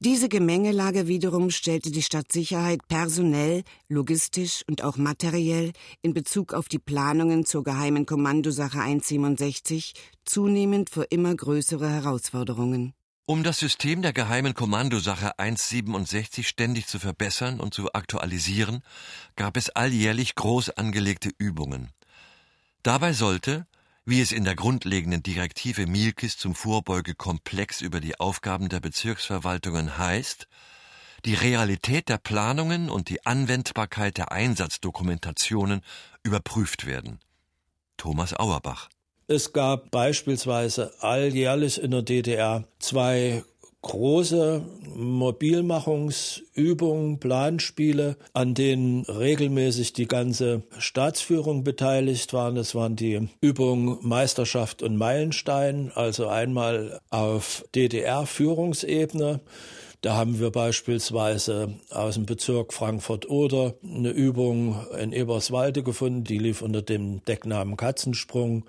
Diese 0.00 0.28
Gemengelage 0.28 1.06
wiederum 1.06 1.50
stellte 1.50 1.90
die 1.90 2.02
Stadtsicherheit 2.02 2.86
personell, 2.88 3.62
logistisch 3.88 4.62
und 4.68 4.82
auch 4.82 4.96
materiell 4.96 5.72
in 6.02 6.14
Bezug 6.14 6.54
auf 6.54 6.68
die 6.68 6.78
Planungen 6.78 7.44
zur 7.46 7.64
geheimen 7.64 8.06
Kommandosache 8.06 8.80
167 8.80 9.94
zunehmend 10.24 10.90
vor 10.90 11.06
immer 11.10 11.34
größere 11.34 11.88
Herausforderungen. 11.88 12.94
Um 13.24 13.44
das 13.44 13.58
System 13.60 14.02
der 14.02 14.12
geheimen 14.12 14.52
Kommandosache 14.52 15.38
167 15.38 16.48
ständig 16.48 16.86
zu 16.88 16.98
verbessern 16.98 17.60
und 17.60 17.72
zu 17.72 17.92
aktualisieren, 17.92 18.82
gab 19.36 19.56
es 19.56 19.70
alljährlich 19.70 20.34
groß 20.34 20.70
angelegte 20.70 21.30
Übungen. 21.38 21.90
Dabei 22.82 23.12
sollte, 23.12 23.66
wie 24.04 24.20
es 24.20 24.32
in 24.32 24.44
der 24.44 24.54
grundlegenden 24.54 25.22
Direktive 25.22 25.86
Mielkis 25.86 26.36
zum 26.36 26.54
Vorbeugekomplex 26.54 27.80
über 27.80 28.00
die 28.00 28.18
Aufgaben 28.18 28.68
der 28.68 28.80
Bezirksverwaltungen 28.80 29.98
heißt, 29.98 30.48
die 31.24 31.34
Realität 31.34 32.08
der 32.08 32.18
Planungen 32.18 32.90
und 32.90 33.08
die 33.08 33.24
Anwendbarkeit 33.24 34.18
der 34.18 34.32
Einsatzdokumentationen 34.32 35.82
überprüft 36.24 36.86
werden. 36.86 37.20
Thomas 37.96 38.34
Auerbach 38.34 38.88
es 39.28 39.52
gab 39.52 39.90
beispielsweise 39.90 40.92
alljährlich 41.00 41.80
in 41.80 41.92
der 41.92 42.02
DDR 42.02 42.64
zwei 42.78 43.44
große 43.82 44.62
Mobilmachungsübungen, 44.94 47.18
Planspiele, 47.18 48.16
an 48.32 48.54
denen 48.54 49.04
regelmäßig 49.04 49.92
die 49.92 50.06
ganze 50.06 50.62
Staatsführung 50.78 51.64
beteiligt 51.64 52.32
waren. 52.32 52.54
Das 52.54 52.74
waren 52.74 52.96
die 52.96 53.28
Übungen 53.40 53.98
Meisterschaft 54.02 54.82
und 54.82 54.96
Meilenstein, 54.96 55.92
also 55.94 56.28
einmal 56.28 57.00
auf 57.10 57.66
DDR-Führungsebene. 57.74 59.40
Da 60.00 60.16
haben 60.16 60.40
wir 60.40 60.50
beispielsweise 60.50 61.74
aus 61.90 62.14
dem 62.14 62.24
Bezirk 62.26 62.72
Frankfurt-Oder 62.72 63.74
eine 63.84 64.10
Übung 64.10 64.84
in 64.98 65.12
Eberswalde 65.12 65.84
gefunden, 65.84 66.24
die 66.24 66.38
lief 66.38 66.60
unter 66.60 66.82
dem 66.82 67.24
Decknamen 67.24 67.76
Katzensprung. 67.76 68.64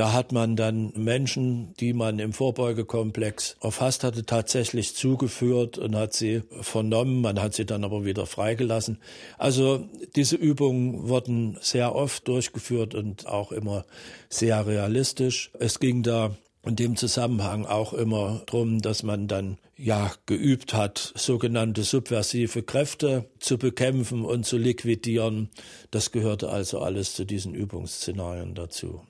Da 0.00 0.14
hat 0.14 0.32
man 0.32 0.56
dann 0.56 0.94
Menschen, 0.96 1.74
die 1.78 1.92
man 1.92 2.20
im 2.20 2.32
Vorbeugekomplex 2.32 3.58
erfasst 3.60 4.02
hatte, 4.02 4.24
tatsächlich 4.24 4.96
zugeführt 4.96 5.76
und 5.76 5.94
hat 5.94 6.14
sie 6.14 6.40
vernommen. 6.62 7.20
Man 7.20 7.38
hat 7.38 7.52
sie 7.52 7.66
dann 7.66 7.84
aber 7.84 8.06
wieder 8.06 8.24
freigelassen. 8.24 8.96
Also 9.36 9.90
diese 10.16 10.36
Übungen 10.36 11.10
wurden 11.10 11.58
sehr 11.60 11.94
oft 11.94 12.26
durchgeführt 12.28 12.94
und 12.94 13.26
auch 13.26 13.52
immer 13.52 13.84
sehr 14.30 14.66
realistisch. 14.66 15.50
Es 15.58 15.80
ging 15.80 16.02
da 16.02 16.34
in 16.64 16.76
dem 16.76 16.96
Zusammenhang 16.96 17.66
auch 17.66 17.92
immer 17.92 18.40
darum, 18.46 18.80
dass 18.80 19.02
man 19.02 19.28
dann 19.28 19.58
ja 19.76 20.12
geübt 20.24 20.72
hat, 20.72 21.12
sogenannte 21.14 21.82
subversive 21.82 22.62
Kräfte 22.62 23.28
zu 23.38 23.58
bekämpfen 23.58 24.24
und 24.24 24.46
zu 24.46 24.56
liquidieren. 24.56 25.50
Das 25.90 26.10
gehörte 26.10 26.48
also 26.48 26.78
alles 26.78 27.12
zu 27.14 27.26
diesen 27.26 27.54
Übungsszenarien 27.54 28.54
dazu. 28.54 29.02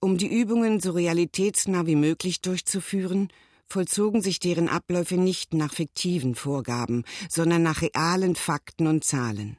Um 0.00 0.16
die 0.16 0.32
Übungen 0.32 0.78
so 0.78 0.92
realitätsnah 0.92 1.86
wie 1.86 1.96
möglich 1.96 2.40
durchzuführen, 2.40 3.28
vollzogen 3.66 4.22
sich 4.22 4.38
deren 4.38 4.68
Abläufe 4.68 5.16
nicht 5.16 5.54
nach 5.54 5.72
fiktiven 5.72 6.36
Vorgaben, 6.36 7.04
sondern 7.28 7.64
nach 7.64 7.82
realen 7.82 8.36
Fakten 8.36 8.86
und 8.86 9.02
Zahlen. 9.02 9.56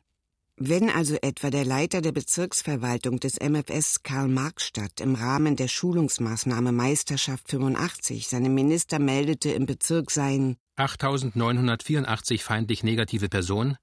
Wenn 0.55 0.89
also 0.89 1.15
etwa 1.21 1.49
der 1.49 1.63
Leiter 1.65 2.01
der 2.01 2.11
Bezirksverwaltung 2.11 3.19
des 3.19 3.39
MFS 3.39 4.03
Karl-Marx-Stadt 4.03 4.99
im 4.99 5.15
Rahmen 5.15 5.55
der 5.55 5.67
Schulungsmaßnahme 5.67 6.71
Meisterschaft 6.71 7.49
85 7.49 8.27
seinem 8.27 8.53
Minister 8.53 8.99
meldete, 8.99 9.51
im 9.51 9.65
Bezirk 9.65 10.11
seien 10.11 10.57
8.984 10.77 12.41
feindlich 12.41 12.83
negative 12.83 13.29
Personen, 13.29 13.77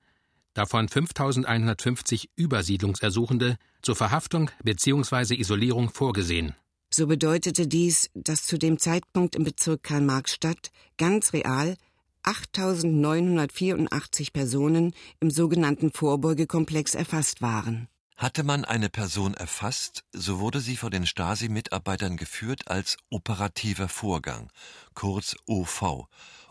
davon 0.54 0.88
5.150 0.88 2.28
Übersiedlungsersuchende, 2.36 3.57
zur 3.87 3.97
Verhaftung 3.97 4.51
bzw. 4.64 5.37
Isolierung 5.37 5.91
vorgesehen. 5.91 6.57
So 6.93 7.07
bedeutete 7.07 7.68
dies, 7.68 8.11
dass 8.14 8.45
zu 8.45 8.59
dem 8.59 8.80
Zeitpunkt 8.80 9.37
im 9.37 9.45
Bezirk 9.45 9.84
Karl-Marx-Stadt 9.84 10.72
ganz 10.99 11.32
real 11.32 11.76
8.984 12.24 14.32
Personen 14.32 14.93
im 15.20 15.30
sogenannten 15.30 15.93
Vorbeugekomplex 15.93 16.97
erfasst 16.97 17.43
waren. 17.43 17.87
Hatte 18.16 18.43
man 18.43 18.64
eine 18.64 18.89
Person 18.89 19.34
erfasst, 19.34 20.03
so 20.12 20.41
wurde 20.41 20.59
sie 20.59 20.76
von 20.76 20.91
den 20.91 21.07
Stasi-Mitarbeitern 21.07 22.16
geführt 22.16 22.66
als 22.66 22.97
operativer 23.09 23.89
Vorgang, 23.89 24.51
kurz 24.95 25.37
OV, 25.47 26.09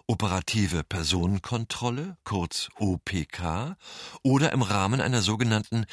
operative 0.07 0.85
Personenkontrolle, 0.85 2.15
kurz 2.23 2.69
OPK, 2.77 3.75
oder 4.23 4.53
im 4.53 4.61
Rahmen 4.61 5.01
einer 5.01 5.21
sogenannten 5.21 5.85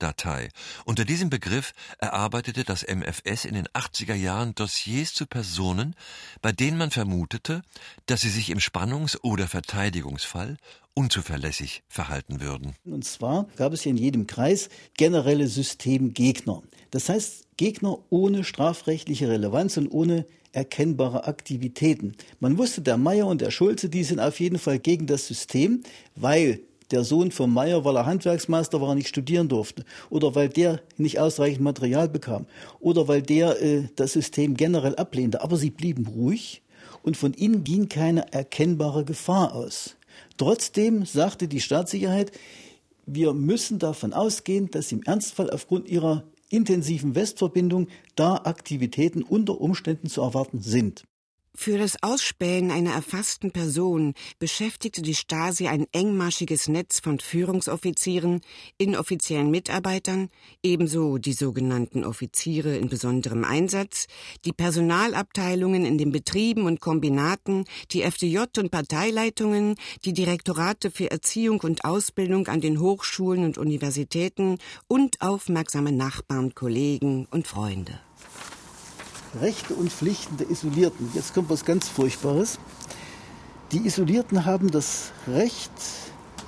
KK-Datei. 0.00 0.48
Unter 0.84 1.04
diesem 1.04 1.30
Begriff 1.30 1.72
erarbeitete 1.98 2.64
das 2.64 2.82
MFS 2.82 3.44
in 3.44 3.54
den 3.54 3.68
80er 3.68 4.14
Jahren 4.14 4.54
Dossiers 4.54 5.14
zu 5.14 5.26
Personen, 5.26 5.94
bei 6.42 6.52
denen 6.52 6.78
man 6.78 6.90
vermutete, 6.90 7.62
dass 8.06 8.22
sie 8.22 8.30
sich 8.30 8.50
im 8.50 8.58
Spannungs- 8.58 9.18
oder 9.22 9.46
Verteidigungsfall 9.46 10.56
unzuverlässig 10.94 11.82
verhalten 11.88 12.40
würden. 12.40 12.74
Und 12.84 13.04
zwar 13.04 13.46
gab 13.56 13.72
es 13.72 13.82
hier 13.82 13.90
in 13.90 13.96
jedem 13.96 14.26
Kreis 14.26 14.68
generelle 14.96 15.46
Systemgegner. 15.46 16.62
Das 16.90 17.08
heißt, 17.08 17.46
Gegner 17.56 17.98
ohne 18.10 18.42
strafrechtliche 18.42 19.28
Relevanz 19.28 19.76
und 19.76 19.88
ohne 19.88 20.26
erkennbare 20.52 21.28
Aktivitäten. 21.28 22.16
Man 22.40 22.58
wusste, 22.58 22.80
der 22.80 22.96
Meier 22.96 23.28
und 23.28 23.40
der 23.40 23.52
Schulze, 23.52 23.88
die 23.88 24.02
sind 24.02 24.18
auf 24.18 24.40
jeden 24.40 24.58
Fall 24.58 24.80
gegen 24.80 25.06
das 25.06 25.28
System, 25.28 25.84
weil 26.16 26.60
der 26.90 27.04
Sohn 27.04 27.30
von 27.30 27.52
Meier, 27.52 27.84
weil 27.84 27.96
er 27.96 28.06
Handwerksmeister 28.06 28.80
war, 28.80 28.94
nicht 28.94 29.08
studieren 29.08 29.48
durfte. 29.48 29.84
Oder 30.08 30.34
weil 30.34 30.48
der 30.48 30.80
nicht 30.96 31.18
ausreichend 31.18 31.62
Material 31.62 32.08
bekam. 32.08 32.46
Oder 32.80 33.08
weil 33.08 33.22
der 33.22 33.60
äh, 33.62 33.88
das 33.96 34.12
System 34.12 34.56
generell 34.56 34.96
ablehnte. 34.96 35.42
Aber 35.42 35.56
sie 35.56 35.70
blieben 35.70 36.06
ruhig 36.06 36.62
und 37.02 37.16
von 37.16 37.34
ihnen 37.34 37.64
ging 37.64 37.88
keine 37.88 38.32
erkennbare 38.32 39.04
Gefahr 39.04 39.54
aus. 39.54 39.96
Trotzdem 40.36 41.04
sagte 41.04 41.48
die 41.48 41.60
Staatssicherheit, 41.60 42.32
wir 43.06 43.32
müssen 43.32 43.78
davon 43.78 44.12
ausgehen, 44.12 44.70
dass 44.70 44.92
im 44.92 45.02
Ernstfall 45.02 45.50
aufgrund 45.50 45.88
ihrer 45.88 46.24
intensiven 46.48 47.14
Westverbindung 47.14 47.88
da 48.16 48.36
Aktivitäten 48.36 49.22
unter 49.22 49.60
Umständen 49.60 50.08
zu 50.08 50.20
erwarten 50.20 50.60
sind. 50.60 51.04
Für 51.56 51.78
das 51.78 52.02
Ausspähen 52.02 52.70
einer 52.70 52.92
erfassten 52.92 53.50
Person 53.50 54.14
beschäftigte 54.38 55.02
die 55.02 55.16
Stasi 55.16 55.66
ein 55.66 55.86
engmaschiges 55.92 56.68
Netz 56.68 57.00
von 57.00 57.18
Führungsoffizieren, 57.18 58.40
inoffiziellen 58.78 59.50
Mitarbeitern, 59.50 60.30
ebenso 60.62 61.18
die 61.18 61.32
sogenannten 61.32 62.04
Offiziere 62.04 62.76
in 62.76 62.88
besonderem 62.88 63.44
Einsatz, 63.44 64.06
die 64.44 64.52
Personalabteilungen 64.52 65.84
in 65.84 65.98
den 65.98 66.12
Betrieben 66.12 66.66
und 66.66 66.80
Kombinaten, 66.80 67.64
die 67.90 68.02
FDJ 68.02 68.44
und 68.58 68.70
Parteileitungen, 68.70 69.74
die 70.04 70.12
Direktorate 70.12 70.90
für 70.90 71.10
Erziehung 71.10 71.60
und 71.60 71.84
Ausbildung 71.84 72.46
an 72.46 72.60
den 72.60 72.80
Hochschulen 72.80 73.44
und 73.44 73.58
Universitäten 73.58 74.58
und 74.86 75.20
aufmerksame 75.20 75.90
Nachbarn, 75.92 76.54
Kollegen 76.54 77.26
und 77.30 77.48
Freunde. 77.48 77.98
Rechte 79.38 79.74
und 79.74 79.92
Pflichten 79.92 80.36
der 80.38 80.50
Isolierten. 80.50 81.10
Jetzt 81.14 81.34
kommt 81.34 81.50
was 81.50 81.64
ganz 81.64 81.88
Furchtbares. 81.88 82.58
Die 83.72 83.86
Isolierten 83.86 84.44
haben 84.44 84.70
das 84.70 85.12
Recht 85.28 85.70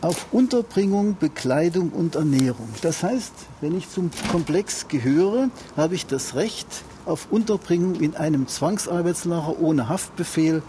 auf 0.00 0.26
Unterbringung, 0.32 1.16
Bekleidung 1.18 1.90
und 1.90 2.16
Ernährung. 2.16 2.68
Das 2.82 3.04
heißt, 3.04 3.32
wenn 3.60 3.76
ich 3.76 3.88
zum 3.88 4.10
Komplex 4.32 4.88
gehöre, 4.88 5.48
habe 5.76 5.94
ich 5.94 6.06
das 6.06 6.34
Recht 6.34 6.66
auf 7.06 7.28
Unterbringung 7.30 7.94
in 8.00 8.16
einem 8.16 8.48
Zwangsarbeitslager 8.48 9.60
ohne 9.60 9.88
Haftbefehl 9.88 10.62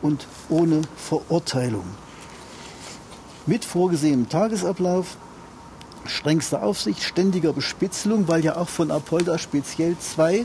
und 0.00 0.26
ohne 0.48 0.82
Verurteilung. 0.96 1.84
Mit 3.46 3.64
vorgesehenem 3.64 4.28
Tagesablauf, 4.28 5.16
strengster 6.04 6.64
Aufsicht, 6.64 7.04
ständiger 7.04 7.52
Bespitzelung, 7.52 8.26
weil 8.26 8.44
ja 8.44 8.56
auch 8.56 8.68
von 8.68 8.90
Apolda 8.90 9.38
speziell 9.38 9.96
zwei 9.98 10.44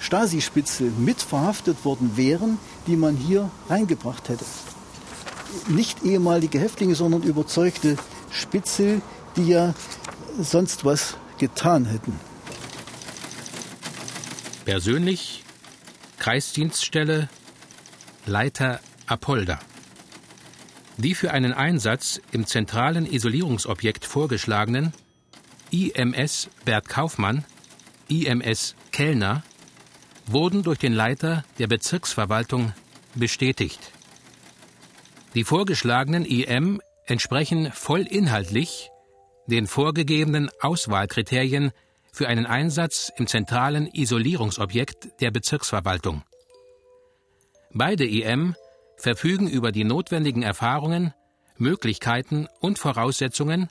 Stasi-Spitzel 0.00 0.90
mit 0.98 1.20
verhaftet 1.20 1.84
worden 1.84 2.16
wären, 2.16 2.58
die 2.86 2.96
man 2.96 3.16
hier 3.16 3.50
reingebracht 3.68 4.28
hätte. 4.28 4.44
Nicht 5.68 6.04
ehemalige 6.04 6.58
Häftlinge, 6.58 6.94
sondern 6.94 7.22
überzeugte 7.22 7.96
Spitzel, 8.30 9.00
die 9.36 9.48
ja 9.48 9.74
sonst 10.40 10.84
was 10.84 11.16
getan 11.38 11.86
hätten. 11.86 12.18
Persönlich 14.64 15.44
Kreisdienststelle 16.18 17.28
Leiter 18.26 18.80
Apolda. 19.06 19.58
Die 20.98 21.14
für 21.14 21.30
einen 21.30 21.54
Einsatz 21.54 22.20
im 22.32 22.46
zentralen 22.46 23.06
Isolierungsobjekt 23.10 24.04
vorgeschlagenen 24.04 24.92
IMS 25.70 26.48
Bert 26.64 26.88
Kaufmann, 26.88 27.44
IMS 28.08 28.74
Kellner 28.90 29.42
wurden 30.32 30.62
durch 30.62 30.78
den 30.78 30.92
Leiter 30.92 31.44
der 31.58 31.66
Bezirksverwaltung 31.66 32.72
bestätigt. 33.14 33.92
Die 35.34 35.44
vorgeschlagenen 35.44 36.24
IM 36.24 36.80
entsprechen 37.06 37.70
vollinhaltlich 37.72 38.90
den 39.46 39.66
vorgegebenen 39.66 40.50
Auswahlkriterien 40.60 41.72
für 42.12 42.28
einen 42.28 42.46
Einsatz 42.46 43.10
im 43.16 43.26
zentralen 43.26 43.86
Isolierungsobjekt 43.86 45.20
der 45.20 45.30
Bezirksverwaltung. 45.30 46.22
Beide 47.72 48.06
IM 48.06 48.56
verfügen 48.96 49.48
über 49.48 49.72
die 49.72 49.84
notwendigen 49.84 50.42
Erfahrungen, 50.42 51.14
Möglichkeiten 51.56 52.48
und 52.60 52.78
Voraussetzungen, 52.78 53.68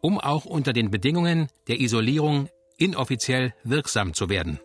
um 0.00 0.18
auch 0.20 0.44
unter 0.44 0.72
den 0.72 0.90
Bedingungen 0.90 1.48
der 1.68 1.80
Isolierung 1.80 2.48
inoffiziell 2.76 3.54
wirksam 3.64 4.14
zu 4.14 4.28
werden. 4.28 4.60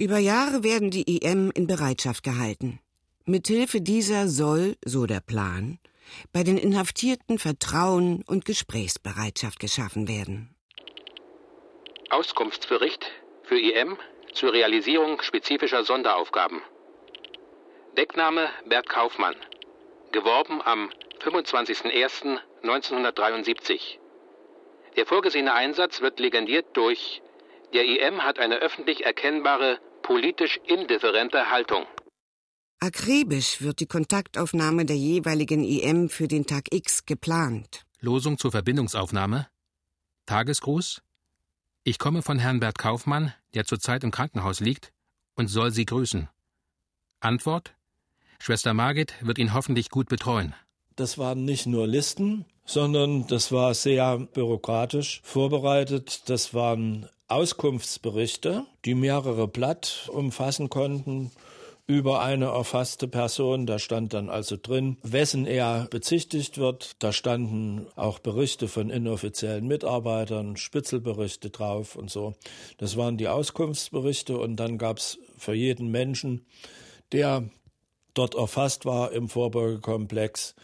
Über 0.00 0.18
Jahre 0.18 0.62
werden 0.62 0.92
die 0.92 1.16
IM 1.16 1.50
in 1.50 1.66
Bereitschaft 1.66 2.22
gehalten. 2.22 2.78
Mithilfe 3.24 3.80
dieser 3.80 4.28
soll, 4.28 4.76
so 4.84 5.06
der 5.06 5.18
Plan, 5.18 5.80
bei 6.32 6.44
den 6.44 6.56
Inhaftierten 6.56 7.40
Vertrauen 7.40 8.22
und 8.28 8.44
Gesprächsbereitschaft 8.44 9.58
geschaffen 9.58 10.06
werden. 10.06 10.54
Auskunftsbericht 12.10 13.10
für 13.42 13.58
IM 13.58 13.98
zur 14.34 14.52
Realisierung 14.52 15.20
spezifischer 15.20 15.82
Sonderaufgaben. 15.82 16.62
Deckname 17.96 18.50
Bert 18.66 18.88
Kaufmann. 18.88 19.34
Geworben 20.12 20.62
am 20.62 20.90
25.01.1973. 21.24 23.98
Der 24.94 25.06
vorgesehene 25.06 25.52
Einsatz 25.52 26.00
wird 26.00 26.20
legendiert 26.20 26.66
durch 26.74 27.20
der 27.74 27.84
IM 27.84 28.24
hat 28.24 28.38
eine 28.38 28.56
öffentlich 28.56 29.04
erkennbare 29.04 29.78
politisch 30.02 30.58
indifferente 30.66 31.50
Haltung. 31.50 31.84
Akribisch 32.80 33.60
wird 33.60 33.80
die 33.80 33.86
Kontaktaufnahme 33.86 34.84
der 34.84 34.96
jeweiligen 34.96 35.64
IM 35.64 36.08
für 36.08 36.28
den 36.28 36.46
Tag 36.46 36.72
X 36.72 37.04
geplant. 37.06 37.84
Losung 38.00 38.38
zur 38.38 38.52
Verbindungsaufnahme. 38.52 39.48
Tagesgruß. 40.26 41.02
Ich 41.82 41.98
komme 41.98 42.22
von 42.22 42.38
Herrn 42.38 42.60
Bert 42.60 42.78
Kaufmann, 42.78 43.32
der 43.54 43.64
zurzeit 43.64 44.04
im 44.04 44.10
Krankenhaus 44.10 44.60
liegt, 44.60 44.92
und 45.34 45.48
soll 45.48 45.72
Sie 45.72 45.86
grüßen. 45.86 46.28
Antwort. 47.20 47.74
Schwester 48.38 48.74
Margit 48.74 49.14
wird 49.20 49.38
ihn 49.38 49.54
hoffentlich 49.54 49.90
gut 49.90 50.08
betreuen. 50.08 50.54
Das 50.94 51.18
waren 51.18 51.44
nicht 51.44 51.66
nur 51.66 51.86
Listen, 51.86 52.44
sondern 52.64 53.26
das 53.26 53.50
war 53.50 53.74
sehr 53.74 54.18
bürokratisch 54.18 55.20
vorbereitet. 55.24 56.28
Das 56.28 56.54
waren 56.54 57.08
Auskunftsberichte, 57.28 58.64
die 58.86 58.94
mehrere 58.94 59.48
Blatt 59.48 60.08
umfassen 60.10 60.70
konnten 60.70 61.30
über 61.86 62.20
eine 62.22 62.46
erfasste 62.46 63.06
Person. 63.06 63.66
Da 63.66 63.78
stand 63.78 64.14
dann 64.14 64.30
also 64.30 64.56
drin, 64.60 64.96
wessen 65.02 65.46
er 65.46 65.88
bezichtigt 65.90 66.56
wird. 66.56 66.96
Da 67.02 67.12
standen 67.12 67.86
auch 67.96 68.18
Berichte 68.18 68.66
von 68.66 68.88
inoffiziellen 68.88 69.66
Mitarbeitern, 69.66 70.56
Spitzelberichte 70.56 71.50
drauf 71.50 71.96
und 71.96 72.10
so. 72.10 72.32
Das 72.78 72.96
waren 72.96 73.18
die 73.18 73.28
Auskunftsberichte 73.28 74.38
und 74.38 74.56
dann 74.56 74.78
gab 74.78 74.96
es 74.96 75.18
für 75.36 75.54
jeden 75.54 75.90
Menschen, 75.90 76.46
der 77.12 77.50
dort 78.14 78.36
erfasst 78.36 78.86
war 78.86 79.12
im 79.12 79.28
Vorbeugekomplex, 79.28 80.54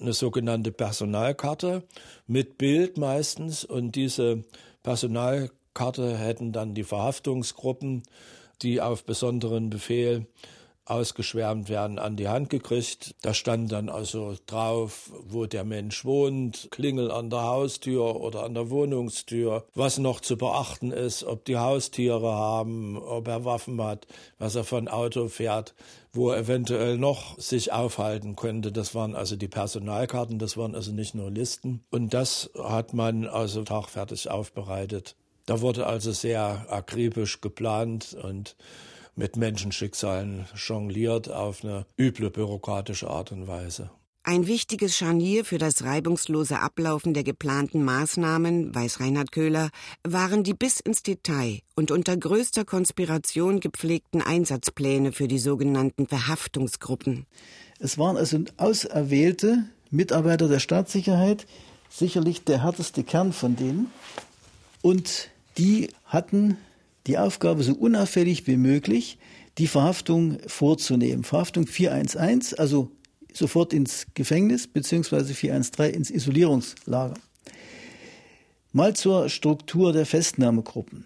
eine 0.00 0.12
sogenannte 0.12 0.70
Personalkarte 0.70 1.82
mit 2.26 2.56
Bild 2.56 2.98
meistens 2.98 3.64
und 3.64 3.96
diese 3.96 4.44
Personalkarte 4.82 5.63
Karte 5.74 6.16
hätten 6.16 6.52
dann 6.52 6.74
die 6.74 6.84
Verhaftungsgruppen, 6.84 8.04
die 8.62 8.80
auf 8.80 9.04
besonderen 9.04 9.70
Befehl 9.70 10.26
ausgeschwärmt 10.86 11.68
werden, 11.68 11.98
an 11.98 12.16
die 12.16 12.28
Hand 12.28 12.50
gekriegt. 12.50 13.14
Da 13.22 13.32
stand 13.32 13.72
dann 13.72 13.88
also 13.88 14.36
drauf, 14.46 15.10
wo 15.26 15.46
der 15.46 15.64
Mensch 15.64 16.04
wohnt, 16.04 16.68
Klingel 16.70 17.10
an 17.10 17.30
der 17.30 17.42
Haustür 17.42 18.20
oder 18.20 18.42
an 18.44 18.54
der 18.54 18.70
Wohnungstür, 18.70 19.64
was 19.74 19.98
noch 19.98 20.20
zu 20.20 20.36
beachten 20.36 20.90
ist, 20.90 21.24
ob 21.24 21.44
die 21.46 21.56
Haustiere 21.56 22.32
haben, 22.32 22.98
ob 22.98 23.28
er 23.28 23.44
Waffen 23.44 23.82
hat, 23.82 24.06
was 24.38 24.54
er 24.56 24.64
von 24.64 24.88
Auto 24.88 25.28
fährt, 25.28 25.74
wo 26.12 26.30
er 26.30 26.38
eventuell 26.38 26.98
noch 26.98 27.38
sich 27.38 27.72
aufhalten 27.72 28.36
könnte. 28.36 28.70
Das 28.70 28.94
waren 28.94 29.16
also 29.16 29.36
die 29.36 29.48
Personalkarten, 29.48 30.38
das 30.38 30.56
waren 30.56 30.74
also 30.74 30.92
nicht 30.92 31.14
nur 31.14 31.30
Listen. 31.30 31.82
Und 31.90 32.12
das 32.12 32.50
hat 32.62 32.92
man 32.92 33.26
also 33.26 33.62
tagfertig 33.62 34.30
aufbereitet. 34.30 35.16
Da 35.46 35.60
wurde 35.60 35.86
also 35.86 36.12
sehr 36.12 36.66
akribisch 36.70 37.40
geplant 37.40 38.16
und 38.22 38.56
mit 39.16 39.36
Menschenschicksalen 39.36 40.46
jongliert 40.56 41.30
auf 41.30 41.62
eine 41.62 41.86
üble 41.98 42.30
bürokratische 42.30 43.08
Art 43.08 43.30
und 43.32 43.46
Weise. 43.46 43.90
Ein 44.26 44.46
wichtiges 44.46 44.96
Scharnier 44.96 45.44
für 45.44 45.58
das 45.58 45.84
reibungslose 45.84 46.58
Ablaufen 46.58 47.12
der 47.12 47.24
geplanten 47.24 47.84
Maßnahmen, 47.84 48.74
weiß 48.74 49.00
Reinhard 49.00 49.32
Köhler, 49.32 49.68
waren 50.02 50.44
die 50.44 50.54
bis 50.54 50.80
ins 50.80 51.02
Detail 51.02 51.58
und 51.74 51.90
unter 51.90 52.16
größter 52.16 52.64
Konspiration 52.64 53.60
gepflegten 53.60 54.22
Einsatzpläne 54.22 55.12
für 55.12 55.28
die 55.28 55.38
sogenannten 55.38 56.06
Verhaftungsgruppen. 56.06 57.26
Es 57.78 57.98
waren 57.98 58.16
also 58.16 58.38
auserwählte 58.56 59.64
Mitarbeiter 59.90 60.48
der 60.48 60.58
Staatssicherheit, 60.58 61.46
sicherlich 61.90 62.44
der 62.44 62.62
härteste 62.62 63.04
Kern 63.04 63.34
von 63.34 63.56
denen. 63.56 63.90
Und 64.80 65.28
die 65.58 65.88
hatten 66.04 66.56
die 67.06 67.18
Aufgabe, 67.18 67.62
so 67.62 67.74
unauffällig 67.74 68.46
wie 68.46 68.56
möglich 68.56 69.18
die 69.58 69.66
Verhaftung 69.66 70.38
vorzunehmen. 70.46 71.24
Verhaftung 71.24 71.66
411, 71.66 72.58
also 72.58 72.90
sofort 73.32 73.72
ins 73.72 74.06
Gefängnis 74.14 74.66
beziehungsweise 74.66 75.34
413 75.34 75.94
ins 75.94 76.10
Isolierungslager. 76.10 77.14
Mal 78.72 78.96
zur 78.96 79.28
Struktur 79.28 79.92
der 79.92 80.06
Festnahmegruppen. 80.06 81.04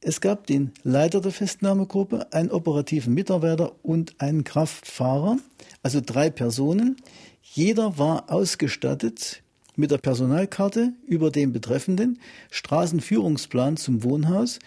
Es 0.00 0.20
gab 0.20 0.46
den 0.46 0.72
Leiter 0.82 1.20
der 1.20 1.32
Festnahmegruppe, 1.32 2.32
einen 2.32 2.50
operativen 2.50 3.14
Mitarbeiter 3.14 3.72
und 3.82 4.20
einen 4.20 4.44
Kraftfahrer, 4.44 5.38
also 5.82 6.00
drei 6.04 6.28
Personen. 6.30 6.96
Jeder 7.42 7.98
war 7.98 8.30
ausgestattet 8.30 9.42
mit 9.76 9.90
der 9.90 9.98
Personalkarte 9.98 10.92
über 11.06 11.30
den 11.30 11.52
Betreffenden, 11.52 12.18
Straßenführungsplan 12.50 13.76
zum 13.76 14.02
Wohnhaus 14.02 14.58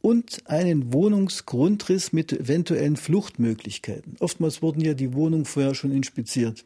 und 0.00 0.42
einen 0.46 0.92
Wohnungsgrundriss 0.92 2.12
mit 2.12 2.32
eventuellen 2.32 2.96
Fluchtmöglichkeiten. 2.96 4.16
Oftmals 4.18 4.60
wurden 4.60 4.80
ja 4.80 4.94
die 4.94 5.14
Wohnungen 5.14 5.44
vorher 5.44 5.74
schon 5.74 5.92
inspiziert. 5.92 6.64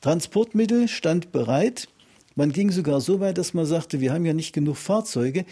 Transportmittel 0.00 0.88
stand 0.88 1.32
bereit. 1.32 1.88
Man 2.36 2.52
ging 2.52 2.70
sogar 2.70 3.00
so 3.00 3.20
weit, 3.20 3.38
dass 3.38 3.54
man 3.54 3.66
sagte, 3.66 4.00
wir 4.00 4.12
haben 4.12 4.26
ja 4.26 4.34
nicht 4.34 4.52
genug 4.52 4.76
Fahrzeuge. 4.76 5.44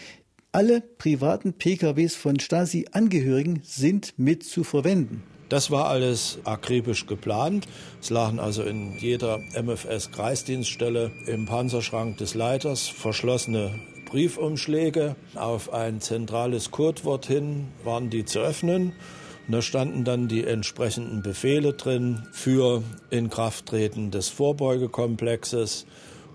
Alle 0.51 0.81
privaten 0.81 1.53
PKWs 1.53 2.15
von 2.15 2.39
Stasi-Angehörigen 2.39 3.61
sind 3.63 4.13
mit 4.17 4.43
zu 4.43 4.63
verwenden. 4.63 5.23
Das 5.49 5.69
war 5.71 5.87
alles 5.87 6.39
akribisch 6.45 7.05
geplant. 7.05 7.67
Es 8.01 8.09
lagen 8.09 8.39
also 8.39 8.63
in 8.63 8.97
jeder 8.97 9.39
MFS-Kreisdienststelle 9.53 11.11
im 11.27 11.45
Panzerschrank 11.45 12.17
des 12.17 12.33
Leiters 12.33 12.87
verschlossene 12.87 13.79
Briefumschläge. 14.05 15.15
Auf 15.35 15.73
ein 15.73 16.01
zentrales 16.01 16.71
Codewort 16.71 17.25
hin 17.25 17.67
waren 17.83 18.09
die 18.09 18.25
zu 18.25 18.39
öffnen. 18.39 18.93
Und 19.47 19.53
da 19.53 19.61
standen 19.61 20.05
dann 20.05 20.27
die 20.27 20.45
entsprechenden 20.45 21.21
Befehle 21.21 21.73
drin 21.73 22.23
für 22.31 22.81
Inkrafttreten 23.09 24.11
des 24.11 24.29
Vorbeugekomplexes. 24.29 25.85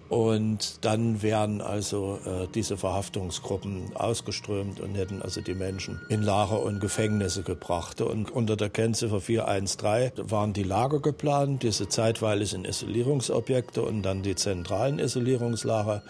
Und 0.09 0.84
dann 0.84 1.22
wären 1.22 1.61
also 1.61 2.18
äh, 2.24 2.46
diese 2.54 2.78
Verhaftungsgruppen 2.78 3.94
ausgeströmt 3.94 4.80
und 4.80 4.94
hätten 4.94 5.20
also 5.20 5.42
die 5.42 5.54
Menschen 5.54 6.00
in 6.09 6.22
Lager 6.22 6.62
und 6.62 6.80
Gefängnisse 6.80 7.42
gebracht. 7.42 8.00
Und 8.00 8.30
unter 8.30 8.56
der 8.56 8.70
Kennziffer 8.70 9.20
413 9.20 10.30
waren 10.30 10.54
die 10.54 10.62
Lager 10.62 11.00
geplant, 11.00 11.62
diese 11.62 11.88
zeitweiligen 11.88 12.64
Isolierungsobjekte 12.64 13.82
und 13.82 14.02
dann 14.02 14.22
die 14.22 14.34
zentralen 14.34 14.98
Isolierungslager. 14.98 16.02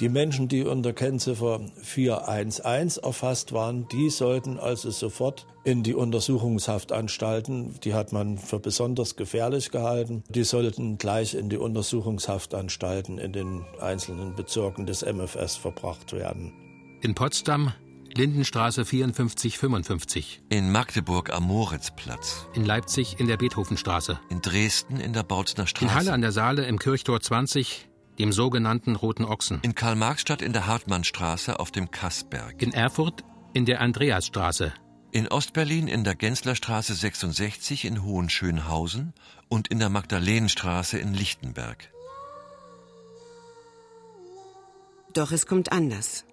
Die 0.00 0.10
Menschen, 0.10 0.48
die 0.48 0.62
unter 0.62 0.92
Kennziffer 0.92 1.60
411 1.80 3.00
erfasst 3.02 3.52
waren, 3.52 3.88
die 3.88 4.10
sollten 4.10 4.58
also 4.58 4.90
sofort 4.90 5.46
in 5.64 5.82
die 5.82 5.94
Untersuchungshaftanstalten. 5.94 7.80
Die 7.80 7.94
hat 7.94 8.12
man 8.12 8.36
für 8.36 8.58
besonders 8.58 9.16
gefährlich 9.16 9.70
gehalten. 9.70 10.22
Die 10.28 10.44
sollten 10.44 10.98
gleich 10.98 11.34
in 11.34 11.48
die 11.48 11.56
Untersuchungshaftanstalten 11.56 13.18
in 13.18 13.32
den 13.32 13.64
einzelnen 13.80 14.34
Bezirken 14.34 14.84
des 14.84 15.02
MFS 15.02 15.56
verbracht 15.56 16.12
werden. 16.12 16.52
In 17.00 17.14
Potsdam 17.14 17.72
Lindenstraße 18.14 18.84
54 18.84 19.58
55. 19.58 20.42
In 20.48 20.72
Magdeburg 20.72 21.32
am 21.32 21.44
Moritzplatz. 21.44 22.46
In 22.54 22.64
Leipzig 22.64 23.18
in 23.18 23.28
der 23.28 23.36
Beethovenstraße. 23.36 24.18
In 24.30 24.40
Dresden 24.40 25.00
in 25.00 25.12
der 25.12 25.22
Bautzner 25.22 25.66
Straße. 25.66 25.84
In 25.84 25.94
Halle 25.94 26.12
an 26.12 26.20
der 26.22 26.32
Saale 26.32 26.66
im 26.66 26.78
Kirchtor 26.78 27.20
20 27.20 27.88
dem 28.18 28.32
sogenannten 28.32 28.96
Roten 28.96 29.24
Ochsen. 29.24 29.60
In 29.62 29.74
Karl-Marx-Stadt 29.74 30.42
in 30.42 30.52
der 30.52 30.66
Hartmannstraße 30.66 31.58
auf 31.60 31.70
dem 31.70 31.90
Kassberg. 31.90 32.60
In 32.62 32.72
Erfurt 32.72 33.24
in 33.52 33.64
der 33.64 33.80
Andreasstraße. 33.80 34.74
In 35.12 35.28
Ostberlin 35.28 35.88
in 35.88 36.04
der 36.04 36.14
Genslerstraße 36.14 36.94
66 36.94 37.86
in 37.86 38.02
Hohenschönhausen 38.02 39.14
und 39.48 39.68
in 39.68 39.78
der 39.78 39.88
Magdalenenstraße 39.88 40.98
in 40.98 41.14
Lichtenberg. 41.14 41.90
Doch 45.14 45.32
es 45.32 45.46
kommt 45.46 45.72
anders. 45.72 46.26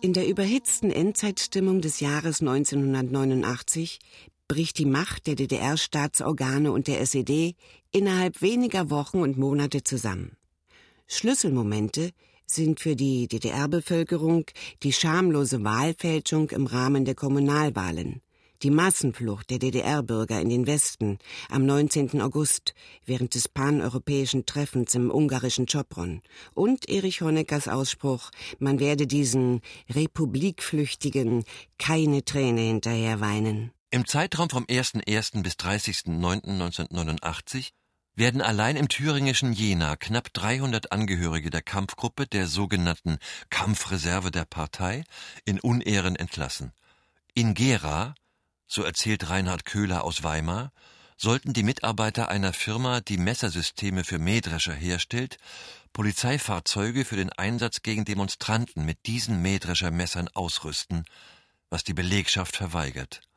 In 0.00 0.12
der 0.12 0.28
überhitzten 0.28 0.92
Endzeitstimmung 0.92 1.80
des 1.80 1.98
Jahres 1.98 2.40
1989 2.40 3.98
bricht 4.46 4.78
die 4.78 4.86
Macht 4.86 5.26
der 5.26 5.34
DDR-Staatsorgane 5.34 6.70
und 6.70 6.86
der 6.86 7.00
SED 7.00 7.56
innerhalb 7.90 8.40
weniger 8.40 8.90
Wochen 8.90 9.18
und 9.18 9.36
Monate 9.36 9.82
zusammen. 9.82 10.37
Schlüsselmomente 11.08 12.10
sind 12.44 12.80
für 12.80 12.94
die 12.94 13.28
DDR-Bevölkerung 13.28 14.44
die 14.82 14.92
schamlose 14.92 15.64
Wahlfälschung 15.64 16.50
im 16.50 16.66
Rahmen 16.66 17.06
der 17.06 17.14
Kommunalwahlen, 17.14 18.20
die 18.62 18.70
Massenflucht 18.70 19.50
der 19.50 19.58
DDR-Bürger 19.58 20.40
in 20.40 20.50
den 20.50 20.66
Westen 20.66 21.18
am 21.48 21.64
19. 21.64 22.20
August 22.20 22.74
während 23.06 23.34
des 23.34 23.48
paneuropäischen 23.48 24.44
Treffens 24.46 24.94
im 24.94 25.10
ungarischen 25.10 25.66
Chopron 25.66 26.22
und 26.54 26.88
Erich 26.88 27.22
Honeckers 27.22 27.68
Ausspruch, 27.68 28.30
man 28.58 28.78
werde 28.78 29.06
diesen 29.06 29.62
Republikflüchtigen 29.90 31.44
keine 31.78 32.24
Träne 32.24 32.60
hinterher 32.60 33.20
weinen. 33.20 33.72
Im 33.90 34.06
Zeitraum 34.06 34.50
vom 34.50 34.64
1.1. 34.64 35.42
bis 35.42 35.54
30.09.1989 35.54 37.70
werden 38.18 38.42
allein 38.42 38.76
im 38.76 38.88
thüringischen 38.88 39.52
Jena 39.52 39.96
knapp 39.96 40.32
300 40.32 40.90
Angehörige 40.90 41.50
der 41.50 41.62
Kampfgruppe 41.62 42.26
der 42.26 42.48
sogenannten 42.48 43.18
Kampfreserve 43.48 44.32
der 44.32 44.44
Partei 44.44 45.04
in 45.44 45.60
Unehren 45.60 46.16
entlassen. 46.16 46.72
In 47.34 47.54
Gera, 47.54 48.16
so 48.66 48.82
erzählt 48.82 49.30
Reinhard 49.30 49.64
Köhler 49.64 50.02
aus 50.02 50.24
Weimar, 50.24 50.72
sollten 51.16 51.52
die 51.52 51.62
Mitarbeiter 51.62 52.28
einer 52.28 52.52
Firma, 52.52 53.00
die 53.00 53.18
Messersysteme 53.18 54.02
für 54.02 54.18
Mähdrescher 54.18 54.74
herstellt, 54.74 55.38
Polizeifahrzeuge 55.92 57.04
für 57.04 57.16
den 57.16 57.32
Einsatz 57.32 57.82
gegen 57.82 58.04
Demonstranten 58.04 58.84
mit 58.84 59.06
diesen 59.06 59.42
Mähdreschermessern 59.42 60.28
ausrüsten, 60.28 61.04
was 61.70 61.84
die 61.84 61.94
Belegschaft 61.94 62.56
verweigert. 62.56 63.27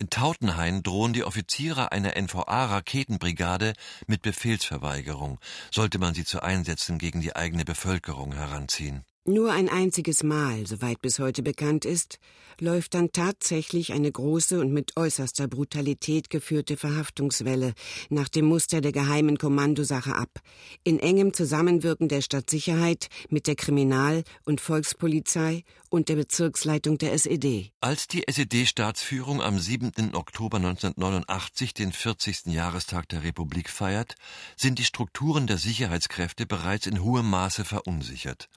In 0.00 0.08
Tautenhain 0.08 0.82
drohen 0.82 1.12
die 1.12 1.24
Offiziere 1.24 1.92
einer 1.92 2.16
NVA-Raketenbrigade 2.16 3.74
mit 4.06 4.22
Befehlsverweigerung, 4.22 5.38
sollte 5.70 5.98
man 5.98 6.14
sie 6.14 6.24
zu 6.24 6.42
Einsätzen 6.42 6.96
gegen 6.96 7.20
die 7.20 7.36
eigene 7.36 7.66
Bevölkerung 7.66 8.32
heranziehen. 8.32 9.04
Nur 9.26 9.52
ein 9.52 9.68
einziges 9.68 10.22
Mal, 10.22 10.66
soweit 10.66 11.02
bis 11.02 11.18
heute 11.18 11.42
bekannt 11.42 11.84
ist, 11.84 12.18
läuft 12.58 12.94
dann 12.94 13.12
tatsächlich 13.12 13.92
eine 13.92 14.10
große 14.10 14.58
und 14.58 14.72
mit 14.72 14.96
äußerster 14.96 15.46
Brutalität 15.46 16.30
geführte 16.30 16.78
Verhaftungswelle 16.78 17.74
nach 18.08 18.30
dem 18.30 18.46
Muster 18.46 18.80
der 18.80 18.92
geheimen 18.92 19.36
Kommandosache 19.36 20.16
ab, 20.16 20.40
in 20.84 20.98
engem 21.00 21.34
Zusammenwirken 21.34 22.08
der 22.08 22.22
Stadtsicherheit 22.22 23.08
mit 23.28 23.46
der 23.46 23.56
Kriminal- 23.56 24.24
und 24.46 24.62
Volkspolizei 24.62 25.64
und 25.90 26.08
der 26.08 26.16
Bezirksleitung 26.16 26.96
der 26.96 27.12
SED. 27.12 27.72
Als 27.82 28.08
die 28.08 28.26
SED-Staatsführung 28.26 29.42
am 29.42 29.58
7. 29.58 30.14
Oktober 30.14 30.56
1989 30.56 31.74
den 31.74 31.92
40. 31.92 32.46
Jahrestag 32.46 33.06
der 33.10 33.22
Republik 33.22 33.68
feiert, 33.68 34.14
sind 34.56 34.78
die 34.78 34.84
Strukturen 34.84 35.46
der 35.46 35.58
Sicherheitskräfte 35.58 36.46
bereits 36.46 36.86
in 36.86 37.02
hohem 37.04 37.28
Maße 37.28 37.66
verunsichert. 37.66 38.48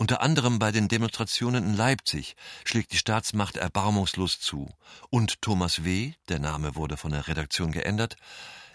Unter 0.00 0.22
anderem 0.22 0.58
bei 0.58 0.72
den 0.72 0.88
Demonstrationen 0.88 1.62
in 1.62 1.76
Leipzig 1.76 2.34
schlägt 2.64 2.92
die 2.92 2.96
Staatsmacht 2.96 3.58
erbarmungslos 3.58 4.40
zu. 4.40 4.70
Und 5.10 5.42
Thomas 5.42 5.84
W., 5.84 6.14
der 6.30 6.38
Name 6.38 6.74
wurde 6.74 6.96
von 6.96 7.10
der 7.10 7.28
Redaktion 7.28 7.70
geändert, 7.70 8.16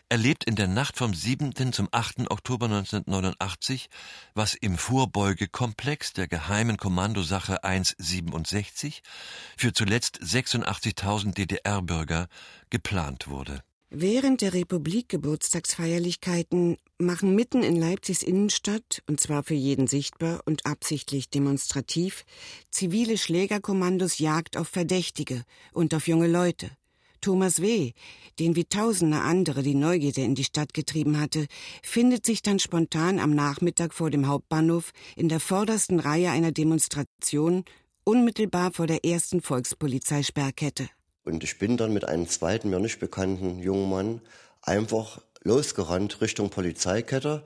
erlebt 0.08 0.44
in 0.44 0.56
der 0.56 0.68
Nacht 0.68 1.00
vom 1.00 1.16
7. 1.16 1.74
zum 1.74 1.90
8. 1.92 2.30
Oktober 2.30 2.68
1989, 2.68 3.90
was 4.36 4.54
im 4.54 4.78
Vorbeugekomplex 4.78 6.14
der 6.14 6.28
geheimen 6.28 6.78
Kommandosache 6.78 7.64
167 7.64 9.02
für 9.58 9.74
zuletzt 9.74 10.20
86.000 10.22 11.34
DDR-Bürger 11.34 12.28
geplant 12.70 13.28
wurde. 13.30 13.64
Während 13.90 14.42
der 14.42 14.54
Republik-Geburtstagsfeierlichkeiten 14.54 16.78
machen 16.98 17.36
mitten 17.36 17.62
in 17.62 17.76
Leipzigs 17.76 18.24
Innenstadt, 18.24 19.04
und 19.08 19.20
zwar 19.20 19.44
für 19.44 19.54
jeden 19.54 19.88
sichtbar 19.88 20.42
und 20.46 20.66
absichtlich 20.66 21.30
demonstrativ, 21.30 22.26
zivile 22.72 23.18
Schlägerkommandos 23.18 24.18
Jagd 24.18 24.58
auf 24.58 24.68
Verdächtige 24.68 25.44
und 25.72 25.94
auf 25.94 26.08
junge 26.08 26.28
Leute. 26.28 26.72
Thomas 27.22 27.62
W., 27.62 27.94
den 28.40 28.56
wie 28.56 28.66
tausende 28.66 29.22
andere 29.22 29.64
die 29.64 29.76
Neugierde 29.76 30.22
in 30.22 30.36
die 30.36 30.44
Stadt 30.44 30.74
getrieben 30.74 31.20
hatte, 31.20 31.48
findet 31.82 32.26
sich 32.26 32.42
dann 32.42 32.60
spontan 32.60 33.20
am 33.20 33.32
Nachmittag 33.32 33.94
vor 33.94 34.10
dem 34.10 34.28
Hauptbahnhof 34.28 34.92
in 35.16 35.30
der 35.30 35.40
vordersten 35.40 36.00
Reihe 36.00 36.32
einer 36.32 36.52
Demonstration, 36.52 37.64
unmittelbar 38.04 38.72
vor 38.72 38.88
der 38.88 39.06
ersten 39.06 39.42
Volkspolizeisperrkette. 39.42 40.90
Und 41.26 41.44
ich 41.44 41.58
bin 41.58 41.76
dann 41.76 41.92
mit 41.92 42.08
einem 42.08 42.28
zweiten, 42.28 42.70
mir 42.70 42.80
nicht 42.80 43.00
bekannten 43.00 43.60
jungen 43.60 43.90
Mann 43.90 44.22
einfach 44.62 45.22
losgerannt 45.44 46.22
Richtung 46.22 46.50
Polizeikette, 46.50 47.44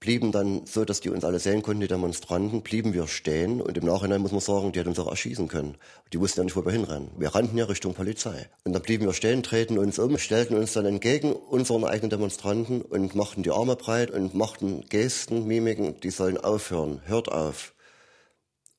blieben 0.00 0.32
dann 0.32 0.64
so, 0.64 0.86
dass 0.86 1.00
die 1.00 1.10
uns 1.10 1.24
alle 1.24 1.38
sehen 1.38 1.62
konnten, 1.62 1.82
die 1.82 1.88
Demonstranten, 1.88 2.62
blieben 2.62 2.94
wir 2.94 3.06
stehen 3.06 3.60
und 3.60 3.76
im 3.76 3.84
Nachhinein 3.84 4.22
muss 4.22 4.32
man 4.32 4.40
sagen, 4.40 4.72
die 4.72 4.78
hätten 4.78 4.88
uns 4.88 4.98
auch 4.98 5.10
erschießen 5.10 5.46
können. 5.48 5.76
Die 6.12 6.20
wussten 6.20 6.40
ja 6.40 6.44
nicht, 6.44 6.56
wo 6.56 6.64
wir 6.64 6.72
hinrennen. 6.72 7.10
Wir 7.18 7.34
rannten 7.34 7.58
ja 7.58 7.66
Richtung 7.66 7.92
Polizei. 7.92 8.48
Und 8.64 8.72
dann 8.72 8.80
blieben 8.80 9.04
wir 9.04 9.12
stehen, 9.12 9.42
treten 9.42 9.76
uns 9.76 9.98
um, 9.98 10.16
stellten 10.16 10.56
uns 10.56 10.72
dann 10.72 10.86
entgegen 10.86 11.32
unseren 11.34 11.84
eigenen 11.84 12.08
Demonstranten 12.08 12.80
und 12.80 13.14
machten 13.14 13.42
die 13.42 13.50
Arme 13.50 13.76
breit 13.76 14.10
und 14.10 14.34
machten 14.34 14.86
Gesten, 14.88 15.46
Mimiken, 15.46 16.00
die 16.00 16.10
sollen 16.10 16.38
aufhören, 16.38 17.02
hört 17.04 17.30
auf. 17.30 17.74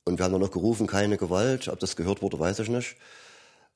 Und 0.04 0.18
wir 0.18 0.24
haben 0.24 0.32
dann 0.32 0.40
noch 0.40 0.50
gerufen, 0.50 0.88
keine 0.88 1.16
Gewalt. 1.16 1.68
Ob 1.68 1.78
das 1.78 1.94
gehört 1.94 2.22
wurde, 2.22 2.40
weiß 2.40 2.58
ich 2.58 2.68
nicht. 2.68 2.96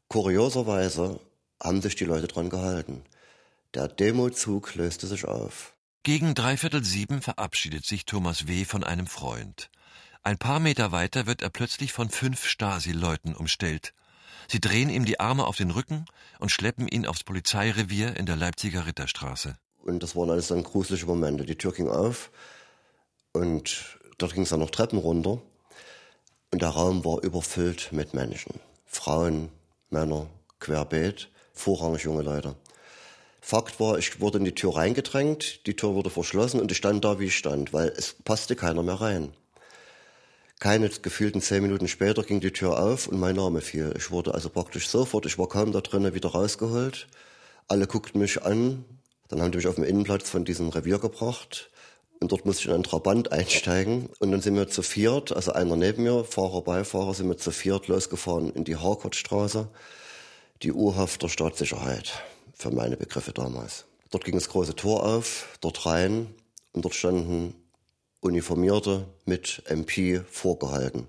Kurioserweise 0.08 1.20
haben 1.62 1.82
sich 1.82 1.96
die 1.96 2.04
Leute 2.04 2.28
dran 2.28 2.50
gehalten. 2.50 3.02
Der 3.74 3.88
Demozug 3.88 4.74
löste 4.74 5.06
sich 5.06 5.24
auf. 5.26 5.74
Gegen 6.02 6.34
dreiviertel 6.34 6.84
sieben 6.84 7.20
verabschiedet 7.20 7.84
sich 7.84 8.06
Thomas 8.06 8.46
W. 8.46 8.64
von 8.64 8.84
einem 8.84 9.08
Freund. 9.08 9.70
Ein 10.22 10.38
paar 10.38 10.60
Meter 10.60 10.92
weiter 10.92 11.26
wird 11.26 11.42
er 11.42 11.50
plötzlich 11.50 11.92
von 11.92 12.08
fünf 12.08 12.46
Stasi-Leuten 12.46 13.34
umstellt. 13.34 13.92
Sie 14.48 14.60
drehen 14.60 14.90
ihm 14.90 15.04
die 15.04 15.18
Arme 15.18 15.44
auf 15.46 15.56
den 15.56 15.70
Rücken 15.70 16.04
und 16.38 16.50
schleppen 16.50 16.86
ihn 16.86 17.06
aufs 17.06 17.24
Polizeirevier 17.24 18.16
in 18.16 18.26
der 18.26 18.36
Leipziger 18.36 18.86
Ritterstraße. 18.86 19.56
Und 19.82 20.02
das 20.02 20.14
waren 20.14 20.30
alles 20.30 20.48
dann 20.48 20.62
gruselige 20.62 21.06
Momente. 21.06 21.44
Die 21.44 21.56
Tür 21.56 21.72
ging 21.72 21.88
auf 21.88 22.30
und 23.32 23.98
dort 24.18 24.34
ging 24.34 24.44
es 24.44 24.50
dann 24.50 24.60
noch 24.60 24.70
Treppen 24.70 24.98
runter. 24.98 25.42
Und 26.52 26.62
der 26.62 26.70
Raum 26.70 27.04
war 27.04 27.22
überfüllt 27.22 27.92
mit 27.92 28.14
Menschen. 28.14 28.60
Frauen, 28.84 29.50
Männer, 29.96 30.26
querbeet, 30.60 31.30
vorrangig 31.54 32.02
junge 32.02 32.20
Leute. 32.20 32.54
Fakt 33.40 33.80
war, 33.80 33.96
ich 33.96 34.20
wurde 34.20 34.36
in 34.36 34.44
die 34.44 34.54
Tür 34.54 34.76
reingedrängt, 34.76 35.66
die 35.66 35.74
Tür 35.74 35.94
wurde 35.94 36.10
verschlossen 36.10 36.60
und 36.60 36.70
ich 36.70 36.76
stand 36.76 37.02
da, 37.02 37.18
wie 37.18 37.26
ich 37.26 37.38
stand, 37.38 37.72
weil 37.72 37.88
es 37.96 38.14
passte 38.22 38.56
keiner 38.56 38.82
mehr 38.82 39.00
rein. 39.00 39.32
Keine 40.58 40.90
gefühlten 40.90 41.40
zehn 41.40 41.62
Minuten 41.62 41.88
später 41.88 42.22
ging 42.24 42.40
die 42.40 42.52
Tür 42.52 42.78
auf 42.78 43.08
und 43.08 43.18
mein 43.18 43.36
Name 43.36 43.62
fiel. 43.62 43.94
Ich 43.96 44.10
wurde 44.10 44.34
also 44.34 44.50
praktisch 44.50 44.86
sofort, 44.86 45.24
ich 45.24 45.38
war 45.38 45.48
kaum 45.48 45.72
da 45.72 45.80
drinnen, 45.80 46.12
wieder 46.12 46.28
rausgeholt. 46.28 47.06
Alle 47.66 47.86
guckten 47.86 48.20
mich 48.20 48.42
an. 48.42 48.84
Dann 49.28 49.40
haben 49.40 49.50
die 49.50 49.56
mich 49.56 49.66
auf 49.66 49.76
den 49.76 49.84
Innenplatz 49.84 50.28
von 50.28 50.44
diesem 50.44 50.68
Revier 50.68 50.98
gebracht. 50.98 51.70
Und 52.20 52.32
dort 52.32 52.46
musste 52.46 52.62
ich 52.62 52.68
in 52.68 52.74
einen 52.74 52.82
Trabant 52.82 53.30
einsteigen. 53.32 54.08
Und 54.20 54.30
dann 54.30 54.40
sind 54.40 54.54
wir 54.54 54.68
zu 54.68 54.82
viert, 54.82 55.32
also 55.32 55.52
einer 55.52 55.76
neben 55.76 56.04
mir, 56.04 56.24
Fahrer, 56.24 56.62
Beifahrer, 56.62 57.14
sind 57.14 57.28
wir 57.28 57.36
zu 57.36 57.50
viert 57.50 57.88
losgefahren 57.88 58.50
in 58.50 58.64
die 58.64 58.76
Harkortstraße, 58.76 59.68
die 60.62 60.72
U-Haft 60.72 61.22
der 61.22 61.28
Staatssicherheit, 61.28 62.22
für 62.54 62.70
meine 62.70 62.96
Begriffe 62.96 63.32
damals. 63.32 63.84
Dort 64.10 64.24
ging 64.24 64.34
das 64.34 64.48
große 64.48 64.74
Tor 64.74 65.04
auf, 65.04 65.58
dort 65.60 65.84
rein, 65.84 66.34
und 66.72 66.84
dort 66.84 66.94
standen 66.94 67.54
Uniformierte 68.20 69.06
mit 69.24 69.62
MP 69.66 70.22
vorgehalten. 70.30 71.08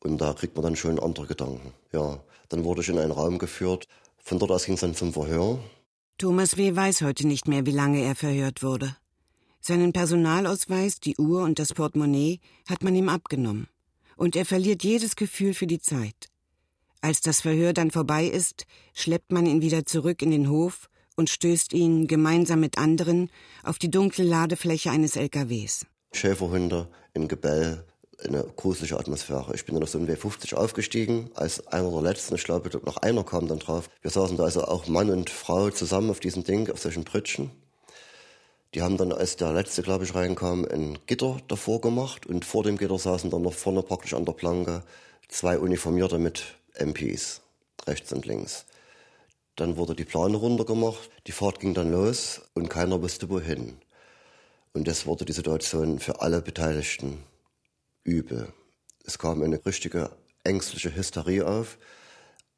Und 0.00 0.18
da 0.18 0.32
kriegt 0.34 0.54
man 0.56 0.64
dann 0.64 0.76
schon 0.76 0.98
andere 0.98 1.26
Gedanken. 1.26 1.72
Ja, 1.92 2.20
dann 2.48 2.64
wurde 2.64 2.82
ich 2.82 2.88
in 2.88 2.98
einen 2.98 3.10
Raum 3.10 3.38
geführt. 3.38 3.86
Von 4.22 4.38
dort 4.38 4.50
aus 4.50 4.66
ging 4.66 4.74
es 4.74 4.80
dann 4.80 4.94
zum 4.94 5.12
Verhör. 5.12 5.58
Thomas 6.18 6.56
W. 6.56 6.76
weiß 6.76 7.02
heute 7.02 7.26
nicht 7.26 7.48
mehr, 7.48 7.66
wie 7.66 7.72
lange 7.72 8.02
er 8.02 8.14
verhört 8.14 8.62
wurde. 8.62 8.96
Seinen 9.66 9.94
Personalausweis, 9.94 11.00
die 11.00 11.16
Uhr 11.16 11.42
und 11.42 11.58
das 11.58 11.72
Portemonnaie 11.72 12.40
hat 12.68 12.84
man 12.84 12.94
ihm 12.94 13.08
abgenommen. 13.08 13.66
Und 14.14 14.36
er 14.36 14.44
verliert 14.44 14.84
jedes 14.84 15.16
Gefühl 15.16 15.54
für 15.54 15.66
die 15.66 15.80
Zeit. 15.80 16.28
Als 17.00 17.22
das 17.22 17.40
Verhör 17.40 17.72
dann 17.72 17.90
vorbei 17.90 18.26
ist, 18.26 18.66
schleppt 18.92 19.32
man 19.32 19.46
ihn 19.46 19.62
wieder 19.62 19.86
zurück 19.86 20.20
in 20.20 20.32
den 20.32 20.50
Hof 20.50 20.90
und 21.16 21.30
stößt 21.30 21.72
ihn 21.72 22.08
gemeinsam 22.08 22.60
mit 22.60 22.76
anderen 22.76 23.30
auf 23.62 23.78
die 23.78 23.90
dunkle 23.90 24.24
Ladefläche 24.24 24.90
eines 24.90 25.16
LKWs. 25.16 25.86
Schäferhunde 26.12 26.90
in 27.14 27.26
Gebell, 27.26 27.86
eine 28.22 28.44
gruselige 28.56 28.98
Atmosphäre. 28.98 29.54
Ich 29.54 29.64
bin 29.64 29.76
dann 29.76 29.84
auf 29.84 29.88
so 29.88 29.96
einen 29.96 30.10
W50 30.10 30.56
aufgestiegen, 30.56 31.30
als 31.36 31.66
einer 31.68 31.90
der 31.90 32.02
letzten, 32.02 32.34
ich 32.34 32.44
glaube, 32.44 32.68
noch 32.84 32.98
einer 32.98 33.24
kam 33.24 33.48
dann 33.48 33.60
drauf. 33.60 33.88
Wir 34.02 34.10
saßen 34.10 34.36
da 34.36 34.44
also 34.44 34.64
auch 34.64 34.88
Mann 34.88 35.08
und 35.08 35.30
Frau 35.30 35.70
zusammen 35.70 36.10
auf 36.10 36.20
diesem 36.20 36.44
Ding, 36.44 36.70
auf 36.70 36.80
solchen 36.80 37.04
Pritschen. 37.04 37.50
Die 38.74 38.82
haben 38.82 38.96
dann, 38.96 39.12
als 39.12 39.36
der 39.36 39.52
letzte, 39.52 39.82
glaube 39.82 40.04
ich, 40.04 40.16
reinkam, 40.16 40.64
ein 40.64 40.98
Gitter 41.06 41.38
davor 41.46 41.80
gemacht 41.80 42.26
und 42.26 42.44
vor 42.44 42.64
dem 42.64 42.76
Gitter 42.76 42.98
saßen 42.98 43.30
dann 43.30 43.42
noch 43.42 43.54
vorne 43.54 43.82
praktisch 43.82 44.14
an 44.14 44.24
der 44.24 44.32
Planke 44.32 44.82
zwei 45.28 45.58
Uniformierte 45.58 46.18
mit 46.18 46.42
MPs, 46.78 47.40
rechts 47.86 48.12
und 48.12 48.26
links. 48.26 48.66
Dann 49.54 49.76
wurde 49.76 49.94
die 49.94 50.04
Plane 50.04 50.36
runtergemacht, 50.36 51.08
die 51.28 51.32
Fahrt 51.32 51.60
ging 51.60 51.74
dann 51.74 51.92
los 51.92 52.42
und 52.54 52.68
keiner 52.68 53.00
wusste 53.00 53.30
wohin. 53.30 53.78
Und 54.72 54.88
das 54.88 55.06
wurde 55.06 55.24
die 55.24 55.32
Situation 55.32 56.00
für 56.00 56.20
alle 56.20 56.42
Beteiligten 56.42 57.22
übel. 58.02 58.52
Es 59.06 59.20
kam 59.20 59.40
eine 59.42 59.64
richtige 59.64 60.10
ängstliche 60.42 60.96
Hysterie 60.96 61.46
auf. 61.46 61.78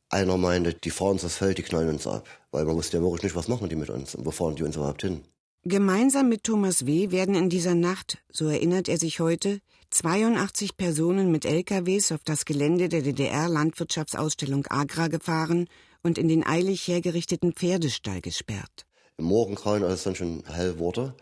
Einer 0.08 0.38
meinte, 0.38 0.72
die 0.72 0.90
fahren 0.90 1.12
uns 1.12 1.22
das 1.22 1.36
Feld, 1.36 1.58
die 1.58 1.62
knallen 1.62 1.90
uns 1.90 2.06
ab. 2.06 2.26
Weil 2.52 2.64
man 2.64 2.76
wusste 2.76 2.96
ja 2.96 3.02
wirklich 3.02 3.24
nicht, 3.24 3.36
was 3.36 3.48
machen 3.48 3.68
die 3.68 3.76
mit 3.76 3.90
uns 3.90 4.14
und 4.14 4.24
wo 4.24 4.30
fahren 4.30 4.56
die 4.56 4.62
uns 4.62 4.76
überhaupt 4.76 5.02
hin. 5.02 5.22
Gemeinsam 5.68 6.28
mit 6.28 6.44
Thomas 6.44 6.86
W. 6.86 7.10
werden 7.10 7.34
in 7.34 7.50
dieser 7.50 7.74
Nacht, 7.74 8.18
so 8.30 8.46
erinnert 8.46 8.88
er 8.88 8.98
sich 8.98 9.18
heute, 9.18 9.58
82 9.90 10.76
Personen 10.76 11.32
mit 11.32 11.44
LKWs 11.44 12.12
auf 12.12 12.20
das 12.24 12.44
Gelände 12.44 12.88
der 12.88 13.02
DDR-Landwirtschaftsausstellung 13.02 14.64
Agra 14.68 15.08
gefahren 15.08 15.66
und 16.04 16.18
in 16.18 16.28
den 16.28 16.46
eilig 16.46 16.86
hergerichteten 16.86 17.52
Pferdestall 17.52 18.20
gesperrt. 18.20 18.86
Im 19.16 19.24
Morgengrauen, 19.24 19.82
als 19.82 19.94
es 19.94 20.02
dann 20.04 20.14
schon 20.14 20.44
hell 20.46 20.78
wurde, 20.78 21.16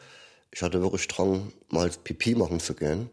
ich 0.51 0.61
hatte 0.61 0.83
wirklich 0.83 1.09
Drang, 1.09 1.51
mal 1.71 1.89
Pipi 1.89 2.35
machen 2.35 2.61
zu 2.61 2.75
gehen. 2.75 3.09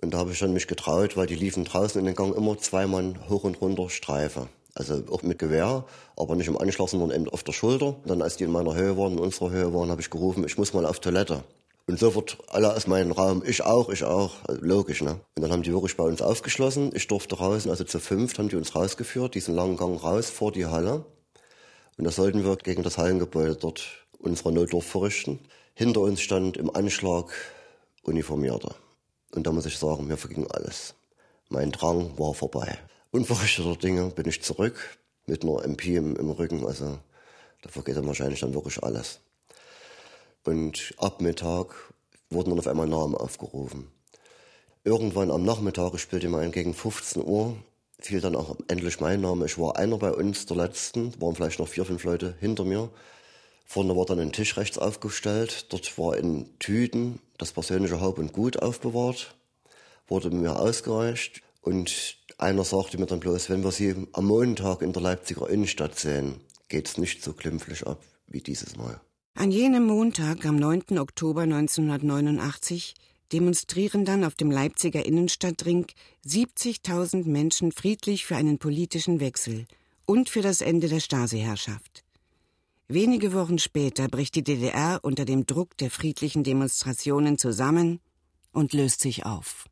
Und 0.00 0.14
da 0.14 0.18
habe 0.18 0.30
ich 0.30 0.38
dann 0.38 0.52
mich 0.52 0.68
getraut, 0.68 1.16
weil 1.16 1.26
die 1.26 1.34
liefen 1.34 1.64
draußen 1.64 1.98
in 1.98 2.06
den 2.06 2.14
Gang 2.14 2.32
immer 2.36 2.56
zwei 2.58 2.86
Mann 2.86 3.28
hoch 3.28 3.42
und 3.42 3.60
runter 3.60 3.90
Streife. 3.90 4.48
Also 4.78 5.02
auch 5.10 5.22
mit 5.22 5.40
Gewehr, 5.40 5.84
aber 6.16 6.36
nicht 6.36 6.46
im 6.46 6.56
Anschlag, 6.56 6.88
sondern 6.88 7.10
eben 7.10 7.28
auf 7.28 7.42
der 7.42 7.52
Schulter. 7.52 7.96
Dann, 8.06 8.22
als 8.22 8.36
die 8.36 8.44
in 8.44 8.52
meiner 8.52 8.76
Höhe 8.76 8.96
waren, 8.96 9.14
in 9.14 9.18
unserer 9.18 9.50
Höhe 9.50 9.74
waren, 9.74 9.90
habe 9.90 10.00
ich 10.00 10.08
gerufen, 10.08 10.44
ich 10.46 10.56
muss 10.56 10.72
mal 10.72 10.86
auf 10.86 11.00
Toilette. 11.00 11.42
Und 11.88 11.98
sofort 11.98 12.38
alle 12.46 12.72
aus 12.76 12.86
meinem 12.86 13.10
Raum, 13.10 13.42
ich 13.44 13.64
auch, 13.64 13.88
ich 13.88 14.04
auch, 14.04 14.36
also 14.44 14.60
logisch, 14.62 15.02
ne? 15.02 15.18
Und 15.34 15.42
dann 15.42 15.50
haben 15.50 15.64
die 15.64 15.72
wirklich 15.72 15.96
bei 15.96 16.04
uns 16.04 16.22
aufgeschlossen. 16.22 16.92
Ich 16.94 17.08
durfte 17.08 17.36
raus, 17.38 17.66
also 17.66 17.82
zu 17.82 17.98
fünft 17.98 18.38
haben 18.38 18.50
die 18.50 18.56
uns 18.56 18.76
rausgeführt, 18.76 19.34
diesen 19.34 19.54
langen 19.56 19.76
Gang 19.76 20.00
raus 20.00 20.30
vor 20.30 20.52
die 20.52 20.66
Halle. 20.66 21.04
Und 21.96 22.04
da 22.04 22.12
sollten 22.12 22.44
wir 22.44 22.54
gegen 22.56 22.84
das 22.84 22.98
Hallengebäude 22.98 23.56
dort 23.56 23.84
unsere 24.18 24.52
Notdurf 24.52 24.84
verrichten. 24.84 25.40
Hinter 25.74 26.02
uns 26.02 26.20
stand 26.20 26.56
im 26.56 26.72
Anschlag 26.74 27.32
Uniformierte. 28.04 28.76
Und 29.34 29.46
da 29.46 29.50
muss 29.50 29.66
ich 29.66 29.76
sagen, 29.76 30.06
mir 30.06 30.16
verging 30.16 30.46
alles. 30.52 30.94
Mein 31.48 31.72
Drang 31.72 32.16
war 32.16 32.34
vorbei 32.34 32.78
unverrichteter 33.10 33.76
Dinge 33.76 34.10
bin 34.10 34.28
ich 34.28 34.42
zurück 34.42 34.98
mit 35.26 35.42
einer 35.42 35.64
MP 35.64 35.96
im, 35.96 36.16
im 36.16 36.30
Rücken. 36.30 36.66
Also 36.66 36.98
da 37.62 37.68
vergeht 37.68 37.96
dann 37.96 38.06
wahrscheinlich 38.06 38.40
dann 38.40 38.54
wirklich 38.54 38.82
alles. 38.82 39.20
Und 40.44 40.94
ab 40.98 41.20
Mittag 41.20 41.74
wurden 42.30 42.50
dann 42.50 42.58
auf 42.58 42.66
einmal 42.66 42.86
Namen 42.86 43.14
aufgerufen. 43.14 43.90
Irgendwann 44.84 45.30
am 45.30 45.44
Nachmittag, 45.44 45.94
ich 45.94 46.00
spielte 46.00 46.28
mal 46.28 46.48
gegen 46.50 46.72
15 46.72 47.22
Uhr, 47.22 47.56
fiel 48.00 48.20
dann 48.20 48.36
auch 48.36 48.56
endlich 48.68 49.00
mein 49.00 49.20
Name. 49.20 49.46
Ich 49.46 49.58
war 49.58 49.76
einer 49.76 49.98
bei 49.98 50.12
uns, 50.12 50.46
der 50.46 50.56
letzten, 50.56 51.20
waren 51.20 51.34
vielleicht 51.34 51.58
noch 51.58 51.68
vier, 51.68 51.84
fünf 51.84 52.04
Leute 52.04 52.34
hinter 52.40 52.64
mir. 52.64 52.90
Vorne 53.66 53.94
war 53.96 54.06
dann 54.06 54.20
ein 54.20 54.32
Tisch 54.32 54.56
rechts 54.56 54.78
aufgestellt. 54.78 55.66
Dort 55.72 55.98
war 55.98 56.16
in 56.16 56.58
Tüten 56.58 57.20
das 57.36 57.52
persönliche 57.52 58.00
Haupt 58.00 58.18
und 58.18 58.32
Gut 58.32 58.62
aufbewahrt, 58.62 59.34
wurde 60.06 60.30
mir 60.30 60.58
ausgereicht. 60.58 61.42
Und 61.60 62.17
einer 62.38 62.64
sagte 62.64 62.98
mir 62.98 63.06
dann 63.06 63.20
bloß, 63.20 63.50
wenn 63.50 63.64
wir 63.64 63.72
sie 63.72 63.94
am 64.12 64.26
Montag 64.26 64.82
in 64.82 64.92
der 64.92 65.02
Leipziger 65.02 65.48
Innenstadt 65.50 65.98
sehen, 65.98 66.40
geht's 66.68 66.96
nicht 66.96 67.22
so 67.22 67.32
glimpflich 67.32 67.86
ab 67.86 68.00
wie 68.28 68.40
dieses 68.40 68.76
Mal. 68.76 69.00
An 69.34 69.50
jenem 69.50 69.86
Montag, 69.86 70.46
am 70.46 70.56
9. 70.56 70.98
Oktober 70.98 71.42
1989, 71.42 72.94
demonstrieren 73.32 74.04
dann 74.04 74.24
auf 74.24 74.34
dem 74.34 74.50
Leipziger 74.50 75.04
Innenstadtring 75.04 75.86
70.000 76.26 77.28
Menschen 77.28 77.72
friedlich 77.72 78.24
für 78.24 78.36
einen 78.36 78.58
politischen 78.58 79.20
Wechsel 79.20 79.66
und 80.06 80.28
für 80.28 80.40
das 80.40 80.60
Ende 80.60 80.88
der 80.88 81.00
Stasi-Herrschaft. 81.00 82.04
Wenige 82.88 83.34
Wochen 83.34 83.58
später 83.58 84.08
bricht 84.08 84.34
die 84.34 84.44
DDR 84.44 85.00
unter 85.02 85.24
dem 85.24 85.44
Druck 85.44 85.76
der 85.76 85.90
friedlichen 85.90 86.42
Demonstrationen 86.42 87.36
zusammen 87.36 88.00
und 88.52 88.72
löst 88.72 89.00
sich 89.00 89.26
auf. 89.26 89.66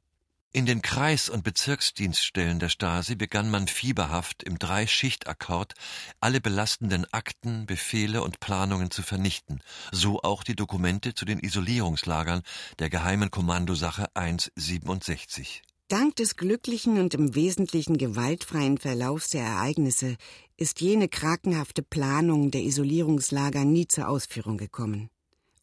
In 0.57 0.65
den 0.65 0.81
Kreis- 0.81 1.29
und 1.29 1.45
Bezirksdienststellen 1.45 2.59
der 2.59 2.71
Stasi 2.71 3.15
begann 3.15 3.51
man 3.51 3.69
fieberhaft 3.69 4.43
im 4.43 4.59
Drei-Schicht-Akkord 4.59 5.75
alle 6.19 6.41
belastenden 6.41 7.05
Akten, 7.13 7.67
Befehle 7.67 8.23
und 8.23 8.41
Planungen 8.41 8.91
zu 8.91 9.03
vernichten, 9.03 9.61
so 9.93 10.23
auch 10.23 10.43
die 10.45 10.57
Dokumente 10.57 11.13
zu 11.13 11.27
den 11.27 11.41
Isolierungslagern 11.41 12.41
der 12.79 12.89
geheimen 12.89 13.31
Kommandosache 13.31 14.07
167. 14.15 15.61
Dank 15.89 16.17
des 16.17 16.37
glücklichen 16.37 17.01
und 17.01 17.13
im 17.13 17.35
Wesentlichen 17.35 17.99
gewaltfreien 17.99 18.79
Verlaufs 18.79 19.29
der 19.29 19.43
Ereignisse 19.43 20.17
ist 20.57 20.81
jene 20.81 21.09
krakenhafte 21.09 21.83
Planung 21.83 22.51
der 22.51 22.63
Isolierungslager 22.63 23.67
nie 23.67 23.89
zur 23.89 24.09
Ausführung 24.09 24.57
gekommen. 24.57 25.11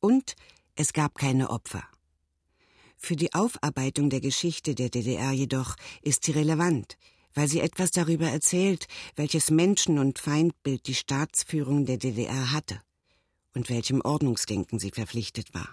Und 0.02 0.36
es 0.76 0.94
gab 0.94 1.16
keine 1.16 1.50
Opfer. 1.50 1.84
Für 3.06 3.18
die 3.18 3.34
Aufarbeitung 3.34 4.10
der 4.10 4.22
Geschichte 4.22 4.76
der 4.76 4.88
DDR 4.88 5.34
jedoch 5.34 5.76
ist 6.04 6.24
sie 6.24 6.32
relevant, 6.32 6.98
weil 7.34 7.50
sie 7.50 7.60
etwas 7.60 7.92
darüber 7.92 8.30
erzählt, 8.30 8.88
welches 9.18 9.52
Menschen- 9.52 10.00
und 10.00 10.20
Feindbild 10.20 10.88
die 10.88 10.96
Staatsführung 10.96 11.86
der 11.86 11.98
DDR 11.98 12.52
hatte 12.52 12.80
und 13.54 13.70
welchem 13.70 14.00
Ordnungsdenken 14.00 14.80
sie 14.80 14.92
verpflichtet 14.92 15.54
war. 15.54 15.68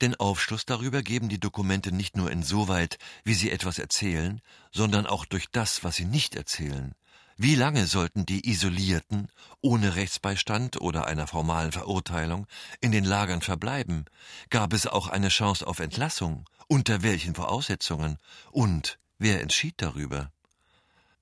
Den 0.00 0.14
Aufschluss 0.14 0.64
darüber 0.64 1.02
geben 1.02 1.28
die 1.28 1.38
Dokumente 1.38 1.92
nicht 1.92 2.16
nur 2.16 2.30
insoweit, 2.30 2.96
wie 3.24 3.34
sie 3.34 3.50
etwas 3.50 3.78
erzählen, 3.78 4.40
sondern 4.72 5.04
auch 5.04 5.26
durch 5.26 5.50
das, 5.52 5.84
was 5.84 5.96
sie 5.96 6.06
nicht 6.06 6.34
erzählen. 6.34 6.94
Wie 7.36 7.56
lange 7.56 7.86
sollten 7.86 8.24
die 8.24 8.48
Isolierten, 8.48 9.28
ohne 9.60 9.96
Rechtsbeistand 9.96 10.80
oder 10.80 11.06
einer 11.06 11.26
formalen 11.26 11.72
Verurteilung, 11.72 12.46
in 12.80 12.90
den 12.90 13.04
Lagern 13.04 13.42
verbleiben? 13.42 14.06
Gab 14.48 14.72
es 14.72 14.86
auch 14.86 15.08
eine 15.08 15.28
Chance 15.28 15.66
auf 15.66 15.78
Entlassung? 15.78 16.46
Unter 16.72 17.02
welchen 17.02 17.34
Voraussetzungen? 17.34 18.16
Und 18.52 19.00
wer 19.18 19.40
entschied 19.40 19.74
darüber? 19.78 20.30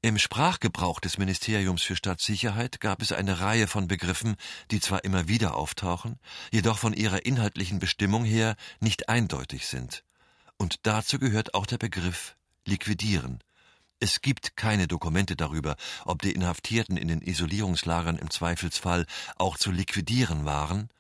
Im 0.03 0.18
Sprachgebrauch 0.18 1.01
des 1.01 1.16
Ministeriums 1.16 1.82
für 1.82 1.96
Staatssicherheit 1.96 2.80
gab 2.80 3.01
es 3.01 3.12
eine 3.12 3.40
Reihe 3.40 3.66
von 3.66 3.88
Begriffen, 3.88 4.36
die 4.70 4.78
zwar 4.78 5.05
immer 5.05 5.26
wieder 5.26 5.57
auftauchen, 5.57 6.18
jedoch 6.53 6.76
von 6.76 6.92
ihrer 6.92 7.24
inhaltlichen 7.24 7.78
Bestimmung 7.78 8.26
her 8.26 8.57
nicht 8.80 9.09
eindeutig 9.09 9.68
sind. 9.68 10.05
Und 10.59 10.80
dazu 10.86 11.18
gehört 11.18 11.55
auch 11.55 11.64
der 11.64 11.78
Begriff 11.78 12.36
liquidieren. 12.66 13.42
Es 14.01 14.20
gibt 14.20 14.55
keine 14.55 14.86
Dokumente 14.86 15.34
darüber, 15.34 15.76
ob 16.05 16.20
die 16.20 16.32
Inhaftierten 16.32 16.99
in 16.99 17.09
den 17.09 17.22
Isolierungslagern 17.22 18.18
im 18.18 18.28
Zweifelsfall 18.28 19.07
auch 19.36 19.57
zu 19.57 19.70
liquidieren 19.70 20.44
waren, 20.44 20.90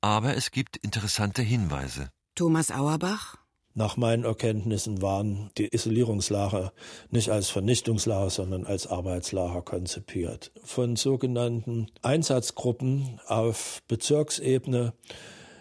aber 0.00 0.38
es 0.38 0.52
gibt 0.52 0.78
interessante 0.78 1.42
Hinweise. 1.42 2.10
Thomas 2.34 2.70
Auerbach 2.70 3.43
nach 3.74 3.96
meinen 3.96 4.24
Erkenntnissen 4.24 5.02
waren 5.02 5.50
die 5.58 5.74
Isolierungslager 5.74 6.72
nicht 7.10 7.30
als 7.30 7.50
Vernichtungslager, 7.50 8.30
sondern 8.30 8.66
als 8.66 8.86
Arbeitslager 8.86 9.62
konzipiert. 9.62 10.52
Von 10.62 10.94
sogenannten 10.94 11.88
Einsatzgruppen 12.00 13.20
auf 13.26 13.82
Bezirksebene 13.88 14.92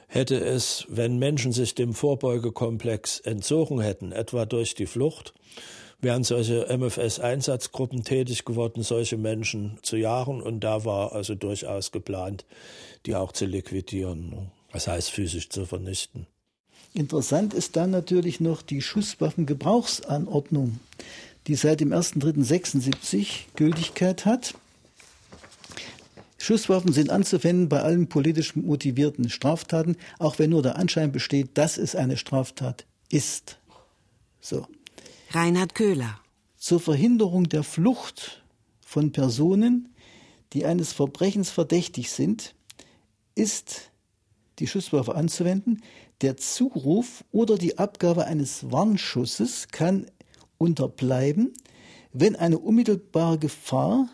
hätte 0.08 0.40
es, 0.40 0.86
wenn 0.90 1.18
Menschen 1.18 1.52
sich 1.54 1.74
dem 1.74 1.96
Vorbeugekomplex 1.96 3.20
entzogen 3.22 3.82
hätten, 3.82 4.12
etwa 4.12 4.46
durch 4.46 4.76
die 4.76 4.86
Flucht, 4.86 5.34
wären 6.00 6.24
solche 6.24 6.68
MFS-Einsatzgruppen 6.70 8.04
tätig 8.04 8.46
geworden, 8.46 8.84
solche 8.84 9.18
Menschen 9.18 9.80
zu 9.82 9.98
jagen. 9.98 10.42
Und 10.42 10.60
da 10.60 10.86
war 10.86 11.14
also 11.14 11.34
durchaus 11.34 11.92
geplant, 11.92 12.46
die 13.08 13.16
auch 13.16 13.32
zu 13.32 13.46
liquidieren. 13.46 14.52
Das 14.72 14.88
heißt, 14.88 15.10
physisch 15.10 15.50
zu 15.50 15.66
vernichten. 15.66 16.28
Interessant 16.94 17.54
ist 17.54 17.76
dann 17.76 17.90
natürlich 17.90 18.40
noch 18.40 18.62
die 18.62 18.82
Schusswaffengebrauchsanordnung, 18.82 20.80
die 21.48 21.56
seit 21.56 21.80
dem 21.80 21.92
1.3.76 21.92 23.46
Gültigkeit 23.56 24.26
hat. 24.26 24.54
Schusswaffen 26.38 26.94
sind 26.94 27.10
anzuwenden 27.10 27.68
bei 27.70 27.82
allen 27.82 28.08
politisch 28.08 28.56
motivierten 28.56 29.30
Straftaten, 29.30 29.96
auch 30.20 30.38
wenn 30.40 30.52
nur 30.52 30.62
der 30.62 30.76
Anschein 30.76 31.12
besteht, 31.12 31.58
dass 31.58 31.78
es 31.78 31.96
eine 31.96 32.18
Straftat 32.18 32.86
ist. 33.10 33.58
So. 34.42 34.68
Reinhard 35.32 35.74
Köhler. 35.74 36.20
Zur 36.58 36.80
Verhinderung 36.80 37.50
der 37.50 37.64
Flucht 37.64 38.44
von 38.82 39.12
Personen, 39.12 39.96
die 40.52 40.66
eines 40.66 40.94
Verbrechens 40.94 41.50
verdächtig 41.50 42.12
sind, 42.12 42.54
ist 43.36 43.90
die 44.60 44.68
Schusswaffe 44.68 45.16
anzuwenden. 45.16 45.82
Der 46.24 46.38
Zuruf 46.38 47.26
oder 47.34 47.58
die 47.58 47.78
Abgabe 47.78 48.26
eines 48.26 48.72
Warnschusses 48.72 49.68
kann 49.68 50.06
unterbleiben, 50.58 51.54
wenn 52.14 52.38
eine 52.38 52.60
unmittelbare 52.60 53.38
Gefahr 53.38 54.08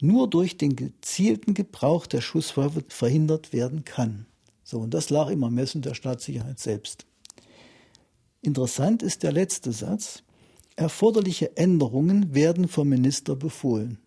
nur 0.00 0.30
durch 0.30 0.56
den 0.56 0.76
gezielten 0.76 1.52
Gebrauch 1.52 2.06
der 2.06 2.22
Schusswaffe 2.22 2.82
verhindert 2.88 3.52
werden 3.52 3.84
kann. 3.84 4.24
So, 4.64 4.80
und 4.80 4.94
das 4.94 5.10
lag 5.10 5.28
im 5.28 5.42
Ermessen 5.42 5.82
der 5.82 5.92
Staatssicherheit 5.92 6.58
selbst. 6.58 7.04
Interessant 8.40 9.02
ist 9.02 9.22
der 9.22 9.32
letzte 9.32 9.72
Satz. 9.72 10.22
Erforderliche 10.74 11.54
Änderungen 11.58 12.34
werden 12.34 12.66
vom 12.66 12.88
Minister 12.88 13.36
befohlen. 13.36 13.98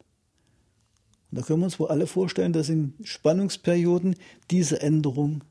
Und 1.30 1.38
da 1.38 1.42
können 1.44 1.60
wir 1.60 1.66
uns 1.66 1.80
wohl 1.80 1.90
alle 1.90 2.08
vorstellen, 2.08 2.54
dass 2.54 2.70
in 2.70 2.96
Spannungsperioden 3.04 4.16
diese 4.50 4.82
Änderung 4.82 5.44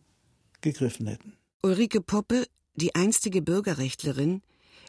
gegriffen 0.61 1.07
hätten. 1.07 1.38
Ulrike 1.61 2.01
Poppe, 2.01 2.47
die 2.77 2.95
einstige 2.95 3.43
Bürgerrechtlerin, 3.43 4.43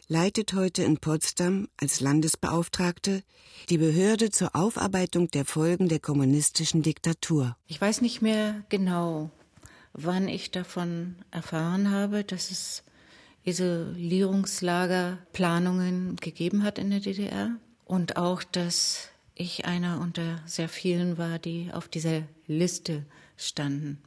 leitet 0.06 0.52
heute 0.52 0.84
in 0.84 0.98
Potsdam 0.98 1.66
als 1.76 1.98
Landesbeauftragte 1.98 3.24
die 3.70 3.78
Behörde 3.78 4.30
zur 4.30 4.54
Aufarbeitung 4.54 5.32
der 5.32 5.44
Folgen 5.44 5.88
der 5.88 5.98
kommunistischen 5.98 6.82
Diktatur. 6.82 7.56
Ich 7.66 7.80
weiß 7.80 8.02
nicht 8.02 8.22
mehr 8.22 8.62
genau, 8.68 9.32
wann 9.94 10.28
ich 10.28 10.52
davon 10.52 11.16
erfahren 11.32 11.90
habe, 11.90 12.22
dass 12.22 12.52
es 12.52 12.84
Isolierungslagerplanungen 13.42 16.14
gegeben 16.16 16.62
hat 16.62 16.78
in 16.78 16.90
der 16.90 17.00
DDR 17.00 17.56
und 17.84 18.16
auch, 18.16 18.44
dass 18.44 19.08
ich 19.34 19.64
einer 19.64 20.00
unter 20.00 20.40
sehr 20.46 20.68
vielen 20.68 21.18
war, 21.18 21.40
die 21.40 21.72
auf 21.72 21.88
dieser 21.88 22.22
Liste 22.46 23.04
standen. 23.36 24.00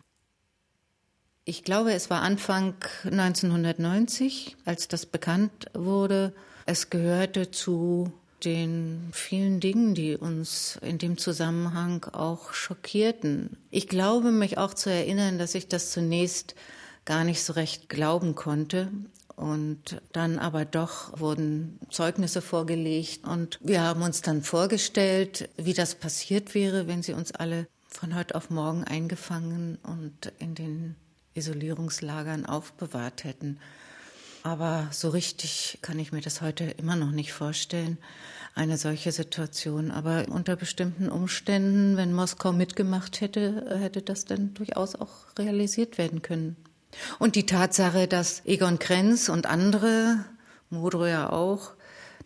Ich 1.46 1.66
glaube, 1.66 1.94
es 1.94 2.10
war 2.10 2.22
Anfang 2.22 2.76
1990, 3.04 4.56
als 4.64 4.88
das 4.88 5.06
bekannt 5.06 5.66
wurde. 5.74 6.34
Es 6.66 6.90
gehörte 6.90 7.52
zu 7.52 8.14
den 8.46 9.10
vielen 9.12 9.60
Dingen, 9.60 9.94
die 9.94 10.16
uns 10.16 10.80
in 10.82 11.00
dem 11.00 11.18
Zusammenhang 11.18 12.06
auch 12.14 12.54
schockierten. 12.54 13.58
Ich 13.72 13.90
glaube 13.90 14.32
mich 14.32 14.58
auch 14.58 14.74
zu 14.74 14.90
erinnern, 14.90 15.38
dass 15.38 15.54
ich 15.54 15.68
das 15.68 15.92
zunächst 15.92 16.56
gar 17.04 17.26
nicht 17.26 17.44
so 17.44 17.54
recht 17.54 17.90
glauben 17.90 18.36
konnte. 18.36 18.90
Und 19.36 20.02
dann 20.14 20.40
aber 20.40 20.64
doch 20.64 21.20
wurden 21.20 21.78
Zeugnisse 21.90 22.42
vorgelegt 22.42 23.28
und 23.28 23.60
wir 23.62 23.82
haben 23.82 24.04
uns 24.04 24.22
dann 24.22 24.44
vorgestellt, 24.44 25.50
wie 25.58 25.74
das 25.74 25.96
passiert 25.96 26.54
wäre, 26.54 26.88
wenn 26.88 27.02
sie 27.02 27.14
uns 27.14 27.32
alle 27.34 27.68
von 27.90 28.16
heute 28.16 28.36
auf 28.36 28.50
morgen 28.50 28.84
eingefangen 28.84 29.80
und 29.84 30.32
in 30.38 30.54
den 30.56 30.96
Isolierungslagern 31.36 32.46
aufbewahrt 32.46 33.24
hätten. 33.24 33.60
Aber 34.44 34.88
so 34.92 35.10
richtig 35.10 35.80
kann 35.82 36.00
ich 36.00 36.12
mir 36.12 36.22
das 36.22 36.42
heute 36.42 36.66
immer 36.66 36.98
noch 36.98 37.12
nicht 37.12 37.32
vorstellen, 37.32 37.98
eine 38.56 38.78
solche 38.78 39.12
Situation. 39.12 39.90
Aber 39.90 40.26
unter 40.30 40.56
bestimmten 40.56 41.10
Umständen, 41.10 41.96
wenn 41.96 42.14
Moskau 42.14 42.52
mitgemacht 42.52 43.22
hätte, 43.22 43.78
hätte 43.80 44.02
das 44.02 44.26
dann 44.26 44.54
durchaus 44.54 44.96
auch 44.96 45.12
realisiert 45.40 45.98
werden 45.98 46.22
können. 46.22 46.58
Und 47.20 47.36
die 47.36 47.46
Tatsache, 47.46 48.08
dass 48.08 48.46
Egon 48.46 48.80
Krenz 48.80 49.30
und 49.30 49.46
andere, 49.46 50.26
Modro 50.70 51.06
ja 51.06 51.32
auch, 51.32 51.72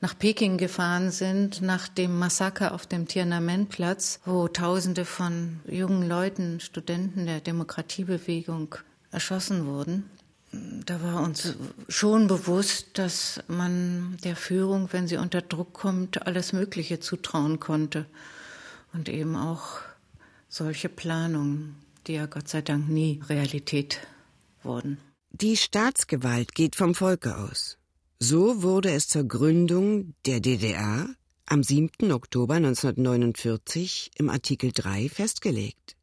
nach 0.02 0.18
Peking 0.18 0.58
gefahren 0.58 1.12
sind, 1.12 1.62
nach 1.62 1.88
dem 1.88 2.18
Massaker 2.18 2.74
auf 2.74 2.86
dem 2.86 3.08
Tiananmen-Platz, 3.08 4.20
wo 4.26 4.48
Tausende 4.48 5.06
von 5.06 5.60
jungen 5.66 6.08
Leuten, 6.08 6.60
Studenten 6.60 7.26
der 7.26 7.42
Demokratiebewegung 7.42 8.76
erschossen 9.12 9.66
wurden. 9.66 10.10
Da 10.52 11.02
war 11.04 11.22
uns 11.22 11.56
schon 11.90 12.28
bewusst, 12.28 12.98
dass 12.98 13.42
man 13.48 14.18
der 14.24 14.36
Führung, 14.36 14.90
wenn 14.92 15.08
sie 15.08 15.18
unter 15.18 15.42
Druck 15.42 15.74
kommt, 15.74 16.26
alles 16.26 16.54
Mögliche 16.54 17.00
zutrauen 17.00 17.60
konnte. 17.60 18.06
Und 18.94 19.10
eben 19.10 19.36
auch 19.36 19.80
solche 20.48 20.90
Planungen, 20.90 21.76
die 22.08 22.14
ja 22.14 22.26
Gott 22.26 22.48
sei 22.48 22.62
Dank 22.62 22.88
nie 22.88 23.22
Realität 23.28 24.00
wurden. 24.64 24.98
Die 25.32 25.58
Staatsgewalt 25.58 26.56
geht 26.56 26.76
vom 26.76 26.96
Volke 26.96 27.38
aus. 27.38 27.78
So 28.20 28.64
wurde 28.64 28.92
es 28.92 29.08
zur 29.08 29.26
Gründung 29.26 30.16
der 30.26 30.40
DDR 30.40 31.10
am 31.46 31.62
7. 31.62 32.12
Oktober 32.12 32.56
1949 32.56 34.12
im 34.16 34.30
Artikel 34.30 34.72
3 34.72 35.10
festgelegt. 35.10 35.97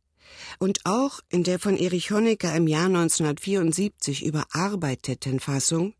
Und 0.58 0.80
auch 0.84 1.20
in 1.30 1.44
der 1.44 1.58
von 1.58 1.76
Erich 1.76 2.10
Honecker 2.10 2.54
im 2.54 2.66
Jahr 2.66 2.86
1974 2.86 4.24
überarbeiteten 4.24 5.40
Fassung 5.40 5.94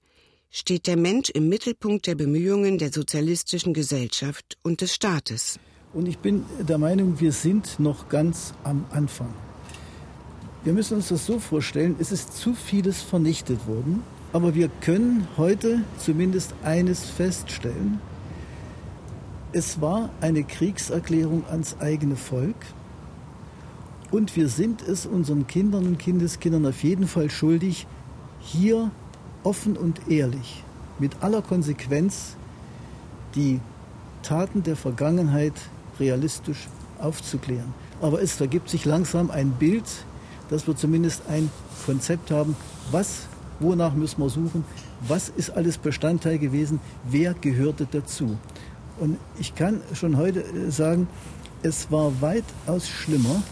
steht 0.51 0.87
der 0.87 0.97
Mensch 0.97 1.31
im 1.31 1.49
Mittelpunkt 1.49 2.07
der 2.07 2.15
Bemühungen 2.15 2.79
der 2.79 2.93
sozialistischen 2.93 3.75
Gesellschaft 3.75 4.57
und 4.63 4.81
des 4.81 4.95
Staates. 4.95 5.59
Und 5.93 6.07
ich 6.07 6.19
bin 6.19 6.45
der 6.61 6.79
Meinung, 6.79 7.21
wir 7.21 7.33
sind 7.33 7.79
noch 7.81 8.09
ganz 8.09 8.55
am 8.63 8.87
Anfang. 8.91 9.35
Wir 10.65 10.73
müssen 10.73 10.95
uns 10.95 11.09
das 11.09 11.27
so 11.27 11.39
vorstellen, 11.39 11.97
es 11.99 12.11
ist 12.11 12.39
zu 12.39 12.55
vieles 12.55 13.03
vernichtet 13.03 13.67
worden, 13.67 14.03
aber 14.33 14.55
wir 14.55 14.69
können 14.81 15.29
heute 15.37 15.85
zumindest 15.99 16.55
eines 16.63 17.05
feststellen. 17.05 18.01
Es 19.53 19.81
war 19.81 20.11
eine 20.21 20.43
Kriegserklärung 20.43 21.45
ans 21.47 21.77
eigene 21.81 22.17
Volk 22.17 22.57
und 24.15 24.37
wir 24.37 24.49
sind 24.49 24.81
es 24.81 25.07
unseren 25.07 25.49
Kindern 25.49 25.87
und 25.89 25.99
Kindeskindern 25.99 26.67
auf 26.67 26.85
jeden 26.85 27.09
Fall 27.09 27.31
schuldig, 27.31 27.89
hier 28.39 28.93
offen 29.43 29.77
und 29.77 30.09
ehrlich, 30.09 30.63
mit 31.01 31.21
aller 31.21 31.43
Konsequenz 31.43 32.37
die 33.35 33.59
Taten 34.23 34.63
der 34.63 34.77
Vergangenheit 34.77 35.55
realistisch 35.99 36.69
aufzuklären. 37.01 37.75
Aber 38.01 38.23
es 38.23 38.41
ergibt 38.41 38.69
sich 38.69 38.85
langsam 38.85 39.33
ein 39.33 39.51
Bild, 39.51 39.83
dass 40.49 40.69
wir 40.69 40.77
zumindest 40.77 41.23
ein 41.29 41.51
Konzept 41.85 42.31
haben, 42.31 42.55
was, 42.93 43.27
wonach 43.59 43.95
müssen 43.95 44.23
wir 44.23 44.31
suchen, 44.31 44.65
was 45.09 45.29
ist 45.29 45.51
alles 45.51 45.77
Bestandteil 45.77 46.39
gewesen, 46.39 46.79
wer 47.03 47.35
gehörte 47.35 47.89
dazu. 47.91 48.39
Und 49.01 49.19
ich 49.41 49.57
kann 49.57 49.81
schon 49.93 50.17
heute 50.17 50.45
äh, 50.45 50.71
sagen, 50.71 51.09
es 51.65 51.91
war 51.91 52.13
weitaus 52.21 52.89
schlimmer, 52.89 53.43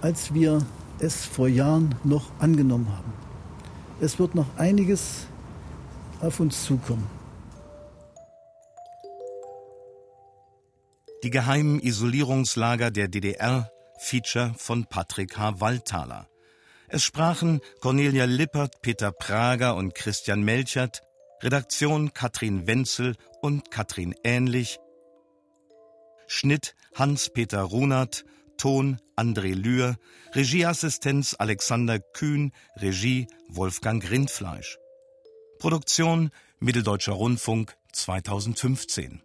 als 0.00 0.34
wir 0.34 0.64
es 0.98 1.24
vor 1.24 1.48
Jahren 1.48 1.94
noch 2.04 2.30
angenommen 2.38 2.88
haben. 2.88 3.12
Es 4.00 4.18
wird 4.18 4.34
noch 4.34 4.56
einiges 4.56 5.26
auf 6.20 6.40
uns 6.40 6.64
zukommen. 6.64 7.06
Die 11.22 11.30
geheimen 11.30 11.80
Isolierungslager 11.80 12.90
der 12.90 13.08
DDR, 13.08 13.70
Feature 13.98 14.54
von 14.56 14.86
Patrick 14.86 15.36
H. 15.36 15.60
Waldthaler. 15.60 16.28
Es 16.88 17.04
sprachen 17.04 17.60
Cornelia 17.80 18.24
Lippert, 18.24 18.80
Peter 18.80 19.12
Prager 19.12 19.76
und 19.76 19.94
Christian 19.94 20.42
Melchert, 20.42 21.02
Redaktion 21.42 22.12
Katrin 22.14 22.66
Wenzel 22.66 23.16
und 23.42 23.70
Katrin 23.70 24.14
Ähnlich, 24.24 24.78
Schnitt 26.26 26.74
Hans-Peter 26.94 27.62
Runert, 27.62 28.24
Ton 28.56 28.98
André 29.20 29.52
Lühr, 29.52 29.96
Regieassistenz 30.34 31.36
Alexander 31.38 32.00
Kühn, 32.00 32.52
Regie 32.76 33.26
Wolfgang 33.48 34.02
Rindfleisch. 34.10 34.78
Produktion 35.58 36.30
Mitteldeutscher 36.58 37.12
Rundfunk 37.12 37.76
2015 37.92 39.22